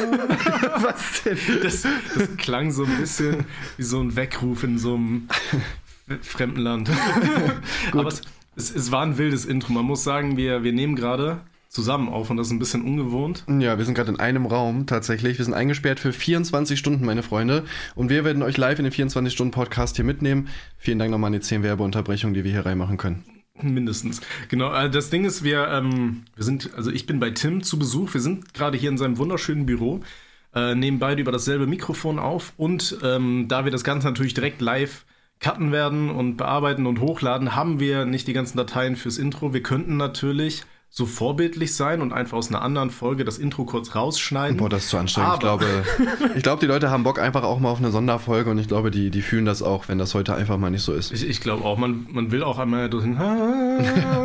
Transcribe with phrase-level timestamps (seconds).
[0.82, 1.38] Was denn?
[1.62, 3.44] Das, das klang so ein bisschen
[3.76, 5.28] wie so ein Weckruf in so einem
[6.22, 6.90] fremden Land.
[7.92, 8.22] Aber es,
[8.56, 9.72] es, es war ein wildes Intro.
[9.72, 13.44] Man muss sagen, wir, wir nehmen gerade zusammen auf und das ist ein bisschen ungewohnt.
[13.48, 15.38] Ja, wir sind gerade in einem Raum tatsächlich.
[15.38, 17.64] Wir sind eingesperrt für 24 Stunden, meine Freunde.
[17.94, 20.48] Und wir werden euch live in den 24-Stunden-Podcast hier mitnehmen.
[20.78, 23.39] Vielen Dank nochmal an die 10 Werbeunterbrechungen, die wir hier reinmachen können.
[23.62, 24.20] Mindestens.
[24.48, 24.72] Genau.
[24.72, 28.14] äh, Das Ding ist, wir, ähm, wir sind, also ich bin bei Tim zu Besuch.
[28.14, 30.00] Wir sind gerade hier in seinem wunderschönen Büro,
[30.54, 34.60] äh, nehmen beide über dasselbe Mikrofon auf und ähm, da wir das Ganze natürlich direkt
[34.60, 35.04] live
[35.40, 39.54] cutten werden und bearbeiten und hochladen, haben wir nicht die ganzen Dateien fürs Intro.
[39.54, 43.94] Wir könnten natürlich so vorbildlich sein und einfach aus einer anderen Folge das Intro kurz
[43.94, 44.56] rausschneiden.
[44.56, 45.34] Boah, das ist zu anstrengend.
[45.34, 45.66] Ich glaube,
[46.34, 48.90] ich glaube, die Leute haben Bock einfach auch mal auf eine Sonderfolge und ich glaube,
[48.90, 51.12] die, die fühlen das auch, wenn das heute einfach mal nicht so ist.
[51.12, 53.16] Ich, ich glaube auch, man, man will auch einmal durch den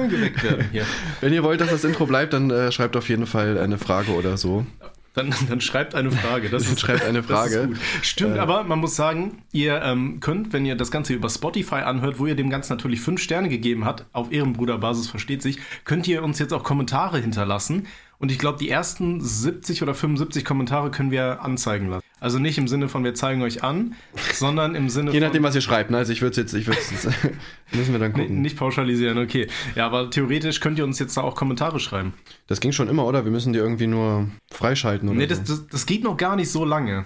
[0.09, 0.85] geweckt werden hier.
[1.21, 4.13] Wenn ihr wollt, dass das Intro bleibt, dann äh, schreibt auf jeden Fall eine Frage
[4.13, 4.65] oder so.
[5.15, 6.49] Dann, dann schreibt eine Frage.
[6.49, 7.69] Das ist, Schreibt eine Frage.
[8.01, 8.39] Stimmt, Äh.
[8.39, 12.25] aber man muss sagen, ihr ähm, könnt, wenn ihr das Ganze über Spotify anhört, wo
[12.25, 16.39] ihr dem Ganzen natürlich fünf Sterne gegeben habt, auf Ehrenbruderbasis versteht sich, könnt ihr uns
[16.39, 17.87] jetzt auch Kommentare hinterlassen.
[18.17, 22.03] Und ich glaube, die ersten 70 oder 75 Kommentare können wir anzeigen lassen.
[22.19, 23.93] Also nicht im Sinne von, wir zeigen euch an,
[24.33, 25.27] sondern im Sinne Je von.
[25.27, 25.91] nachdem, was ihr schreibt.
[25.91, 25.97] Ne?
[25.97, 27.03] Also ich würde es jetzt, ich würde es,
[27.73, 28.41] müssen wir dann gucken.
[28.41, 29.47] nicht pauschalisieren, okay.
[29.75, 32.13] Ja, aber theoretisch könnt ihr uns jetzt da auch Kommentare schreiben.
[32.47, 33.25] Das ging schon immer, oder?
[33.25, 35.35] Wir müssen die irgendwie nur freischalten oder Nee, so.
[35.35, 37.05] das, das, das geht noch gar nicht so lange.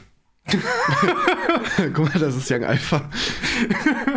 [1.93, 3.09] Guck mal, das ist Young Alpha.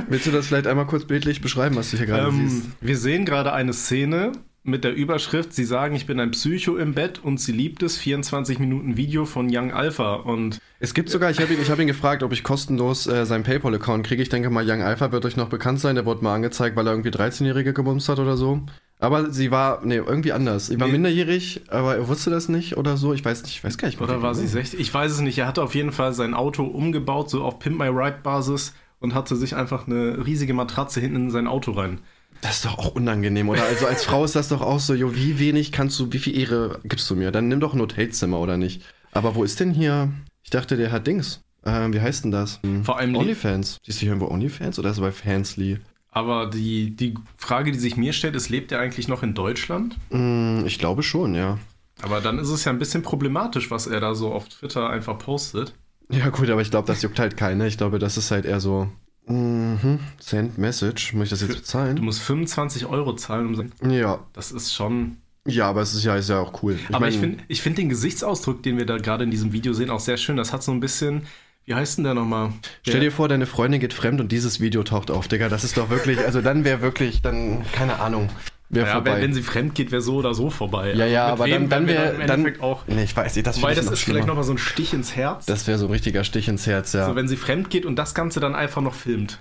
[0.08, 2.64] Willst du das vielleicht einmal kurz bildlich beschreiben, was du hier gerade siehst?
[2.64, 4.32] Ähm, wir sehen gerade eine Szene
[4.64, 7.96] mit der Überschrift, sie sagen, ich bin ein Psycho im Bett und sie liebt es,
[7.96, 11.80] 24 Minuten Video von Young Alpha und Es gibt sogar, ich habe ihn, ich hab
[11.80, 14.22] ihn gefragt, ob ich kostenlos äh, seinen Paypal-Account kriege.
[14.22, 15.96] Ich denke mal, Young Alpha wird euch noch bekannt sein.
[15.96, 18.62] Der wurde mal angezeigt, weil er irgendwie 13-Jährige gebumst hat oder so.
[19.00, 20.68] Aber sie war, nee, irgendwie anders.
[20.68, 20.92] Sie war Nee.
[20.92, 23.12] minderjährig, aber er wusste das nicht oder so.
[23.14, 24.00] Ich weiß nicht, ich weiß gar nicht.
[24.00, 24.52] oder war sie genau.
[24.52, 24.78] 60?
[24.78, 25.38] Ich weiß es nicht.
[25.38, 29.12] Er hatte auf jeden Fall sein Auto umgebaut, so auf Pimp My Ride Basis und
[29.12, 31.98] hatte sich einfach eine riesige Matratze hinten in sein Auto rein.
[32.42, 33.64] Das ist doch auch unangenehm, oder?
[33.64, 36.36] Also als Frau ist das doch auch so, jo, wie wenig kannst du, wie viel
[36.36, 37.30] Ehre gibst du mir?
[37.30, 38.82] Dann nimm doch ein Hotelzimmer, oder nicht?
[39.12, 40.12] Aber wo ist denn hier?
[40.42, 41.40] Ich dachte, der hat Dings.
[41.64, 42.58] Ähm, wie heißt denn das?
[42.64, 42.84] Hm.
[42.84, 43.78] Vor allem Onlyfans.
[43.84, 45.78] Siehst du hier irgendwo Onlyfans oder ist er bei Fansly?
[46.10, 49.96] Aber die, die Frage, die sich mir stellt, ist, lebt er eigentlich noch in Deutschland?
[50.10, 51.58] Hm, ich glaube schon, ja.
[52.02, 55.16] Aber dann ist es ja ein bisschen problematisch, was er da so auf Twitter einfach
[55.18, 55.74] postet.
[56.10, 57.66] Ja, gut, aber ich glaube, das juckt halt keiner.
[57.66, 58.90] Ich glaube, das ist halt eher so.
[59.26, 60.00] Mhm.
[60.18, 61.12] Send Message.
[61.14, 62.00] Muss ich das jetzt Du bezahlen?
[62.02, 63.90] musst 25 Euro zahlen, um.
[63.90, 64.20] Ja.
[64.32, 66.78] Das ist schon Ja, aber es ist ja, ist ja auch cool.
[66.92, 69.72] Aber ich mein, finde ich find den Gesichtsausdruck, den wir da gerade in diesem Video
[69.72, 70.36] sehen, auch sehr schön.
[70.36, 71.22] Das hat so ein bisschen,
[71.64, 72.52] wie heißt denn der nochmal?
[72.82, 75.48] Stell dir vor, deine Freundin geht fremd und dieses Video taucht auf, Digga.
[75.48, 78.28] Das ist doch wirklich, also dann wäre wirklich, dann, keine Ahnung,
[78.72, 79.20] wäre ja, vorbei.
[79.20, 80.92] wenn, sie fremd geht, wäre so oder so vorbei.
[80.94, 82.86] ja, ja, aber wem dann, dann wäre, im dann, Endeffekt auch.
[82.86, 85.46] nee, ich weiß nicht, das Weil das ist vielleicht nochmal so ein Stich ins Herz.
[85.46, 87.06] Das wäre so ein richtiger Stich ins Herz, ja.
[87.06, 89.40] so, wenn sie fremd geht und das Ganze dann einfach noch filmt.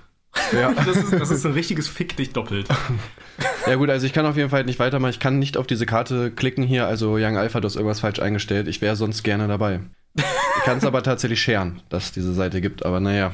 [0.53, 0.73] ja.
[0.85, 2.67] Das ist, das ist ein richtiges Fick dich doppelt.
[3.67, 5.11] ja gut, also ich kann auf jeden Fall nicht weitermachen.
[5.11, 6.87] Ich kann nicht auf diese Karte klicken hier.
[6.87, 8.67] Also Young Alpha, du hast irgendwas falsch eingestellt.
[8.67, 9.79] Ich wäre sonst gerne dabei.
[10.61, 12.85] Ich kann es aber tatsächlich scheren, dass es diese Seite gibt.
[12.85, 13.33] Aber naja.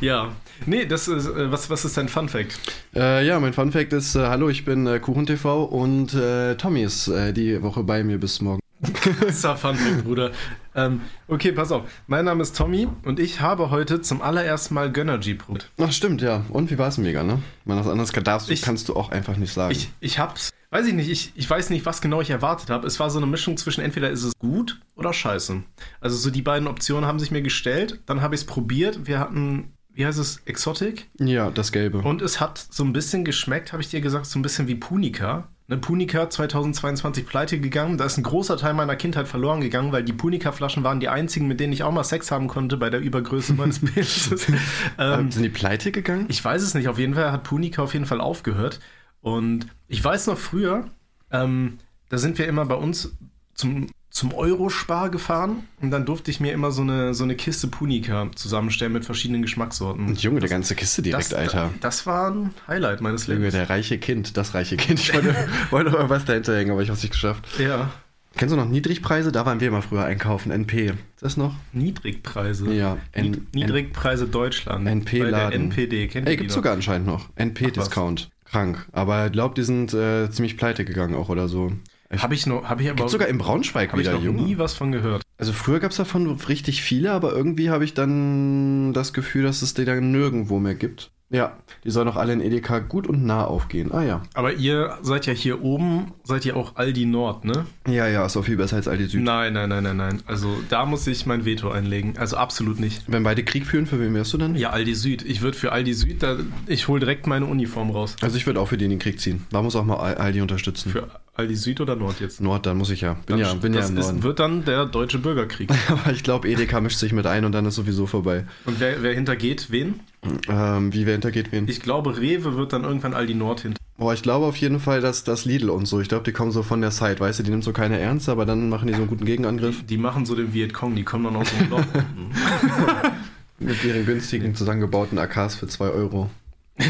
[0.00, 0.32] Ja.
[0.66, 2.58] Nee, das ist, äh, was, was ist dein Fun Fact?
[2.92, 6.82] Äh, ja, mein Fun Fact ist, äh, hallo, ich bin äh, KuchenTV und äh, Tommy
[6.82, 8.58] ist äh, die Woche bei mir bis morgen.
[8.94, 10.30] Krasser Fun Fact, Bruder.
[10.74, 11.82] Ähm, okay, pass auf.
[12.06, 15.70] Mein Name ist Tommy und ich habe heute zum allerersten Mal Gönnergy probiert.
[15.78, 16.44] Ach stimmt, ja.
[16.48, 17.42] Und wie war es mega, ne?
[17.64, 19.72] Man, was anderes darfst du, Ich- kannst du auch einfach nicht sagen.
[19.72, 22.86] Ich, ich hab's, weiß ich nicht, ich, ich weiß nicht, was genau ich erwartet habe.
[22.86, 25.62] Es war so eine Mischung zwischen entweder ist es gut oder scheiße.
[26.00, 29.06] Also so die beiden Optionen haben sich mir gestellt, dann habe ich es probiert.
[29.06, 31.10] Wir hatten, wie heißt es, Exotic?
[31.18, 31.98] ja, das Gelbe.
[31.98, 34.76] Und es hat so ein bisschen geschmeckt, habe ich dir gesagt, so ein bisschen wie
[34.76, 35.48] Punica.
[35.70, 37.96] Ne, Punica 2022 pleite gegangen.
[37.96, 41.46] Da ist ein großer Teil meiner Kindheit verloren gegangen, weil die Punica-Flaschen waren die einzigen,
[41.46, 44.58] mit denen ich auch mal Sex haben konnte bei der Übergröße meines ähm,
[44.98, 46.26] Ähm, sind die pleite gegangen?
[46.28, 46.88] ich weiß es nicht.
[46.88, 48.80] Auf jeden Fall hat Punica auf jeden Fall aufgehört.
[49.20, 50.86] Und ich weiß noch früher,
[51.30, 51.78] ähm,
[52.08, 53.16] da sind wir immer bei uns
[53.54, 57.68] zum, zum Eurospar gefahren und dann durfte ich mir immer so eine, so eine Kiste
[57.68, 60.06] Punica zusammenstellen mit verschiedenen Geschmackssorten.
[60.08, 61.70] Und Junge, der ganze Kiste direkt, das, Alter.
[61.80, 63.54] Das war ein Highlight meines Junge, Lebens.
[63.54, 64.98] der reiche Kind, das reiche Kind.
[64.98, 65.34] Ich wollte,
[65.70, 67.46] wollte noch irgendwas dahinter hängen, aber ich hab's nicht geschafft.
[67.58, 67.90] Ja,
[68.36, 69.32] Kennst du noch Niedrigpreise?
[69.32, 70.52] Da waren wir immer früher einkaufen.
[70.52, 70.86] NP.
[70.90, 71.56] Ist das noch?
[71.72, 72.72] Niedrigpreise.
[72.72, 72.96] Ja.
[73.12, 74.86] N- Nied- Niedrigpreise Deutschland.
[74.86, 75.62] NP Bei der Laden.
[75.64, 76.06] NPD.
[76.06, 77.28] Kennt Ey, die gibt's sogar anscheinend noch.
[77.36, 78.30] NP-Discount.
[78.44, 78.86] Krank.
[78.92, 81.72] Aber ich glaube, die sind äh, ziemlich pleite gegangen auch oder so.
[82.18, 84.42] Habe ich noch, habe ich aber Gibt's sogar in Braunschweig habe ich wieder, noch Junge.
[84.42, 85.22] nie was von gehört.
[85.38, 89.74] Also früher gab's davon richtig viele, aber irgendwie habe ich dann das Gefühl, dass es
[89.74, 91.12] die dann nirgendwo mehr gibt.
[91.32, 93.92] Ja, die sollen auch alle in Edeka gut und nah aufgehen.
[93.92, 94.22] Ah ja.
[94.34, 97.66] Aber ihr seid ja hier oben, seid ihr auch Aldi Nord, ne?
[97.86, 99.22] Ja, ja, ist auch viel besser als Aldi Süd.
[99.22, 100.22] Nein, nein, nein, nein, nein.
[100.26, 102.14] Also da muss ich mein Veto einlegen.
[102.18, 103.04] Also absolut nicht.
[103.06, 104.56] Wenn beide Krieg führen, für wen wärst du dann?
[104.56, 105.22] Ja, Aldi Süd.
[105.24, 106.36] Ich würde für Aldi Süd, da,
[106.66, 108.16] ich hole direkt meine Uniform raus.
[108.22, 109.46] Also ich würde auch für den in den Krieg ziehen.
[109.52, 110.90] Da muss auch mal Al- Aldi unterstützen.
[110.90, 112.40] Für Aldi Süd oder Nord jetzt?
[112.40, 113.12] Nord, dann muss ich ja.
[113.26, 114.22] Bin Dann- ja, bin ja im ist, Norden.
[114.24, 115.70] wird dann der deutsche Bürgerkrieg.
[115.88, 118.46] Aber ich glaube, Edeka mischt sich mit ein und dann ist sowieso vorbei.
[118.66, 120.00] Und wer, wer hintergeht wen?
[120.48, 121.66] Ähm, wie wer hintergeht wen?
[121.68, 123.78] Ich glaube, Rewe wird dann irgendwann Aldi Nord hinter.
[123.96, 126.52] Boah, ich glaube auf jeden Fall, dass das Lidl und so, ich glaube, die kommen
[126.52, 128.94] so von der Side, weißt du, die nimmt so keine ernst, aber dann machen die
[128.94, 131.84] so einen guten Gegenangriff Die machen so den Vietcong, die kommen dann aus dem Loch
[133.58, 136.30] mit ihren günstigen zusammengebauten AKs für 2 Euro.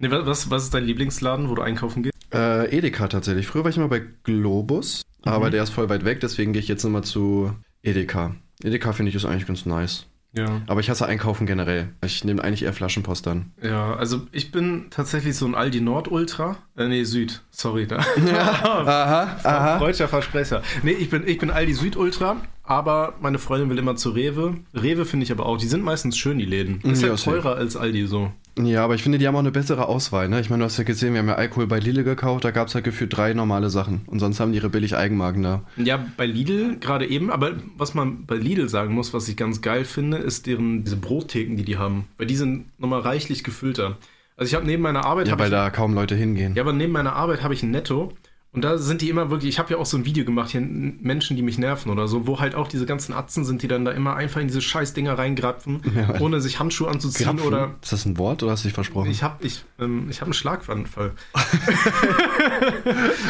[0.00, 2.14] Nee, wa- was, was ist dein Lieblingsladen, wo du einkaufen gehst?
[2.32, 3.48] Äh, Edeka tatsächlich.
[3.48, 6.68] Früher war ich immer bei Globus, aber der ist voll weit weg, deswegen gehe ich
[6.68, 7.50] jetzt immer zu
[7.82, 8.36] Edeka.
[8.62, 10.06] Edeka finde ich ist eigentlich ganz nice.
[10.32, 10.60] Ja.
[10.66, 11.88] Aber ich hasse Einkaufen generell.
[12.04, 13.52] Ich nehme eigentlich eher Flaschenpost dann.
[13.62, 16.56] Ja, also ich bin tatsächlich so ein Aldi Nord Ultra.
[16.76, 17.42] Äh, nee, Süd.
[17.50, 17.96] Sorry, da.
[18.28, 20.62] Aha, Freudscher Versprecher.
[20.82, 24.56] Nee, ich bin, ich bin Aldi Süd Ultra, aber meine Freundin will immer zu Rewe.
[24.74, 26.80] Rewe finde ich aber auch, die sind meistens schön, die Läden.
[26.82, 28.30] Ist Ja, halt teurer als Aldi so.
[28.66, 30.28] Ja, aber ich finde, die haben auch eine bessere Auswahl.
[30.28, 30.40] Ne?
[30.40, 32.68] Ich meine, du hast ja gesehen, wir haben ja Alkohol bei Lidl gekauft, da gab
[32.68, 34.02] es halt gefühlt drei normale Sachen.
[34.06, 35.62] Und sonst haben die ihre billig Eigenmarken da.
[35.76, 39.60] Ja, bei Lidl gerade eben, aber was man bei Lidl sagen muss, was ich ganz
[39.60, 42.06] geil finde, ist deren diese Brottheken, die die haben.
[42.16, 43.96] Weil die sind nochmal reichlich gefüllter.
[44.36, 45.28] Also ich habe neben meiner Arbeit...
[45.28, 46.54] Ja, weil ich, da kaum Leute hingehen.
[46.54, 48.12] ja, aber neben meiner Arbeit habe ich ein Netto.
[48.50, 50.62] Und da sind die immer wirklich, ich habe ja auch so ein Video gemacht, hier
[50.62, 53.84] Menschen, die mich nerven oder so, wo halt auch diese ganzen Atzen sind, die dann
[53.84, 56.18] da immer einfach in diese Scheißdinger reingrapfen, Ja.
[56.20, 57.46] ohne sich Handschuhe anzuziehen Grapfen?
[57.46, 57.74] oder.
[57.82, 59.10] Ist das ein Wort oder hast du dich versprochen?
[59.10, 61.12] Ich habe ich, ähm, ich hab einen Schlaganfall.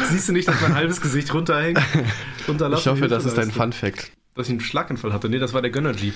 [0.09, 1.79] Siehst du nicht, dass mein halbes Gesicht runterhängt?
[2.47, 4.11] Ich hoffe, das ist dein Fun Fact.
[4.35, 5.29] dass ich einen Schlaganfall hatte.
[5.29, 6.13] Nee, das war der Gönnergy.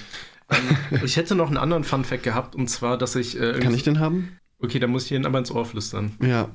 [0.50, 3.40] Ähm, ich hätte noch einen anderen Fun-Fact gehabt, und zwar, dass ich.
[3.40, 4.38] Äh, Kann ich den haben?
[4.60, 6.14] Okay, dann muss ich ihn aber ins Ohr flüstern.
[6.22, 6.50] Ja.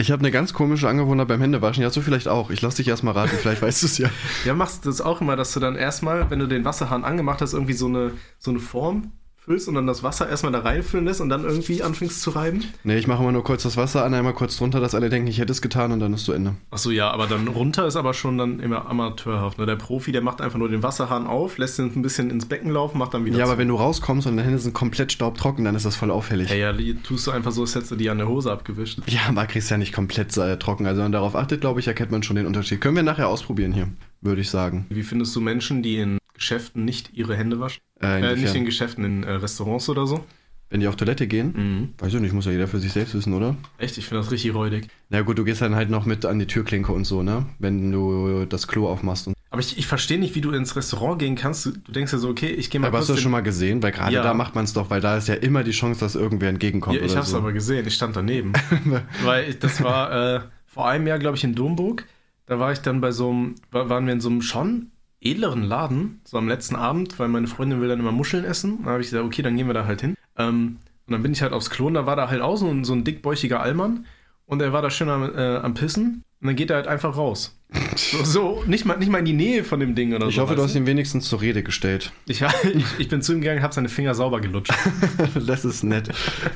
[0.00, 1.82] Ich habe eine ganz komische Angewohnheit beim Händewaschen.
[1.82, 2.48] Ja, du vielleicht auch.
[2.48, 4.08] Ich lass dich erstmal raten, vielleicht weißt du es ja.
[4.46, 7.42] Ja, machst du das auch immer, dass du dann erstmal, wenn du den Wasserhahn angemacht
[7.42, 9.12] hast, irgendwie so eine, so eine Form
[9.50, 12.62] füllst und dann das Wasser erstmal da reinfüllen lässt und dann irgendwie anfängst zu reiben?
[12.84, 15.26] Nee, ich mache immer nur kurz das Wasser an, einmal kurz drunter, dass alle denken,
[15.26, 16.54] ich hätte es getan und dann ist zu Ende.
[16.70, 19.58] Achso, ja, aber dann runter ist aber schon dann immer amateurhaft.
[19.58, 19.66] Ne?
[19.66, 22.70] Der Profi, der macht einfach nur den Wasserhahn auf, lässt ihn ein bisschen ins Becken
[22.70, 23.50] laufen, macht dann wieder Ja, zu.
[23.50, 26.48] aber wenn du rauskommst und deine Hände sind komplett staubtrocken, dann ist das voll auffällig.
[26.48, 29.00] Hey, ja, die tust du einfach so, als hättest du die an der Hose abgewischt.
[29.08, 30.86] Ja, aber kriegst ja nicht komplett äh, trocken.
[30.86, 32.80] Also wenn man darauf achtet, glaube ich, erkennt man schon den Unterschied.
[32.80, 33.88] Können wir nachher ausprobieren hier,
[34.20, 34.86] würde ich sagen.
[34.90, 37.80] Wie findest du Menschen, die in Geschäften nicht ihre Hände waschen?
[38.02, 40.24] Äh, Äh, nicht in Geschäften, in äh, Restaurants oder so?
[40.72, 41.52] wenn die auf Toilette gehen?
[41.56, 41.88] Mhm.
[41.98, 43.56] Weiß ich nicht, muss ja jeder für sich selbst wissen, oder?
[43.78, 44.86] Echt, ich finde das richtig räudig.
[45.08, 47.44] Na gut, du gehst dann halt noch mit an die Türklinke und so, ne?
[47.58, 49.26] Wenn du das Klo aufmachst.
[49.26, 51.66] Und Aber ich, ich verstehe nicht, wie du ins Restaurant gehen kannst.
[51.66, 53.82] Du, denkst ja so, okay, ich gehe mal aber hast du das schon mal gesehen?
[53.82, 54.22] Weil gerade Ja.
[54.22, 56.94] da macht man es doch, weil da ist ja immer die Chance, dass irgendwer entgegenkommt
[57.00, 57.38] Ja, ich habe es so.
[57.38, 58.52] aber gesehen, ich stand daneben.
[59.24, 62.06] Weil ich, das war äh, vor einem Jahr, glaube ich, in Domburg.
[62.46, 65.62] Da war ich dann bei so einem, war, waren wir in so einem schon edleren
[65.62, 68.84] Laden, so am letzten Abend, weil meine Freundin will dann immer Muscheln essen.
[68.84, 70.16] Da habe ich gesagt, okay, dann gehen wir da halt hin.
[70.36, 72.68] Ähm, und dann bin ich halt aufs Klo und da war da halt auch so
[72.68, 74.06] ein, so ein dickbäuchiger Allmann
[74.46, 77.16] und er war da schön am, äh, am Pissen und dann geht er halt einfach
[77.16, 77.56] raus.
[77.94, 80.42] So, so nicht, mal, nicht mal in die Nähe von dem Ding oder Ich so.
[80.42, 82.12] hoffe, du hast ihn wenigstens zur Rede gestellt.
[82.26, 82.42] ich,
[82.74, 84.72] ich, ich bin zu ihm gegangen, habe seine Finger sauber gelutscht.
[85.46, 86.08] das ist nett.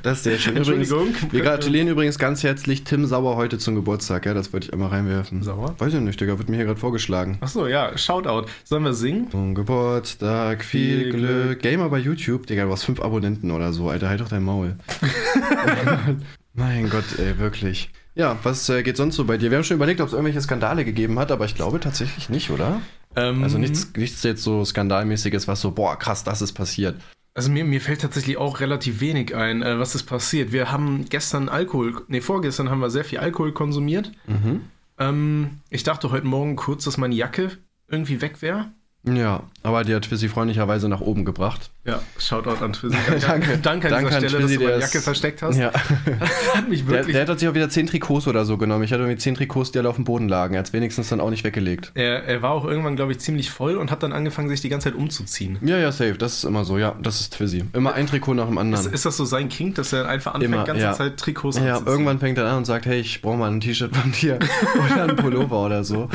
[0.02, 0.56] Das ist sehr schön.
[0.56, 1.14] Übrigens, Entschuldigung.
[1.31, 4.26] wir gratulieren übrigens ganz herzlich Tim Sauer heute zum Geburtstag.
[4.26, 5.42] Ja, das wollte ich einmal reinwerfen.
[5.42, 5.75] Sauer?
[5.78, 7.36] Weiß ich nicht, Digga, wird mir hier gerade vorgeschlagen.
[7.40, 8.48] Achso, ja, Shoutout.
[8.64, 9.31] Sollen wir singen?
[9.31, 11.60] Zum Geburtstag, viel Viel Glück.
[11.60, 14.76] Gamer bei YouTube, Digga, du hast fünf Abonnenten oder so, Alter, halt doch dein Maul.
[16.55, 17.91] mein Gott, ey, wirklich.
[18.15, 19.51] Ja, was äh, geht sonst so bei dir?
[19.51, 22.51] Wir haben schon überlegt, ob es irgendwelche Skandale gegeben hat, aber ich glaube tatsächlich nicht,
[22.51, 22.81] oder?
[23.17, 26.97] Ähm, Also nichts, nichts jetzt so skandalmäßiges, was so, boah, krass, das ist passiert.
[27.35, 30.53] Also mir, mir fällt tatsächlich auch relativ wenig ein, äh, was ist passiert.
[30.53, 34.13] Wir haben gestern Alkohol, nee, vorgestern haben wir sehr viel Alkohol konsumiert.
[34.29, 34.61] Mhm.
[34.99, 37.51] Ähm, ich dachte heute Morgen kurz, dass meine Jacke
[37.89, 38.71] irgendwie weg wäre.
[39.03, 41.71] Ja, aber die hat Twissi freundlicherweise nach oben gebracht.
[41.86, 42.96] Ja, Shoutout an Twissi.
[43.20, 43.58] Danke.
[43.58, 45.56] Danke an Danke dieser an Stelle, Twissi, dass du meine der Jacke ist- versteckt hast.
[45.58, 45.70] Ja.
[46.55, 47.14] Hat mich Der, wirklich...
[47.14, 48.84] der hat sich auch wieder zehn Trikots oder so genommen.
[48.84, 50.55] Ich hatte irgendwie zehn Trikots, die alle auf dem Boden lagen.
[50.55, 51.93] Er hat wenigstens dann auch nicht weggelegt.
[51.94, 54.69] er, er war auch irgendwann, glaube ich, ziemlich voll und hat dann angefangen, sich die
[54.70, 55.58] ganze Zeit umzuziehen.
[55.62, 56.14] Ja, ja, safe.
[56.14, 56.79] Das ist immer so.
[56.79, 57.64] Ja, das ist Twissi.
[57.74, 58.93] Immer ein Trikot nach dem Ist, anderen.
[58.93, 60.93] ist das so sein King, dass er einfach anfängt, die ganze ja.
[60.94, 61.86] Zeit Trikots Ja, anzuziehen?
[61.88, 64.38] irgendwann fängt er an und sagt, hey, ich brauche mal ein T-Shirt von dir
[64.93, 66.08] oder ein Pullover oder so.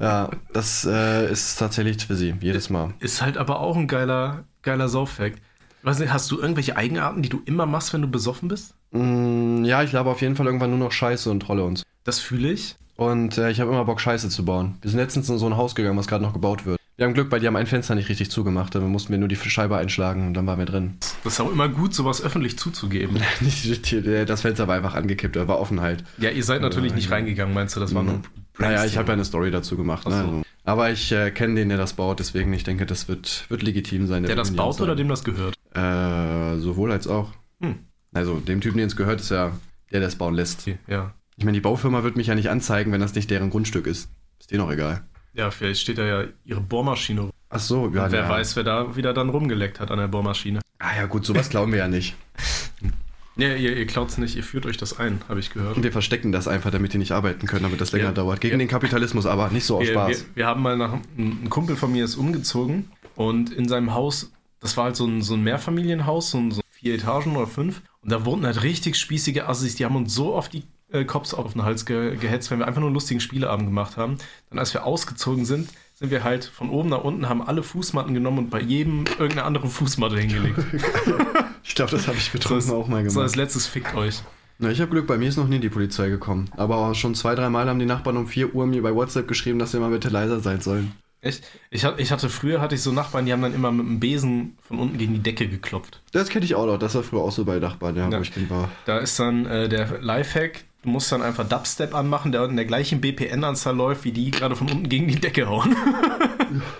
[0.00, 2.94] Ja, das äh, ist tatsächlich Twissi, jedes Mal.
[3.00, 5.40] Ist halt aber auch ein geiler, geiler Sauffact.
[5.82, 8.74] Weiß nicht, hast du irgendwelche Eigenarten, die du immer machst, wenn du besoffen bist?
[8.92, 11.84] Mm, ja, ich glaube auf jeden Fall irgendwann nur noch Scheiße und Trolle und so.
[12.04, 12.76] Das fühle ich.
[12.96, 14.76] Und äh, ich habe immer Bock, Scheiße zu bauen.
[14.82, 16.78] Wir sind letztens in so ein Haus gegangen, was gerade noch gebaut wird.
[17.00, 18.74] Wir haben Glück, weil die haben ein Fenster nicht richtig zugemacht.
[18.74, 20.98] Dann mussten wir nur die Scheibe einschlagen und dann waren wir drin.
[21.24, 23.18] Das ist auch immer gut, sowas öffentlich zuzugeben.
[24.26, 26.04] das Fenster war einfach angekippt, war offen halt.
[26.18, 27.80] Ja, ihr seid natürlich nicht reingegangen, meinst du?
[27.80, 28.16] Das war nur.
[28.16, 28.22] Mhm.
[28.58, 30.06] Naja, ich habe ja eine Story dazu gemacht.
[30.06, 30.42] Ach Ne?
[30.70, 34.06] Aber ich äh, kenne den, der das baut, deswegen ich denke, das wird, wird legitim
[34.06, 34.22] sein.
[34.22, 35.56] Der wird das baut nicht oder dem das gehört?
[35.74, 37.32] Äh, sowohl als auch.
[37.60, 37.80] Hm.
[38.12, 39.52] Also dem Typen, den es gehört, ist ja
[39.90, 40.60] der, der es bauen lässt.
[40.60, 41.12] Okay, ja.
[41.36, 44.10] Ich meine, die Baufirma wird mich ja nicht anzeigen, wenn das nicht deren Grundstück ist.
[44.38, 45.02] Ist denen auch egal.
[45.32, 47.22] Ja, vielleicht steht da ja ihre Bohrmaschine.
[47.22, 47.30] rum.
[47.48, 48.04] Ach so, ja.
[48.04, 48.28] Und wer ja.
[48.28, 50.60] weiß, wer da wieder dann rumgeleckt hat an der Bohrmaschine.
[50.78, 52.14] Ah ja, gut, sowas glauben wir ja nicht.
[53.36, 55.76] Ja, ihr, ihr klaut's nicht, ihr führt euch das ein, habe ich gehört.
[55.76, 58.12] Und wir verstecken das einfach, damit die nicht arbeiten können, damit das länger Ja.
[58.12, 58.40] dauert.
[58.40, 58.58] Gegen Ja.
[58.58, 60.26] den Kapitalismus aber, nicht so aus Wir, wir, Spaß.
[60.34, 60.94] wir haben mal nach.
[61.16, 65.22] Ein Kumpel von mir ist umgezogen und in seinem Haus, das war halt so ein,
[65.22, 67.82] so ein Mehrfamilienhaus, so, ein, so vier Etagen oder fünf.
[68.02, 71.32] Und da wohnten halt richtig spießige Assis, die haben uns so oft die äh, Cops
[71.32, 74.16] auf den Hals ge gehetzt, wenn wir einfach nur einen lustigen Spieleabend gemacht haben.
[74.50, 78.12] Dann, als wir ausgezogen sind, sind wir halt von oben nach unten, haben alle Fußmatten
[78.14, 80.58] genommen und bei jedem irgendeine andere Fußmatte hingelegt.
[81.64, 83.36] Ich glaube, das habe ich betrunken So auch mal So als gemacht.
[83.44, 84.22] letztes fickt euch.
[84.58, 86.50] Na, ich habe Glück, bei mir ist noch nie die Polizei gekommen.
[86.56, 89.58] Aber schon zwei, drei Mal haben die Nachbarn um 4 Uhr mir bei WhatsApp geschrieben,
[89.58, 90.92] dass wir mal bitte leiser sein sollen.
[91.22, 91.44] Echt?
[91.70, 94.56] Ich, ich hatte früher hatte ich so Nachbarn, die haben dann immer mit dem Besen
[94.62, 96.00] von unten gegen die Decke geklopft.
[96.12, 96.78] Das kenne ich auch noch.
[96.78, 98.18] Das war früher auch so bei Nachbarn, ja, Ja.
[98.18, 98.70] wo ich Kind war.
[98.86, 102.64] Da ist dann äh, der Lifehack, du musst dann einfach Dubstep anmachen, der in der
[102.64, 105.76] gleichen BPN-Anzahl läuft, wie die gerade von unten gegen die Decke hauen.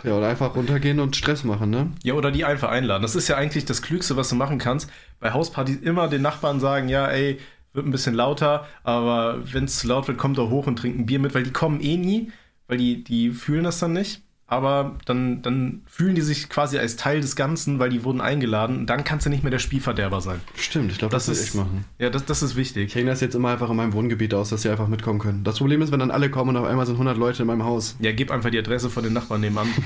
[0.02, 1.92] Ja, oder einfach runtergehen und Stress machen, ne?
[2.02, 3.02] ja, oder die einfach einladen.
[3.02, 4.90] Das ist ja eigentlich das Klügste, was du machen kannst.
[5.21, 7.38] Bei Hauspartys immer den Nachbarn sagen, ja, ey,
[7.73, 10.99] wird ein bisschen lauter, aber wenn es zu laut wird, kommt er hoch und trinkt
[10.99, 12.33] ein Bier mit, weil die kommen eh nie,
[12.66, 14.23] weil die, die fühlen das dann nicht.
[14.50, 18.78] Aber dann, dann fühlen die sich quasi als Teil des Ganzen, weil die wurden eingeladen.
[18.78, 20.40] Und dann kannst du nicht mehr der Spielverderber sein.
[20.57, 21.85] Stimmt, ich glaube, das, Das ist echt machen.
[22.00, 22.88] Ja, das, das ist wichtig.
[22.88, 25.45] Ich hänge das jetzt immer einfach in meinem Wohngebiet aus, dass sie einfach mitkommen können.
[25.45, 27.62] Das Problem ist, wenn dann alle kommen und auf einmal sind 100 Leute in meinem
[27.64, 27.97] Haus.
[28.00, 29.69] Ja, gib einfach die Adresse von den Nachbarn nebenan.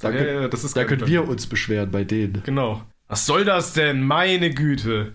[0.00, 2.42] Da, ja, könnt- ja, das ist da können wir uns beschweren bei denen.
[2.44, 2.82] Genau.
[3.06, 4.02] Was soll das denn?
[4.02, 5.12] Meine Güte.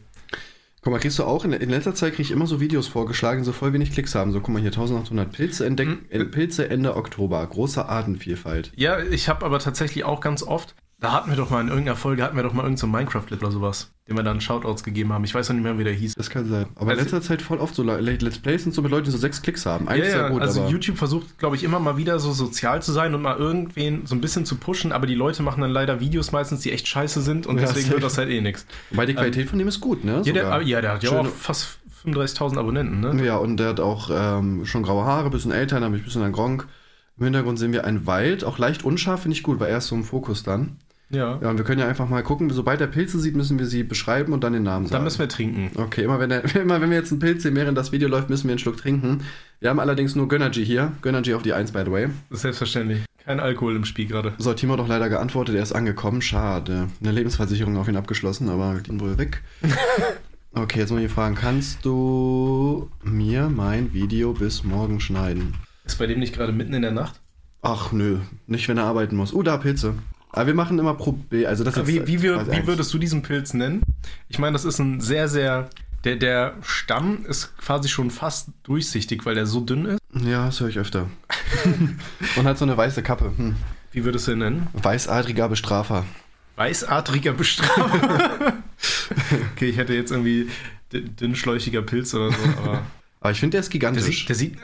[0.86, 3.44] Guck mal, kriegst du auch, in, in letzter Zeit kriege ich immer so Videos vorgeschlagen,
[3.44, 4.32] so voll wenig Klicks haben.
[4.32, 6.22] So, guck mal hier, 1800 Pilze entdecken, Hm.
[6.22, 7.44] äh, Pilze Ende Oktober.
[7.44, 8.72] Große Artenvielfalt.
[8.76, 11.98] Ja, ich habe aber tatsächlich auch ganz oft, da hatten wir doch mal in irgendeiner
[11.98, 15.12] Folge, hatten wir doch mal irgendeinen so Minecraft-Clip oder sowas, den wir dann Shoutouts gegeben
[15.14, 15.24] haben.
[15.24, 16.14] Ich weiß noch nicht mehr, wie der hieß.
[16.14, 16.68] Das kann sein.
[16.76, 19.06] Aber in Also- letzter Zeit voll oft so Le- Let's Plays sind so mit Leuten,
[19.06, 19.88] die so sechs Klicks haben.
[19.88, 22.84] Eigentlich ja, sehr ja, gut, also YouTube versucht, glaube ich, immer mal wieder so sozial
[22.84, 25.72] zu sein und mal irgendwen so ein bisschen zu pushen, aber die Leute machen dann
[25.72, 28.68] leider Videos meistens, die echt scheiße sind und Ja, deswegen wird das halt eh nichts.
[28.92, 30.22] wobei die Qualität von dem ist gut, ne?
[30.24, 33.26] Ja, der, ja, der hat ja auch fast 35.000 Abonnenten, ne?
[33.26, 36.06] Ja, und der hat auch ähm, schon graue Haare, bisschen älter, dann habe ich ein
[36.06, 36.68] bisschen an Gronk.
[37.18, 39.88] Im Hintergrund sehen wir einen Wald, auch leicht unscharf, finde ich gut, weil er ist
[39.88, 40.78] so im Fokus dann.
[41.10, 41.40] Ja.
[41.42, 43.84] Ja, und wir können ja einfach mal gucken, sobald er Pilze sieht, müssen wir sie
[43.84, 44.94] beschreiben und dann den Namen sagen.
[44.94, 45.72] Dann müssen wir trinken.
[45.76, 48.30] Okay, immer wenn, der, immer wenn wir jetzt einen Pilz sehen, während das Video läuft,
[48.30, 49.22] müssen wir einen Schluck trinken.
[49.60, 50.94] Wir haben allerdings nur Gönnergy hier.
[51.02, 52.08] Gönnergy auf die 1, by the way.
[52.32, 53.04] Selbstverständlich.
[53.24, 54.34] Kein Alkohol im Spiel gerade.
[54.38, 56.22] So, Timo hat doch leider geantwortet, er ist angekommen.
[56.22, 56.90] Schade.
[57.02, 59.42] Eine Lebensversicherung auf ihn abgeschlossen, aber ging wohl weg.
[60.58, 65.54] Okay, jetzt muss ich fragen, kannst du mir mein Video bis morgen schneiden?
[65.84, 67.20] Ist bei dem nicht gerade mitten in der Nacht?
[67.62, 69.34] Ach nö, nicht wenn er arbeiten muss.
[69.34, 69.96] Oh, da Pilze.
[70.36, 71.46] Aber wir machen immer pro B.
[71.46, 73.82] Also das Wie, wie, wir, wie würdest du diesen Pilz nennen?
[74.28, 75.70] Ich meine, das ist ein sehr, sehr.
[76.04, 80.00] Der, der Stamm ist quasi schon fast durchsichtig, weil der so dünn ist.
[80.14, 81.10] Ja, das höre ich öfter.
[82.36, 83.32] Und hat so eine weiße Kappe.
[83.36, 83.56] Hm.
[83.92, 84.68] Wie würdest du ihn nennen?
[84.74, 86.04] Weißadriger Bestrafer.
[86.58, 88.54] Weißadriger Bestrafer.
[89.54, 90.50] okay, ich hätte jetzt irgendwie
[90.92, 92.82] dünnschläuchiger Pilz oder so, aber.
[93.22, 94.04] Aber ich finde, der ist Der gigantisch.
[94.04, 94.58] sieht, der sieht,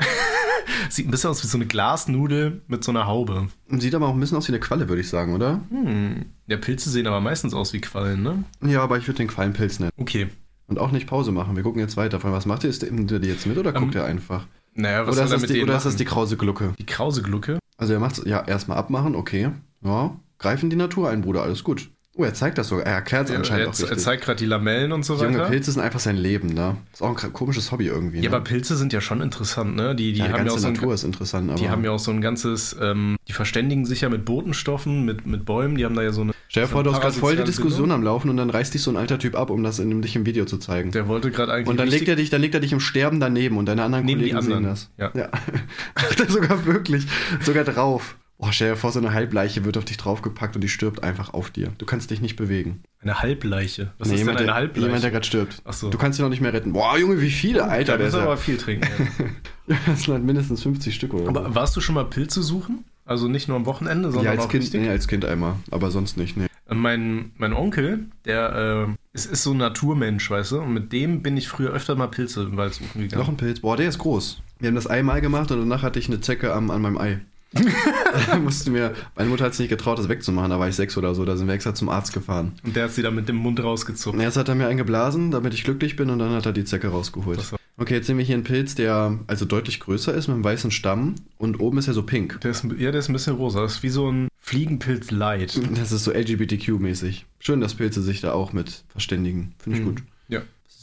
[0.89, 3.47] sieht ein bisschen aus wie so eine Glasnudel mit so einer Haube.
[3.69, 5.61] Sieht aber auch ein bisschen aus wie eine Qualle, würde ich sagen, oder?
[5.69, 6.25] Hm.
[6.47, 8.43] Ja, Pilze sehen aber meistens aus wie Quallen, ne?
[8.63, 9.91] Ja, aber ich würde den Quallenpilz nennen.
[9.97, 10.29] Okay.
[10.67, 11.55] Und auch nicht Pause machen.
[11.55, 12.19] Wir gucken jetzt weiter.
[12.19, 12.69] Von was macht ihr?
[12.69, 14.47] Ist der nimmt die jetzt mit oder guckt er einfach?
[14.73, 16.73] Naja, Ähm, was Oder, ist das, mit die, oder ist das die krause Glucke?
[16.79, 17.59] die krause Glucke?
[17.77, 19.49] Also er macht ja erstmal abmachen, okay.
[19.83, 21.89] Ja, greifen die Natur ein, Bruder, alles gut.
[22.13, 22.85] Oh, er zeigt das sogar.
[22.85, 23.99] Er erklärt es Er, anscheinend er, auch er richtig.
[23.99, 25.49] zeigt gerade die Lamellen und so Junge, weiter.
[25.49, 26.75] Pilze sind einfach sein Leben, ne?
[26.91, 28.17] Ist auch ein komisches Hobby irgendwie.
[28.17, 28.35] Ja, ne?
[28.35, 29.95] aber Pilze sind ja schon interessant, ne?
[29.95, 31.91] Die, die ja, haben ja ganze auch so ein, ist interessant, aber die haben ja
[31.91, 35.85] auch so ein ganzes, ähm, die verständigen sich ja mit Botenstoffen, mit, mit Bäumen, die
[35.85, 36.33] haben da ja so eine.
[36.49, 38.81] Stell dir vor, du hast gerade voll die Diskussion am Laufen und dann reißt dich
[38.81, 40.91] so ein alter Typ ab, um das in, dich im Video zu zeigen.
[40.91, 41.69] Der wollte gerade eigentlich.
[41.69, 44.05] Und dann legt er dich, dann legt er dich im Sterben daneben und deine anderen
[44.05, 44.91] Kollegen anderen, sehen das.
[44.97, 45.11] ja.
[45.15, 45.29] ja.
[46.19, 47.07] Er sogar wirklich,
[47.41, 48.17] sogar drauf.
[48.41, 51.31] Boah, stell dir vor, so eine Halbleiche wird auf dich draufgepackt und die stirbt einfach
[51.35, 51.73] auf dir.
[51.77, 52.81] Du kannst dich nicht bewegen.
[52.99, 53.93] Eine Halbleiche.
[53.99, 54.87] Was Nee, ist jemand, denn eine Halbleiche?
[54.87, 55.61] jemand, der gerade stirbt.
[55.63, 55.91] Ach so.
[55.91, 56.73] Du kannst ihn noch nicht mehr retten.
[56.73, 57.93] Boah, Junge, wie viele, Alter.
[57.93, 58.87] da Der muss ist er ja, aber viel trinken.
[59.67, 59.77] ja.
[59.85, 62.83] das sind halt mindestens 50 Stück oder aber warst du schon mal Pilze suchen?
[63.05, 64.81] Also nicht nur am Wochenende, ja, sondern als auch kind, richtig?
[64.81, 66.47] nee, als Kind einmal, aber sonst nicht, nee.
[66.67, 70.61] Mein, mein Onkel, der äh, ist, ist so ein Naturmensch, weißt du?
[70.61, 73.21] Und mit dem bin ich früher öfter mal Pilze im Wald suchen gegangen.
[73.21, 73.59] Noch ein Pilz.
[73.59, 74.41] Boah, der ist groß.
[74.59, 77.19] Wir haben das einmal gemacht und danach hatte ich eine Zecke am, an meinem Ei.
[78.27, 80.97] da mussten wir, meine Mutter hat sich nicht getraut, das wegzumachen, da war ich sechs
[80.97, 82.53] oder so, da sind wir extra zum Arzt gefahren.
[82.63, 84.19] Und der hat sie dann mit dem Mund rausgezogen.
[84.21, 86.87] Jetzt hat er mir eingeblasen, damit ich glücklich bin und dann hat er die Zecke
[86.89, 87.39] rausgeholt.
[87.77, 90.71] Okay, jetzt sehen wir hier einen Pilz, der also deutlich größer ist, mit einem weißen
[90.71, 92.39] Stamm und oben ist er so pink.
[92.41, 93.61] Der ist, ja, der ist ein bisschen rosa.
[93.61, 95.59] Das ist wie so ein Fliegenpilz light.
[95.77, 97.25] Das ist so LGBTQ-mäßig.
[97.39, 99.53] Schön, dass Pilze sich da auch mit verständigen.
[99.59, 99.89] Finde ich Mhm.
[99.89, 100.03] gut.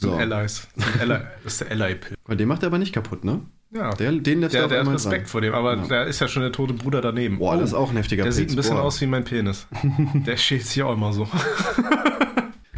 [0.01, 0.13] So.
[0.15, 0.67] Allies.
[0.75, 2.17] Das sind Ally- Das ist der Ally-Pilz.
[2.27, 3.41] Und den macht er aber nicht kapput, ne?
[3.71, 3.91] Ja.
[3.93, 5.27] Der, den lässt Der, er der hat Respekt dran.
[5.27, 5.83] vor dem, aber Ja.
[5.87, 7.37] da ist ja schon der tote Bruder daneben.
[7.37, 8.35] Boah, das ist auch ein heftiger Der Pilz.
[8.37, 8.83] sieht ein bisschen Boah.
[8.83, 9.67] aus wie mein Penis.
[10.25, 11.27] Der schält sich auch immer so.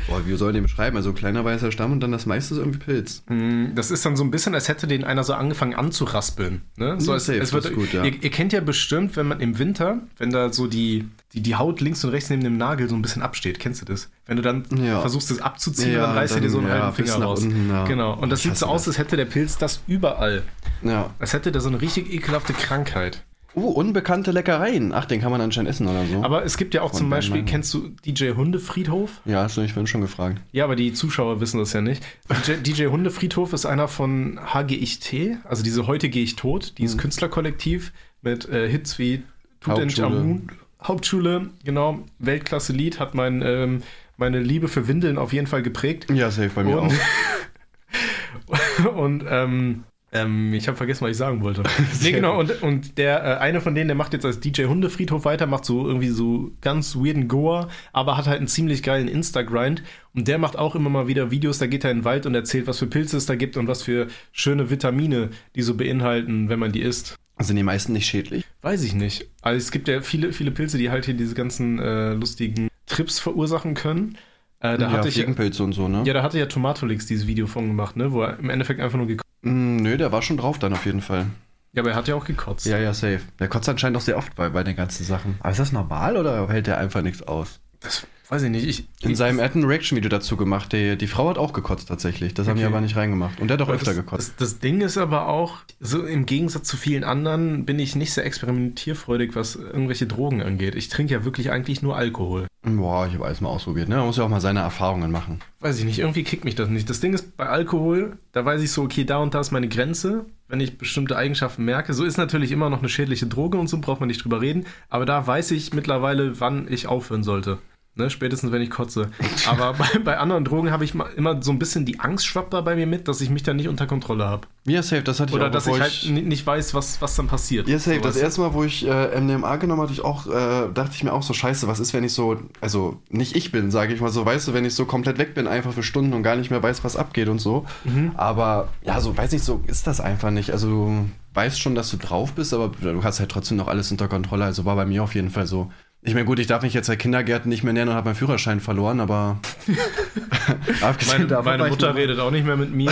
[0.07, 0.97] Boah, wie soll ich den beschreiben?
[0.97, 3.23] Also kleiner weißer Stamm und dann das meiste ist irgendwie Pilz.
[3.29, 6.61] Mm, Das ist dann so ein bisschen, als hätte den einer so angefangen anzuraspeln.
[6.77, 6.95] Ne?
[6.99, 8.03] So als, safe, als ist gut, ja.
[8.03, 11.55] ihr, ihr kennt ja bestimmt, wenn man im Winter, wenn da so die, die, die
[11.55, 14.09] Haut links und rechts neben dem Nagel so ein bisschen absteht, kennst du das?
[14.25, 15.01] Wenn du dann Ja.
[15.01, 17.43] versuchst, das abzuziehen, Ja, dann reißt er dir so einen halben Finger raus.
[17.43, 17.69] unten.
[17.87, 18.13] Genau.
[18.15, 20.43] Und das sieht so aus, als hätte der Pilz das überall.
[20.83, 21.11] Ja.
[21.19, 23.23] Als hätte der so eine richtig ekelhafte Krankheit.
[23.53, 24.93] Oh, unbekannte Leckereien.
[24.93, 26.23] Ach, den kann man anscheinend essen oder so.
[26.23, 27.51] Aber es gibt ja auch Von zum Beispiel, Bernmann.
[27.51, 29.19] kennst du DJ Hundefriedhof?
[29.25, 30.41] ja, hast du mich vorhin schon gefragt.
[30.53, 32.01] Ja, aber die Zuschauer wissen das ja nicht.
[32.47, 37.91] DJ, DJ Hundefriedhof ist einer von HGIT, also diese Heute gehe ich tot, dieses Künstlerkollektiv
[38.21, 39.23] mit äh, Hits wie
[39.65, 40.07] Hauptschule.
[40.07, 40.47] Amun.
[40.83, 43.83] Hauptschule, genau, Weltklasse-Lied, hat mein, ähm,
[44.17, 46.07] meine Liebe für Windeln auf jeden Fall geprägt.
[46.11, 46.95] Ja, safe bei mir Und- auch.
[48.95, 51.63] Und ähm, ähm, ich habe vergessen, was ich sagen wollte.
[52.01, 55.23] nee, genau, und, und der äh, eine von denen, der macht jetzt als DJ Hundefriedhof
[55.23, 59.83] weiter, macht so irgendwie so ganz weirden Goa, aber hat halt einen ziemlich geilen Insta-Grind.
[60.13, 62.35] Und der macht auch immer mal wieder Videos, da geht er in den Wald und
[62.35, 66.49] erzählt, was für Pilze es da gibt und was für schöne Vitamine die so beinhalten,
[66.49, 67.15] wenn man die isst.
[67.39, 68.45] Sind die meisten nicht schädlich?
[68.61, 69.27] Weiß ich nicht.
[69.41, 73.19] Also es gibt ja viele, viele Pilze, die halt hier diese ganzen äh, lustigen Trips
[73.19, 74.17] verursachen können.
[74.61, 76.03] Äh, da ja, hatte ich Fliegenpilze und so, ne?
[76.05, 78.97] ja, da hatte ja Tomatolix dieses Video von gemacht, ne, wo er im Endeffekt einfach
[78.97, 79.27] nur gekotzt.
[79.41, 81.25] Mm, nö, der war schon drauf dann auf jeden Fall.
[81.73, 82.65] Ja, aber er hat ja auch gekotzt.
[82.67, 83.21] Ja, ja, safe.
[83.39, 85.35] Der kotzt anscheinend auch sehr oft bei, bei den ganzen Sachen.
[85.39, 87.59] Aber ist das normal oder hält der einfach nichts aus?
[87.79, 88.65] Das weiß ich nicht.
[88.67, 90.71] Ich, In seinem hat ein Reaction-Video dazu gemacht.
[90.73, 92.33] Die, die Frau hat auch gekotzt tatsächlich.
[92.33, 92.71] Das haben die Okay.
[92.71, 93.39] aber nicht reingemacht.
[93.39, 94.33] Und der hat auch Aber öfter das, gekotzt.
[94.37, 98.13] Das, das Ding ist aber auch, so im Gegensatz zu vielen anderen bin ich nicht
[98.13, 100.75] sehr experimentierfreudig, was irgendwelche Drogen angeht.
[100.75, 102.47] Ich trinke ja wirklich eigentlich nur Alkohol.
[102.63, 103.89] Boah, ich habe alles mal ausprobiert.
[103.89, 103.97] Ne?
[103.97, 105.39] Man muss ja auch mal seine Erfahrungen machen.
[105.59, 106.89] Weiß ich nicht, irgendwie kickt mich das nicht.
[106.89, 109.67] Das Ding ist, bei Alkohol, da weiß ich so, okay, da und da ist meine
[109.67, 111.93] Grenze, wenn ich bestimmte Eigenschaften merke.
[111.93, 114.65] So ist natürlich immer noch eine schädliche Droge und so, braucht man nicht drüber reden.
[114.89, 117.57] Aber da weiß ich mittlerweile, wann ich aufhören sollte.
[117.93, 119.09] Ne, spätestens, wenn ich kotze.
[119.47, 122.61] Aber bei, bei anderen Drogen habe ich immer so ein bisschen die Angst schwappt da
[122.61, 124.47] bei mir mit, dass ich mich dann nicht unter Kontrolle habe.
[124.65, 125.51] Ja, safe, das hatte ich Oder auch.
[125.51, 127.67] dass ich halt ni- nicht weiß, was, was dann passiert.
[127.67, 127.97] Ja, safe.
[127.97, 131.03] So, Das erste Mal, wo ich äh, MDMA genommen hatte, ich auch, äh, dachte ich
[131.03, 133.99] mir auch so, scheiße, was ist, wenn ich so, also nicht ich bin, sage ich
[133.99, 136.37] mal so, weißt du, wenn ich so komplett weg bin, einfach für Stunden und gar
[136.37, 137.65] nicht mehr weiß, was abgeht und so.
[137.83, 138.11] Mhm.
[138.15, 140.51] Aber ja, so weiß nicht, so ist das einfach nicht.
[140.51, 143.91] Also du weißt schon, dass du drauf bist, aber du hast halt trotzdem noch alles
[143.91, 144.45] unter Kontrolle.
[144.45, 145.69] Also war bei mir auf jeden Fall so.
[146.03, 148.15] Ich meine, gut, ich darf mich jetzt seit Kindergärten nicht mehr nähern und habe meinen
[148.15, 149.37] Führerschein verloren, aber
[150.81, 152.89] abgesehen Meine, davon meine ich Mutter redet auch nicht mehr mit mir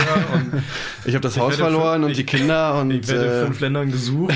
[1.04, 3.44] Ich habe das Ich Haus verloren und ich- die Kinder und ich werde in äh,
[3.46, 4.34] fünf Ländern gesucht.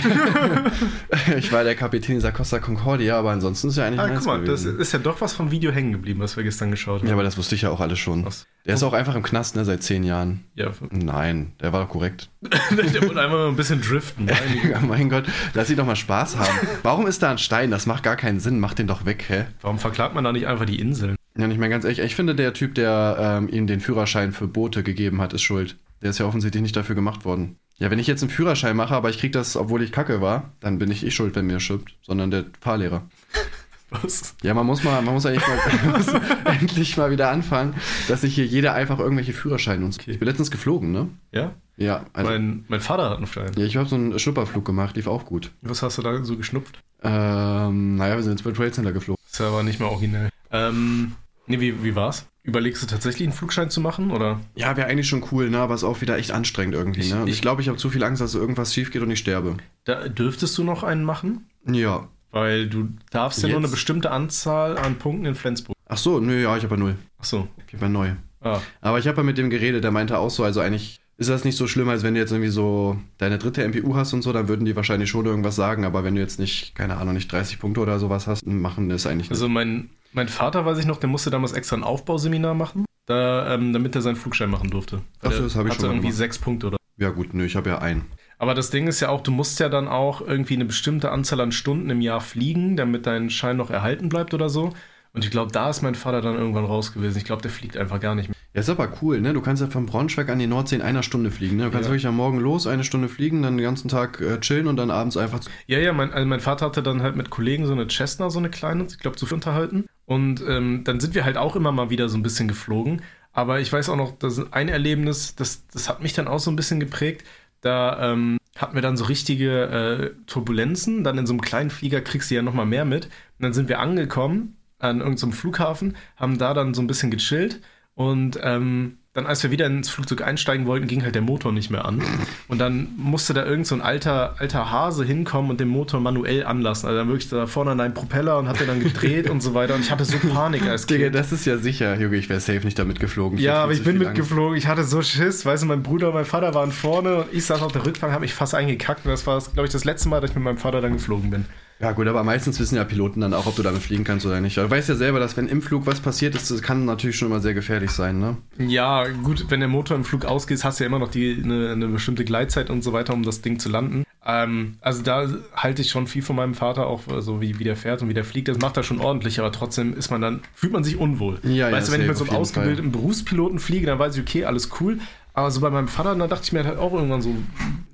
[1.39, 4.27] ich war der Kapitän dieser Costa Concordia, aber ansonsten ist ja eigentlich Ah, nice guck
[4.27, 4.81] mal, das gewesen.
[4.81, 7.07] ist ja doch was vom Video hängen geblieben, was wir gestern geschaut haben.
[7.09, 8.25] Ja, aber das wusste ich ja auch alles schon.
[8.25, 8.47] Was?
[8.67, 10.45] Der ist auch einfach im Knast, ne, seit zehn Jahren.
[10.55, 12.31] Ja, Nein, der war doch korrekt.
[12.43, 14.25] der wollte einfach mal ein bisschen driften.
[14.25, 14.71] Meine.
[14.73, 16.49] Ja, mein Gott, lass sie doch mal Spaß haben.
[16.83, 17.71] Warum ist da ein Stein?
[17.71, 18.59] Das macht gar keinen Sinn.
[18.65, 19.45] Mach den doch weg, hä?
[19.61, 21.17] Warum verklagt man da nicht einfach die Inseln?
[21.37, 21.99] Ja, nicht mehr ganz ehrlich.
[21.99, 25.77] Ich finde, der Typ, der ähm, ihm den Führerschein für Boote gegeben hat, ist schuld.
[26.01, 27.59] Der ist ja offensichtlich nicht dafür gemacht worden.
[27.77, 30.55] Ja, wenn ich jetzt einen Führerschein mache, aber ich krieg das, obwohl ich kacke war,
[30.61, 33.03] dann bin nicht ich schuld, wenn mir schippt, sondern der Fahrlehrer.
[33.91, 34.35] Was?
[34.43, 37.75] Ja, man muss mal, man muss eigentlich mal endlich mal wieder anfangen,
[38.09, 40.01] dass sich hier jeder einfach irgendwelche Führerscheine und so.
[40.01, 40.13] Okay.
[40.13, 41.11] Ich bin letztens geflogen, ne?
[41.33, 41.53] Ja?
[41.77, 43.51] Ja, also, mein, mein Vater hat einen Stein.
[43.57, 45.51] ja ich habe so einen Schnupperflug gemacht, lief auch gut.
[45.63, 46.79] Was hast du da so geschnupft?
[47.03, 49.23] Ähm, naja, wir sind ins World Trade Center geflogen.
[49.31, 50.31] Ist ja aber nicht mehr originell.
[50.51, 51.13] Ähm,
[51.47, 52.27] nee, wie, wie war's?
[52.43, 54.41] Überlegst du tatsächlich einen Flugschein zu machen, oder?
[54.55, 55.59] Ja, wäre eigentlich schon cool, ne?
[55.59, 57.23] Aber ist auch wieder echt anstrengend irgendwie, Ich- ne?
[57.23, 59.19] Und ich- ich glaube, ich habe zu viel Angst, dass irgendwas schief geht und ich
[59.19, 59.57] sterbe.
[59.85, 61.47] Da dürftest du noch einen machen?
[61.67, 62.09] Ja.
[62.31, 63.65] Weil du darfst ja nur Jetzt?
[63.67, 65.77] eine bestimmte Anzahl an Punkten in Flensburg.
[65.89, 66.97] Ach so, nö, ja, ich habe ja null.
[67.19, 67.49] Achso.
[67.67, 68.11] Ich habe ja neu.
[68.41, 68.61] Ah.
[68.81, 71.45] Aber ich habe ja mit dem geredet, der meinte auch so, also eigentlich ist das
[71.45, 74.33] nicht so schlimm, als wenn du jetzt irgendwie so deine dritte MPU hast und so,
[74.33, 77.31] dann würden die wahrscheinlich schon irgendwas sagen, aber wenn du jetzt nicht, keine Ahnung, nicht
[77.31, 79.33] 30 Punkte oder sowas hast, machen das eigentlich nicht.
[79.33, 83.55] Also mein, mein Vater, weiß ich noch, der musste damals extra ein Aufbauseminar machen, da,
[83.55, 85.03] ähm, damit er seinen Flugschein machen durfte.
[85.21, 86.19] Ach so, Der das hab ich hatte schon mal irgendwie gemacht.
[86.19, 88.05] sechs Punkte oder ja gut, nö, ich habe ja einen.
[88.39, 91.41] Aber das Ding ist ja auch, du musst ja dann auch irgendwie eine bestimmte Anzahl
[91.41, 94.73] an Stunden im Jahr fliegen, damit dein Schein noch erhalten bleibt oder so.
[95.13, 97.19] Und ich glaube, da ist mein Vater dann irgendwann raus gewesen.
[97.19, 98.34] Ich glaube, der fliegt einfach gar nicht mehr.
[98.55, 99.33] Ja, ist aber cool, ne?
[99.33, 101.65] Du kannst ja von Braunschweig an die Nordsee in einer Stunde fliegen, ne?
[101.65, 101.91] Du kannst Ja.
[101.91, 104.93] wirklich am Morgen los, eine Stunde fliegen, dann den ganzen Tag äh, chillen und dann
[104.93, 107.73] abends einfach zu Ja, ja, mein, also mein Vater hatte dann halt mit Kollegen so
[107.73, 109.87] eine Cessna, so eine kleine, ich glaube, zu viel unterhalten.
[110.07, 113.03] Und ähm, dann sind wir halt auch immer mal wieder so ein bisschen geflogen.
[113.33, 116.39] Aber ich weiß auch noch, das ist ein Erlebnis, das, das hat mich dann auch
[116.39, 117.25] so ein bisschen geprägt.
[117.61, 121.03] Da ähm, hatten wir dann so richtige äh, Turbulenzen.
[121.03, 123.07] Dann in so einem kleinen Flieger kriegst du ja nochmal mehr mit.
[123.07, 127.61] Und dann sind wir angekommen an irgendeinem Flughafen, haben da dann so ein bisschen gechillt.
[127.95, 131.71] Und ähm, dann, als wir wieder ins Flugzeug einsteigen wollten, ging halt der Motor nicht
[131.71, 132.03] mehr an.
[132.49, 136.45] Und dann musste da irgend so ein alter, alter Hase hinkommen und den Motor manuell
[136.45, 136.87] anlassen.
[136.89, 139.55] Also dann wirklich da vorne an einen Propeller und hat den dann gedreht und so
[139.55, 139.77] weiter.
[139.77, 141.15] Und ich hatte so Panik als Digga, Kind.
[141.15, 141.97] das ist ja sicher.
[142.01, 143.39] Junge, ich wäre safe nicht damit geflogen.
[143.39, 144.59] Ja, hätte aber ich bin mitgeflogen.
[144.59, 145.47] Ich hatte so Schiss.
[145.47, 148.13] Weißt du, mein Bruder und mein Vater waren vorne und ich saß auf der Rückbank,
[148.13, 149.05] habe mich fast eingekackt.
[149.05, 151.31] Und das war, glaube ich, das letzte Mal, dass ich mit meinem Vater dann geflogen
[151.31, 151.45] bin.
[151.81, 154.41] Ja, gut, aber meistens wissen ja Piloten dann auch, ob du damit fliegen kannst oder
[154.41, 154.57] nicht.
[154.57, 157.29] Du weißt ja selber, dass wenn im Flug was passiert ist, das kann natürlich schon
[157.29, 158.37] immer sehr gefährlich sein, ne?
[158.59, 161.73] Ja, gut, wenn der Motor im Flug ausgeht, hast du ja immer noch die, eine,
[161.73, 164.05] eine bestimmte Gleitzeit und so weiter, um das Ding zu landen.
[164.25, 167.77] Ähm, also da halte ich schon viel von meinem Vater, auch so wie, wie der
[167.77, 168.49] fährt und wie der fliegt.
[168.49, 171.41] Das macht er schon ordentlich, aber trotzdem ist man dann, fühlt man sich unwohl.
[171.43, 174.23] Ja, ja, weißt du, wenn ich mit so einem ausgebildeten Berufspiloten fliege, dann weiß ich,
[174.23, 174.99] okay, alles cool.
[175.35, 177.35] Aber so bei meinem Vater, da dachte ich mir halt auch irgendwann so,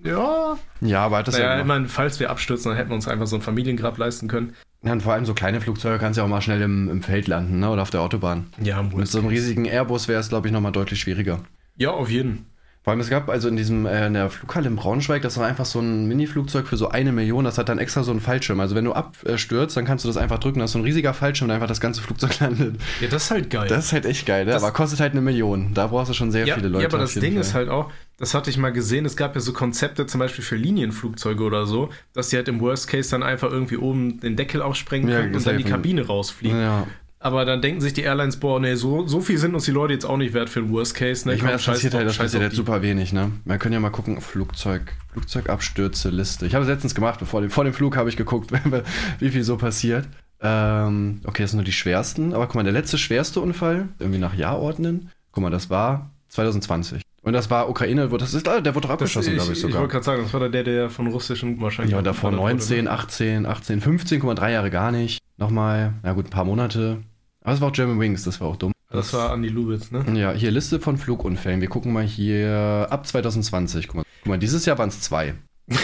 [0.04, 1.88] ja, Ja, aber hat das naja, ja immer.
[1.88, 4.54] falls wir abstürzen, dann hätten wir uns einfach so ein Familiengrab leisten können.
[4.82, 7.02] Ja, und vor allem so kleine Flugzeuge kannst du ja auch mal schnell im, im
[7.02, 7.70] Feld landen, ne?
[7.70, 8.46] Oder auf der Autobahn.
[8.62, 11.40] Ja, Mit so einem riesigen Airbus wäre es, glaube ich, nochmal deutlich schwieriger.
[11.76, 12.46] ja, auf jeden.
[12.90, 15.46] Vor allem, es gab also in diesem, äh, in der Flughalle in Braunschweig, das war
[15.46, 18.58] einfach so ein Mini-Flugzeug für so eine Million, das hat dann extra so einen Fallschirm.
[18.58, 21.14] Also wenn du abstürzt, dann kannst du das einfach drücken, das ist so ein riesiger
[21.14, 22.80] Fallschirm, der einfach das ganze Flugzeug landet.
[23.00, 23.68] Ja, das ist halt geil.
[23.68, 24.56] Das ist halt echt geil, ne?
[24.56, 25.72] Aber kostet halt eine Million.
[25.72, 26.82] Da brauchst du schon sehr ja, viele Leute.
[26.82, 27.40] Ja, aber das Ding Fall.
[27.42, 30.42] ist halt auch, das hatte ich mal gesehen, es gab ja so Konzepte zum Beispiel
[30.42, 34.34] für Linienflugzeuge oder so, dass die halt im Worst Case dann einfach irgendwie oben den
[34.34, 35.62] Deckel aufsprengen Ja, können und dann die.
[35.62, 36.60] Kabine rausfliegen.
[36.60, 36.88] Ja.
[37.22, 39.92] Aber dann denken sich die Airlines, boah, nee, so, so viel sind uns die Leute
[39.92, 41.28] jetzt auch nicht wert für den Worst Case.
[41.28, 41.34] Ne?
[41.34, 43.30] Ich meine, das passiert halt, das passiert halt super wenig, ne?
[43.44, 46.46] Wir können ja mal gucken, Flugzeug, Flugzeugabstürze, Liste.
[46.46, 48.50] Ich habe es letztens gemacht, bevor dem, vor dem Flug habe ich geguckt,
[49.18, 50.08] wie viel so passiert.
[50.40, 52.32] Ähm, okay, das sind nur die schwersten.
[52.32, 55.10] Aber guck mal, der letzte schwerste Unfall, irgendwie nach Jahr ordnen.
[55.32, 57.02] Guck mal, das war 2020.
[57.22, 59.62] Und das war Ukraine, das ist, ah, der wurde doch abgeschossen, ich glaube ich ich
[59.62, 59.80] sogar.
[59.80, 61.92] wollte gerade sagen, das war der, der von russischen wahrscheinlich.
[61.92, 62.90] ja, und davor geballert wurde, 19, ne?
[62.90, 65.20] 18, 18, 15, guck mal, drei Jahre gar nicht.
[65.36, 67.02] Nochmal, na gut, ein paar Monate.
[67.42, 68.72] Aber es war auch German Wings, das war auch dumm.
[68.90, 70.04] Das war Andy Lubitz, ne?
[70.18, 71.60] Ja, hier Liste von Flugunfällen.
[71.60, 73.86] Wir gucken mal hier ab 2020.
[73.86, 75.34] Guck mal, guck mal dieses Jahr waren es zwei.
[75.68, 75.78] das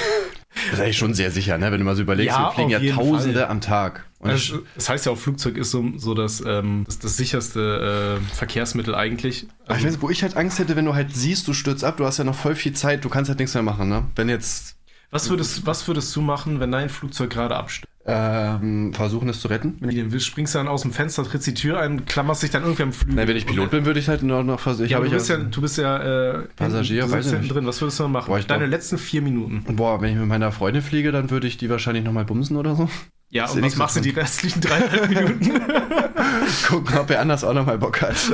[0.72, 1.70] ist eigentlich schon sehr sicher, ne?
[1.70, 3.48] Wenn du mal so überlegst, Ja, wir fliegen ja Tausende Fall.
[3.48, 4.06] am Tag.
[4.20, 8.34] Also, das heißt ja auch, Flugzeug ist so, so das, ähm, das, das sicherste äh,
[8.34, 9.46] Verkehrsmittel eigentlich.
[9.68, 12.04] ich weiß, wo ich halt Angst hätte, wenn du halt siehst, du stürzt ab, du
[12.06, 14.04] hast ja noch voll viel Zeit, du kannst halt nichts mehr machen, ne?
[14.16, 14.75] Wenn jetzt
[15.10, 17.86] Was würdest, was würdest du machen, wenn dein Flugzeug gerade abstürzt?
[18.08, 19.76] ähm, versuchen, es zu retten.
[19.80, 22.62] Wenn willst, springst du dann aus dem Fenster, trittst die Tür ein, klammerst dich dann
[22.62, 23.16] irgendwie am Flügel.
[23.16, 24.88] nein, wenn ich Pilot bin, würde ich halt nur noch versuchen.
[24.88, 27.66] Ja, du ich bist ja, du bist ja äh, Passagier, hinten, du weiß hinten drin.
[27.66, 28.28] Was würdest du dann machen?
[28.28, 29.64] Boah, Deine glaub- letzten vier Minuten.
[29.74, 32.76] Boah, wenn ich mit meiner Freundin fliege, dann würde ich die wahrscheinlich nochmal bumsen oder
[32.76, 32.88] so.
[33.28, 35.60] Ja, Ist und was machst du die restlichen dreieinhalb Minuten?
[36.68, 38.14] Gucken, ob er anders auch nochmal Bock hat.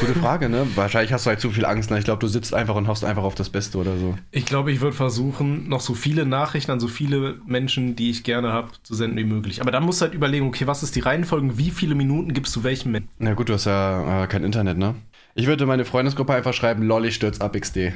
[0.00, 0.66] Gute Frage, ne?
[0.74, 1.90] Wahrscheinlich hast du halt zu viel Angst.
[1.90, 1.98] Ne?
[1.98, 4.16] Ich glaube, du sitzt einfach und hoffst einfach auf das Beste oder so.
[4.32, 8.24] Ich glaube, ich würde versuchen, noch so viele Nachrichten an so viele Menschen, die ich
[8.24, 9.60] gerne habe, zu senden wie möglich.
[9.60, 11.56] Aber dann musst du halt überlegen, okay, was ist die Reihenfolge?
[11.56, 13.08] Wie viele Minuten gibst du welchem Menschen?
[13.18, 14.96] Na gut, du hast ja äh, kein Internet, ne?
[15.34, 17.92] Ich würde meine Freundesgruppe einfach schreiben, lol, ich stürz ab XD.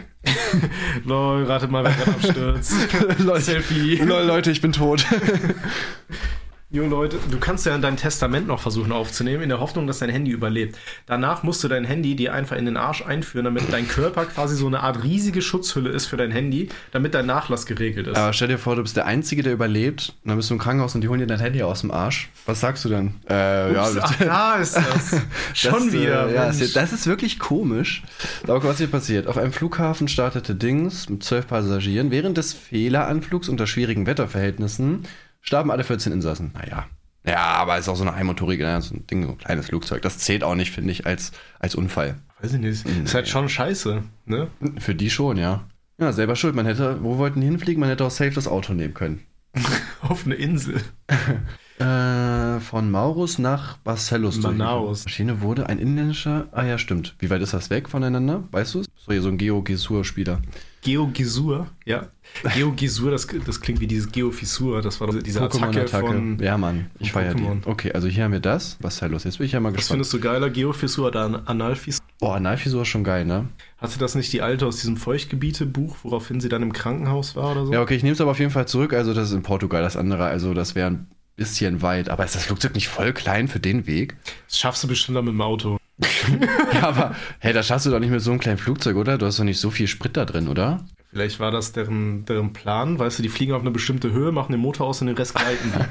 [1.04, 2.74] Lol, ratet mal, wer gerade abstürzt.
[3.18, 3.96] lol, Selfie.
[3.96, 5.04] lol, Leute, ich bin tot.
[6.74, 10.10] Jo Leute, du kannst ja dein Testament noch versuchen aufzunehmen, in der Hoffnung, dass dein
[10.10, 10.76] Handy überlebt.
[11.06, 14.56] Danach musst du dein Handy dir einfach in den Arsch einführen, damit dein Körper quasi
[14.56, 18.16] so eine Art riesige Schutzhülle ist für dein Handy, damit dein Nachlass geregelt ist.
[18.16, 20.14] Aber stell dir vor, du bist der Einzige, der überlebt.
[20.24, 22.28] Und dann bist du im Krankenhaus und die holen dir dein Handy aus dem Arsch.
[22.44, 23.14] Was sagst du dann?
[23.30, 25.20] Äh, ja, Ups, das, ach, da ist das.
[25.54, 26.28] Schon das, wieder.
[26.28, 28.02] Äh, ja, das, ist wirklich komisch.
[28.48, 29.28] Aber was hier passiert.
[29.28, 32.10] Auf einem Flughafen startete Dings mit zwölf Passagieren.
[32.10, 35.04] Während des Fehleranflugs unter schwierigen Wetterverhältnissen
[35.44, 36.52] starben alle 14 Insassen.
[36.54, 36.86] Naja.
[37.26, 40.02] Ja, aber ist auch so eine einmotorige, ne, so ein Ding, so ein kleines Flugzeug.
[40.02, 42.16] Das zählt auch nicht, finde ich, als, als Unfall.
[42.40, 42.84] Weiß ich nicht.
[42.84, 44.48] Ist halt schon scheiße, ne?
[44.78, 45.64] Für die schon, ja.
[45.98, 46.54] Ja, selber schuld.
[46.54, 47.80] Man hätte, wo wollten die hinfliegen?
[47.80, 49.20] Man hätte auch safe das Auto nehmen können.
[50.02, 50.82] Auf eine Insel.
[51.78, 54.38] Äh, von Maurus nach Barcelos.
[54.38, 55.00] Manaus.
[55.02, 56.46] Die Maschine wurde ein inländischer.
[56.52, 57.16] Ah ja, stimmt.
[57.18, 58.44] Wie weit ist das weg voneinander?
[58.52, 58.86] Weißt du es?
[58.96, 60.40] So hier so ein Geo-Gesur-Spieler.
[60.82, 62.08] Geogisur, ja.
[62.54, 66.38] Geogisur, das, das klingt wie dieses Geofissur, das war diese Attacke von...
[66.40, 66.90] Ja, Mann.
[66.98, 67.46] Ich feiere die.
[67.64, 68.74] Okay, also hier haben wir das.
[68.82, 69.24] Barcelos.
[69.24, 69.94] Jetzt bin ich ja mal Was gespannt.
[69.96, 72.04] findest du geiler, Geofissur oder An- Analfissur?
[72.20, 73.48] Boah, Analfisur ist schon geil, ne?
[73.78, 77.66] Hatte das nicht die alte aus diesem Feuchtgebiete-Buch, woraufhin sie dann im Krankenhaus war oder
[77.66, 77.72] so?
[77.72, 78.92] Ja, okay, ich nehme es aber auf jeden Fall zurück.
[78.92, 80.24] Also, das ist in Portugal das andere.
[80.26, 82.08] Also, das wäre ein bisschen weit.
[82.08, 84.16] Aber ist das Flugzeug nicht voll klein für den Weg?
[84.48, 85.78] Das schaffst du bestimmt dann mit dem Auto.
[86.72, 89.18] ja, aber hey, das schaffst du doch nicht mit so einem kleinen Flugzeug, oder?
[89.18, 90.84] Du hast doch nicht so viel Sprit da drin, oder?
[91.10, 92.98] Vielleicht war das deren, deren Plan.
[92.98, 95.34] Weißt du, die fliegen auf eine bestimmte Höhe, machen den Motor aus und den Rest
[95.34, 95.72] gleiten.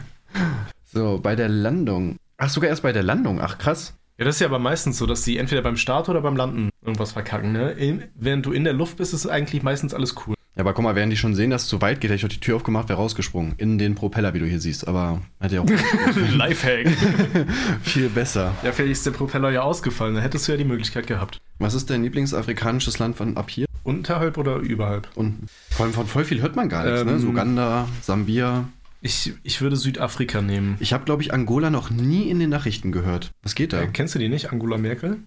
[0.85, 2.17] So, bei der Landung.
[2.37, 3.41] Ach, sogar erst bei der Landung.
[3.41, 3.95] Ach, krass.
[4.19, 6.69] Ja, das ist ja aber meistens so, dass die entweder beim Start oder beim Landen
[6.83, 7.51] irgendwas verkacken.
[7.51, 7.71] Ne?
[7.71, 10.35] In, während du in der Luft bist, ist eigentlich meistens alles cool.
[10.55, 12.25] Ja, aber guck mal, während die schon sehen, dass es zu weit geht, hätte ich
[12.25, 13.55] auch die Tür aufgemacht, wäre rausgesprungen.
[13.57, 14.87] In den Propeller, wie du hier siehst.
[14.87, 15.69] Aber hätte ja auch
[16.35, 16.87] Lifehack.
[17.81, 18.53] viel besser.
[18.63, 20.13] Ja, vielleicht ist der Propeller ja ausgefallen.
[20.13, 21.39] Dann hättest du ja die Möglichkeit gehabt.
[21.57, 23.65] Was ist dein Lieblingsafrikanisches Land von ab hier?
[23.83, 25.09] Unterhalb oder überhalb?
[25.15, 25.39] Und
[25.71, 27.11] vor allem von voll viel hört man gar nichts, ne?
[27.13, 28.65] Ähm, So Uganda, Sambia.
[29.01, 30.77] Ich, ich würde Südafrika nehmen.
[30.79, 33.31] Ich habe, glaube ich, Angola noch nie in den Nachrichten gehört.
[33.41, 33.81] Was geht da?
[33.81, 35.17] Äh, kennst du die nicht, Angela Merkel?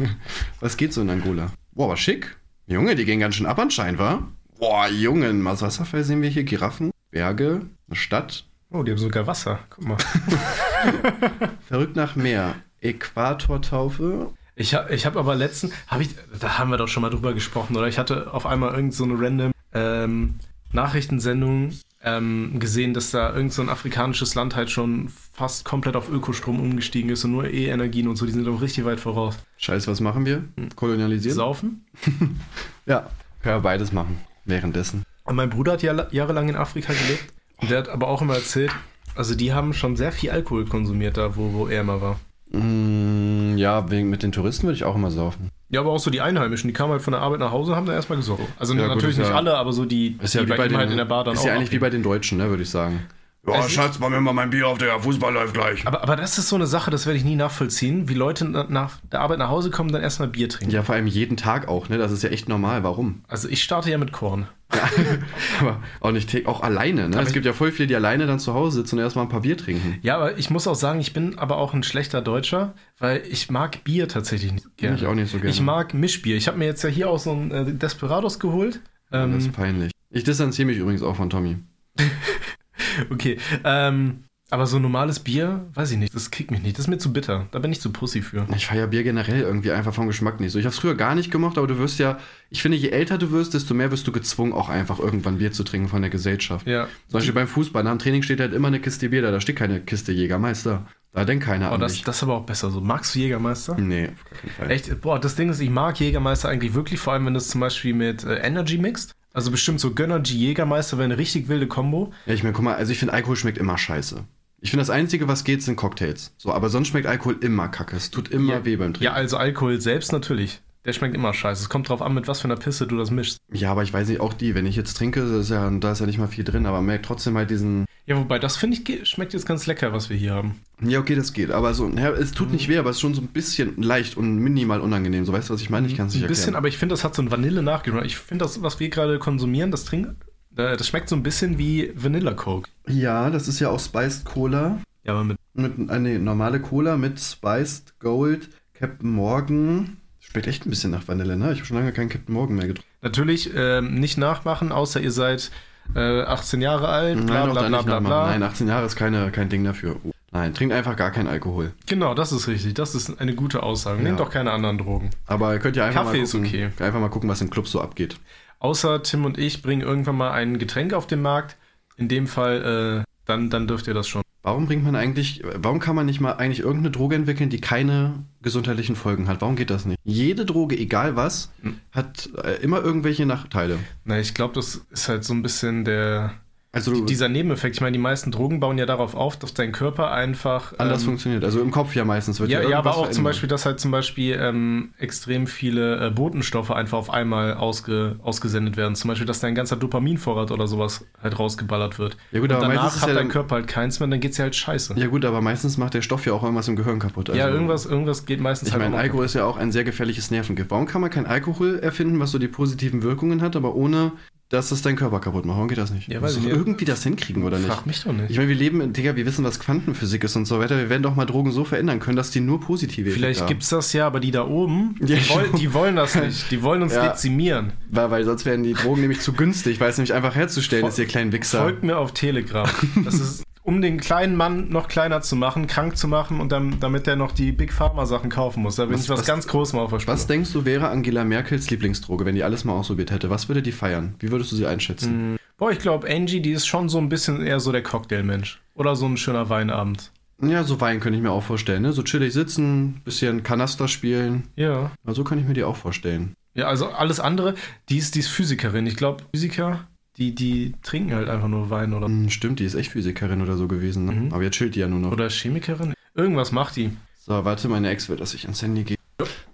[0.60, 1.50] Was geht so in Angola?
[1.72, 2.36] Boah, aber schick.
[2.68, 4.28] Junge, die gehen ganz schön ab anscheinend, wa?
[4.58, 6.44] Boah, Jungen, was Wasserfall sehen wir hier?
[6.44, 8.44] Giraffen, Berge, eine Stadt.
[8.70, 9.60] Oh, die haben sogar Wasser.
[9.70, 9.96] Guck mal.
[11.68, 12.56] Verrückt nach Meer.
[12.80, 14.32] Äquatortaufe.
[14.54, 17.34] Ich, ha- ich habe aber letzten, hab ich, da haben wir doch schon mal drüber
[17.34, 17.86] gesprochen, oder?
[17.88, 20.36] Ich hatte auf einmal irgend so eine random ähm,
[20.72, 26.10] Nachrichtensendung ähm, gesehen, dass da irgend so ein afrikanisches Land halt schon fast komplett auf
[26.10, 29.36] Ökostrom umgestiegen ist und nur E-Energien und so, die sind doch richtig weit voraus.
[29.58, 30.44] Scheiße, was machen wir?
[30.74, 31.36] Kolonialisieren?
[31.36, 31.84] Saufen?
[32.86, 33.10] Ja,
[33.42, 34.20] können wir beides machen.
[34.46, 35.02] Währenddessen.
[35.24, 37.24] Und mein Bruder hat ja jahrelang in Afrika gelebt
[37.58, 38.70] und der hat aber auch immer erzählt,
[39.14, 42.20] also die haben schon sehr viel Alkohol konsumiert da, wo, wo er immer war.
[42.52, 45.50] Mm, ja, wegen, mit den Touristen würde ich auch immer saufen.
[45.68, 47.76] Ja, aber auch so die Einheimischen, die kamen halt von der Arbeit nach Hause und
[47.76, 48.42] haben da erstmal gesorgt.
[48.58, 50.56] Also Ja, gut, natürlich ist nicht ja- alle, aber so die, Ist ja die wie
[50.56, 51.80] bei ihm halt in der Bar dann ist auch ja eigentlich wie abgeben.
[51.80, 53.00] bei den Deutschen, ne, würde ich sagen.
[53.46, 55.86] Ja, Also- Schatz, mach mir mal mein Bier auf, der Fußball läuft gleich.
[55.86, 58.66] Aber, aber das ist so eine Sache, das werde ich nie nachvollziehen, wie Leute na-
[58.68, 60.72] nach der Arbeit nach Hause kommen, dann erstmal Bier trinken.
[60.74, 61.96] Ja, vor allem jeden Tag auch, ne?
[61.98, 62.82] Das ist ja echt normal.
[62.82, 63.22] Warum?
[63.28, 64.48] Also ich starte ja mit Korn.
[65.60, 67.16] Aber auch nicht auch alleine, ne?
[67.16, 69.28] Aber es gibt ja voll viele, die alleine dann zu Hause sitzen und erstmal ein
[69.28, 69.98] paar Bier trinken.
[70.02, 73.48] Ja, aber ich muss auch sagen, ich bin aber auch ein schlechter Deutscher, weil ich
[73.48, 74.96] mag Bier tatsächlich nicht gerne.
[74.96, 75.50] Ich auch nicht so gerne.
[75.50, 76.36] Ich mag Mischbier.
[76.36, 78.80] Ich habe mir jetzt ja hier auch so ein äh, Desperados geholt.
[79.12, 79.92] Ähm, das ist peinlich.
[80.10, 81.58] Ich distanziere mich übrigens auch von Tommy.
[83.10, 83.38] okay.
[83.64, 86.78] Ähm, aber so normales Bier, weiß ich nicht, das kickt mich nicht.
[86.78, 87.48] Das ist mir zu bitter.
[87.50, 88.46] Da bin ich zu Pussy für.
[88.54, 90.58] Ich feiere Bier generell irgendwie einfach vom Geschmack nicht so.
[90.60, 93.18] Ich habe es früher gar nicht gemocht, aber du wirst ja, ich finde, je älter
[93.18, 96.12] du wirst, desto mehr wirst du gezwungen, auch einfach irgendwann Bier zu trinken von der
[96.12, 96.64] Gesellschaft.
[96.64, 96.84] Ja.
[97.08, 99.40] Zum Beispiel beim Fußball, nach dem Training steht halt immer eine Kiste Bier da, da
[99.40, 100.86] steht keine Kiste Jägermeister.
[101.12, 102.04] Da denkt keiner Oh, an das, dich.
[102.04, 102.80] das ist aber auch besser so.
[102.80, 103.74] Magst du Jägermeister?
[103.80, 104.70] Nee, auf keinen Fall.
[104.70, 105.00] Echt?
[105.00, 107.94] Boah, das Ding ist, ich mag Jägermeister eigentlich wirklich, vor allem wenn das zum Beispiel
[107.94, 109.16] mit äh, Energy mixt.
[109.36, 112.10] Also bestimmt so Gönnergy Jägermeister wäre eine richtig wilde Kombo.
[112.24, 114.24] Ja, ich meine, guck mal, also ich finde Alkohol schmeckt immer scheiße.
[114.62, 116.32] Ich finde, das Einzige, was geht, sind Cocktails.
[116.38, 117.96] So, aber sonst schmeckt Alkohol immer kacke.
[117.96, 118.64] Es tut immer Ja.
[118.64, 119.04] weh beim Trinken.
[119.04, 120.62] Ja, also Alkohol selbst natürlich.
[120.86, 121.64] Der schmeckt immer scheiße.
[121.64, 123.36] Es kommt drauf an, mit was für einer Pisse du das mischst.
[123.52, 126.00] Ja, aber ich weiß nicht, auch die, wenn ich jetzt trinke, ist ja, da ist
[126.00, 127.84] ja nicht mal viel drin, aber man merkt trotzdem halt diesen.
[128.06, 130.60] Ja, wobei, das finde ich schmeckt jetzt ganz lecker, was wir hier haben.
[130.80, 131.50] Ja, okay, das geht.
[131.50, 132.54] Aber so, ja, es tut Mhm.
[132.54, 135.24] nicht weh, aber es ist schon so ein bisschen leicht und minimal unangenehm.
[135.24, 135.88] So, weißt du, was ich meine?
[135.88, 136.56] Ich kann es nicht Ein bisschen, erklären.
[136.58, 138.04] aber ich finde, das hat so ein Vanille-Nachgeschmack.
[138.04, 140.16] Ich finde, das, was wir gerade konsumieren, das trinken,
[140.56, 142.70] äh, das schmeckt so ein bisschen wie Vanilla Coke.
[142.86, 144.78] Ja, das ist ja auch Spiced Cola.
[145.02, 145.36] Ja, aber mit.
[145.54, 149.96] Mit eine normale Cola mit Spiced Gold, Captain Morgan.
[150.20, 151.52] Schmeckt echt ein bisschen nach Vanille, ne?
[151.52, 152.90] Ich habe schon lange keinen Captain Morgan mehr getrunken.
[153.02, 155.50] Natürlich ähm, nicht nachmachen, außer ihr seid
[155.94, 158.26] äh, 18 Jahre alt, bla Nein, bla bla bla bla.
[158.26, 159.96] Nein, 18 Jahre ist keine, kein Ding dafür.
[160.04, 160.12] Oh.
[160.32, 161.72] Nein, trinkt einfach gar keinen Alkohol.
[161.86, 162.74] Genau, das ist richtig.
[162.74, 164.02] Das ist eine gute Aussage.
[164.02, 164.24] Nehmt Ja.
[164.24, 165.10] doch keine anderen Drogen.
[165.26, 166.70] Aber ihr könnt ja einfach Kaffee mal ist gucken, okay.
[166.80, 168.18] einfach mal gucken, was im Club so abgeht.
[168.58, 171.56] Außer Tim und ich bringen irgendwann mal ein Getränk auf den Markt.
[171.96, 174.22] In dem Fall, äh, dann, dann dürft ihr das schon.
[174.42, 178.24] Warum bringt man eigentlich, warum kann man nicht mal eigentlich irgendeine Droge entwickeln, die keine
[178.42, 179.40] gesundheitlichen Folgen hat?
[179.40, 179.98] Warum geht das nicht?
[180.04, 181.78] Jede Droge, egal was, Hm.
[181.90, 183.78] hat äh, immer irgendwelche Nachteile.
[184.04, 186.34] Na, ich glaube, das ist halt so ein bisschen der.
[186.76, 187.76] Also du, Dieser Nebeneffekt.
[187.76, 190.74] Ich meine, die meisten Drogen bauen ja darauf auf, dass dein Körper einfach.
[190.78, 191.44] anders ähm, funktioniert.
[191.44, 193.24] Also im Kopf ja meistens wird Ja, ja, aber irgendwas auch zum verändert.
[193.24, 198.76] Beispiel, dass halt zum Beispiel ähm, extrem viele äh, Botenstoffe einfach auf einmal ausge, ausgesendet
[198.76, 198.94] werden.
[198.94, 202.16] Zum Beispiel, dass dein ganzer Dopaminvorrat oder sowas halt rausgeballert wird.
[202.30, 204.20] Ja gut, und aber meistens danach hat ja dein Körper halt keins mehr und dann
[204.20, 204.94] geht's ja halt scheiße.
[204.96, 207.30] Ja gut, aber meistens macht der Stoff ja auch irgendwas im Gehirn kaputt.
[207.30, 209.84] Also, ja, irgendwas, irgendwas geht meistens Ich halt meine, Alkohol ist ja auch ein sehr
[209.84, 210.70] gefährliches Nervengift.
[210.70, 214.12] Warum kann man kein Alkohol erfinden, was so die positiven Wirkungen hat, aber ohne,
[214.48, 215.56] dass es deinen Körper kaputt macht?
[215.56, 216.08] Warum geht das nicht?
[216.08, 216.46] Ja, doch nicht.
[216.46, 217.66] irgendwie das hinkriegen, oder nicht?
[217.68, 218.30] Frag mich doch nicht.
[218.30, 220.76] Ich meine, wir leben, Digga, wir wissen, was Quantenphysik ist und so weiter.
[220.78, 223.48] Wir werden doch mal Drogen so verändern können, dass die nur positive Vielleicht haben.
[223.48, 226.50] gibt's das ja, aber die da oben, Ja, die, wollen, die wollen das nicht.
[226.50, 227.08] Die wollen uns Ja.
[227.08, 227.72] dezimieren.
[227.90, 230.90] Weil, weil sonst wären die Drogen nämlich zu günstig, weil es nämlich einfach herzustellen Fol-
[230.90, 231.62] ist, ihr kleinen Wichser.
[231.62, 232.68] Folgt mir auf Telegram.
[233.04, 236.78] Das ist, um den kleinen Mann noch kleiner zu machen, krank zu machen und dann,
[236.80, 238.76] damit er noch die Big Pharma Sachen kaufen muss.
[238.76, 240.14] Da bin Was- ich was, was- ganz Großes mal auf der Spur.
[240.14, 243.28] Was denkst du, wäre Angela Merkels Lieblingsdroge, wenn die alles mal ausprobiert hätte?
[243.28, 244.14] Was würde die feiern?
[244.20, 245.36] Wie würdest du sie einschätzen?
[245.58, 248.60] Boah, ich glaube, Angie, die ist schon so ein bisschen eher so der Cocktailmensch.
[248.74, 250.12] Oder so ein schöner Weinabend.
[250.42, 251.92] Ja, so Wein könnte ich mir auch vorstellen, ne?
[251.94, 254.48] So chillig sitzen, bisschen Kanaster spielen.
[254.54, 254.90] Ja.
[255.04, 256.34] Also kann ich mir die auch vorstellen.
[256.54, 257.54] Ja, also alles andere,
[257.88, 258.86] die ist, die ist Physikerin.
[258.86, 259.86] Ich glaube, Physiker,
[260.18, 263.56] die, die trinken halt einfach nur Wein oder, Hm, stimmt, die ist echt Physikerin oder
[263.56, 264.12] so gewesen, ne?
[264.12, 264.32] Mhm.
[264.32, 265.12] Aber jetzt chillt die ja nur noch.
[265.12, 265.94] oder Chemikerin.
[266.14, 266.90] Irgendwas macht die.
[267.18, 268.96] So, warte, meine Ex will, dass ich ans Handy gehe.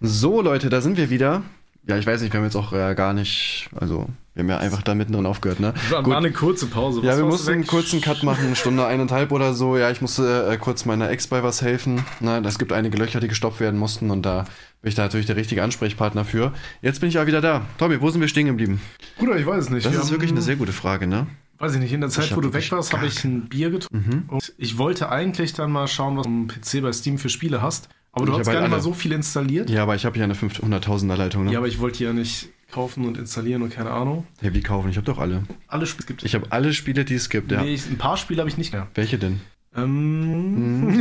[0.00, 1.42] So, Leute, da sind wir wieder.
[1.86, 4.58] Ja, ich weiß nicht, wir haben jetzt auch äh, gar nicht, also, wir haben ja
[4.58, 5.74] einfach da mittendrin aufgehört, ne?
[5.90, 6.10] War, Gut.
[6.12, 7.00] war eine kurze Pause.
[7.02, 9.76] Ja, Was wir warst mussten du einen kurzen Cut machen, eine Stunde, eineinhalb oder so.
[9.76, 12.04] Ja, ich musste äh, kurz meiner Ex bei was helfen.
[12.20, 14.44] Na, es gibt einige Löcher, die gestopft werden mussten und da
[14.80, 16.52] bin ich da natürlich der richtige Ansprechpartner für.
[16.80, 17.62] Jetzt bin ich ja wieder da.
[17.78, 18.80] Tommy, wo sind wir stehen geblieben?
[19.18, 19.84] Bruder, ich weiß es nicht.
[19.84, 21.26] Das Wir ist haben- wirklich eine sehr gute Frage, ne?
[21.58, 24.24] Weiß ich nicht, in der Zeit, wo du weg warst, habe ich ein Bier getrunken.
[24.28, 27.62] Und ich wollte eigentlich dann mal schauen, was du am PC bei Steam für Spiele
[27.62, 27.88] hast.
[28.10, 29.70] Aber du Ich hast hab gar halt nicht mal so viel installiert.
[29.70, 29.76] Ja.
[29.76, 31.56] Ja, aber ich habe ja eine 500.000er Leitung, ne?
[31.56, 34.26] aber ich wollte ja nicht kaufen und installieren und keine Ahnung.
[34.40, 34.90] Hey, wie kaufen?
[34.90, 35.44] Ich habe doch alle.
[35.68, 36.26] Alle Spiele gibt es.
[36.26, 37.62] Ich habe alle Spiele, die es gibt, ja.
[37.62, 38.88] Nee, ich, ein paar Spiele habe ich nicht mehr.
[38.94, 39.40] Welche denn?
[39.74, 41.00] Ähm,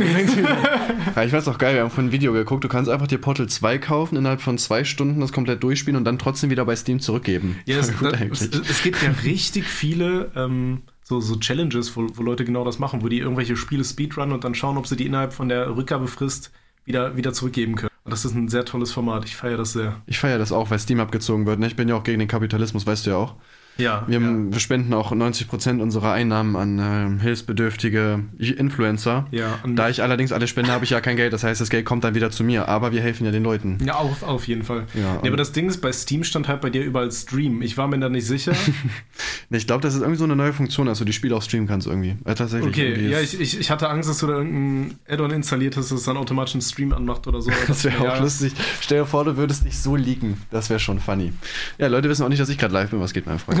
[1.14, 2.64] Ja, ich weiß auch geil, wir haben vorhin ein Video geguckt.
[2.64, 6.04] Du kannst einfach dir Portal 2 kaufen, innerhalb von zwei Stunden das komplett durchspielen und
[6.04, 7.58] dann trotzdem wieder bei Steam zurückgeben.
[7.66, 8.40] ja, es, Voll gut das, eigentlich.
[8.40, 12.78] es, es gibt ja richtig viele ähm, so, so Challenges, wo, wo Leute genau das
[12.78, 15.76] machen, wo die irgendwelche Spiele speedrunnen und dann schauen, ob sie die innerhalb von der
[15.76, 16.50] Rückgabefrist
[16.84, 17.90] wieder, wieder zurückgeben können.
[18.04, 19.24] Und das ist ein sehr tolles Format.
[19.24, 20.02] Ich feiere das sehr.
[20.06, 21.58] Ich feiere das auch, weil Steam abgezogen wird.
[21.58, 21.66] Ne?
[21.66, 23.36] Ich bin ja auch gegen den Kapitalismus, weißt du ja auch.
[23.78, 24.28] Ja, Wir, ja.
[24.50, 29.26] wir spenden auch 90% unserer Einnahmen an ähm, hilfsbedürftige Influencer.
[29.30, 31.32] Ja, da ich allerdings alle spende, habe ich ja kein Geld.
[31.32, 32.68] Das heißt, das Geld kommt dann wieder zu mir.
[32.68, 33.78] Aber wir helfen ja den Leuten.
[33.84, 34.86] Ja, auf, auf jeden Fall.
[34.94, 37.62] Ja, und- aber das Ding ist, bei Steam stand halt bei dir überall Stream.
[37.62, 38.52] Ich war mir da nicht sicher.
[39.54, 41.68] Ich glaube, das ist irgendwie so eine neue Funktion, dass du die Spiele auch streamen
[41.68, 42.16] kannst irgendwie.
[42.24, 42.70] Äh, tatsächlich.
[42.70, 46.04] Okay, ja, ich, ich, ich hatte Angst, dass du da irgendein Add-on installiert hast, das
[46.04, 47.50] dann automatisch einen Stream anmacht oder so.
[47.68, 48.54] Das wäre auch lustig.
[48.80, 50.38] Stell dir vor, du würdest nicht so leaken.
[50.50, 51.34] Das wäre schon funny.
[51.76, 53.00] Ja, Leute wissen auch nicht, dass ich gerade live bin.
[53.00, 53.60] Was geht, mein Freund?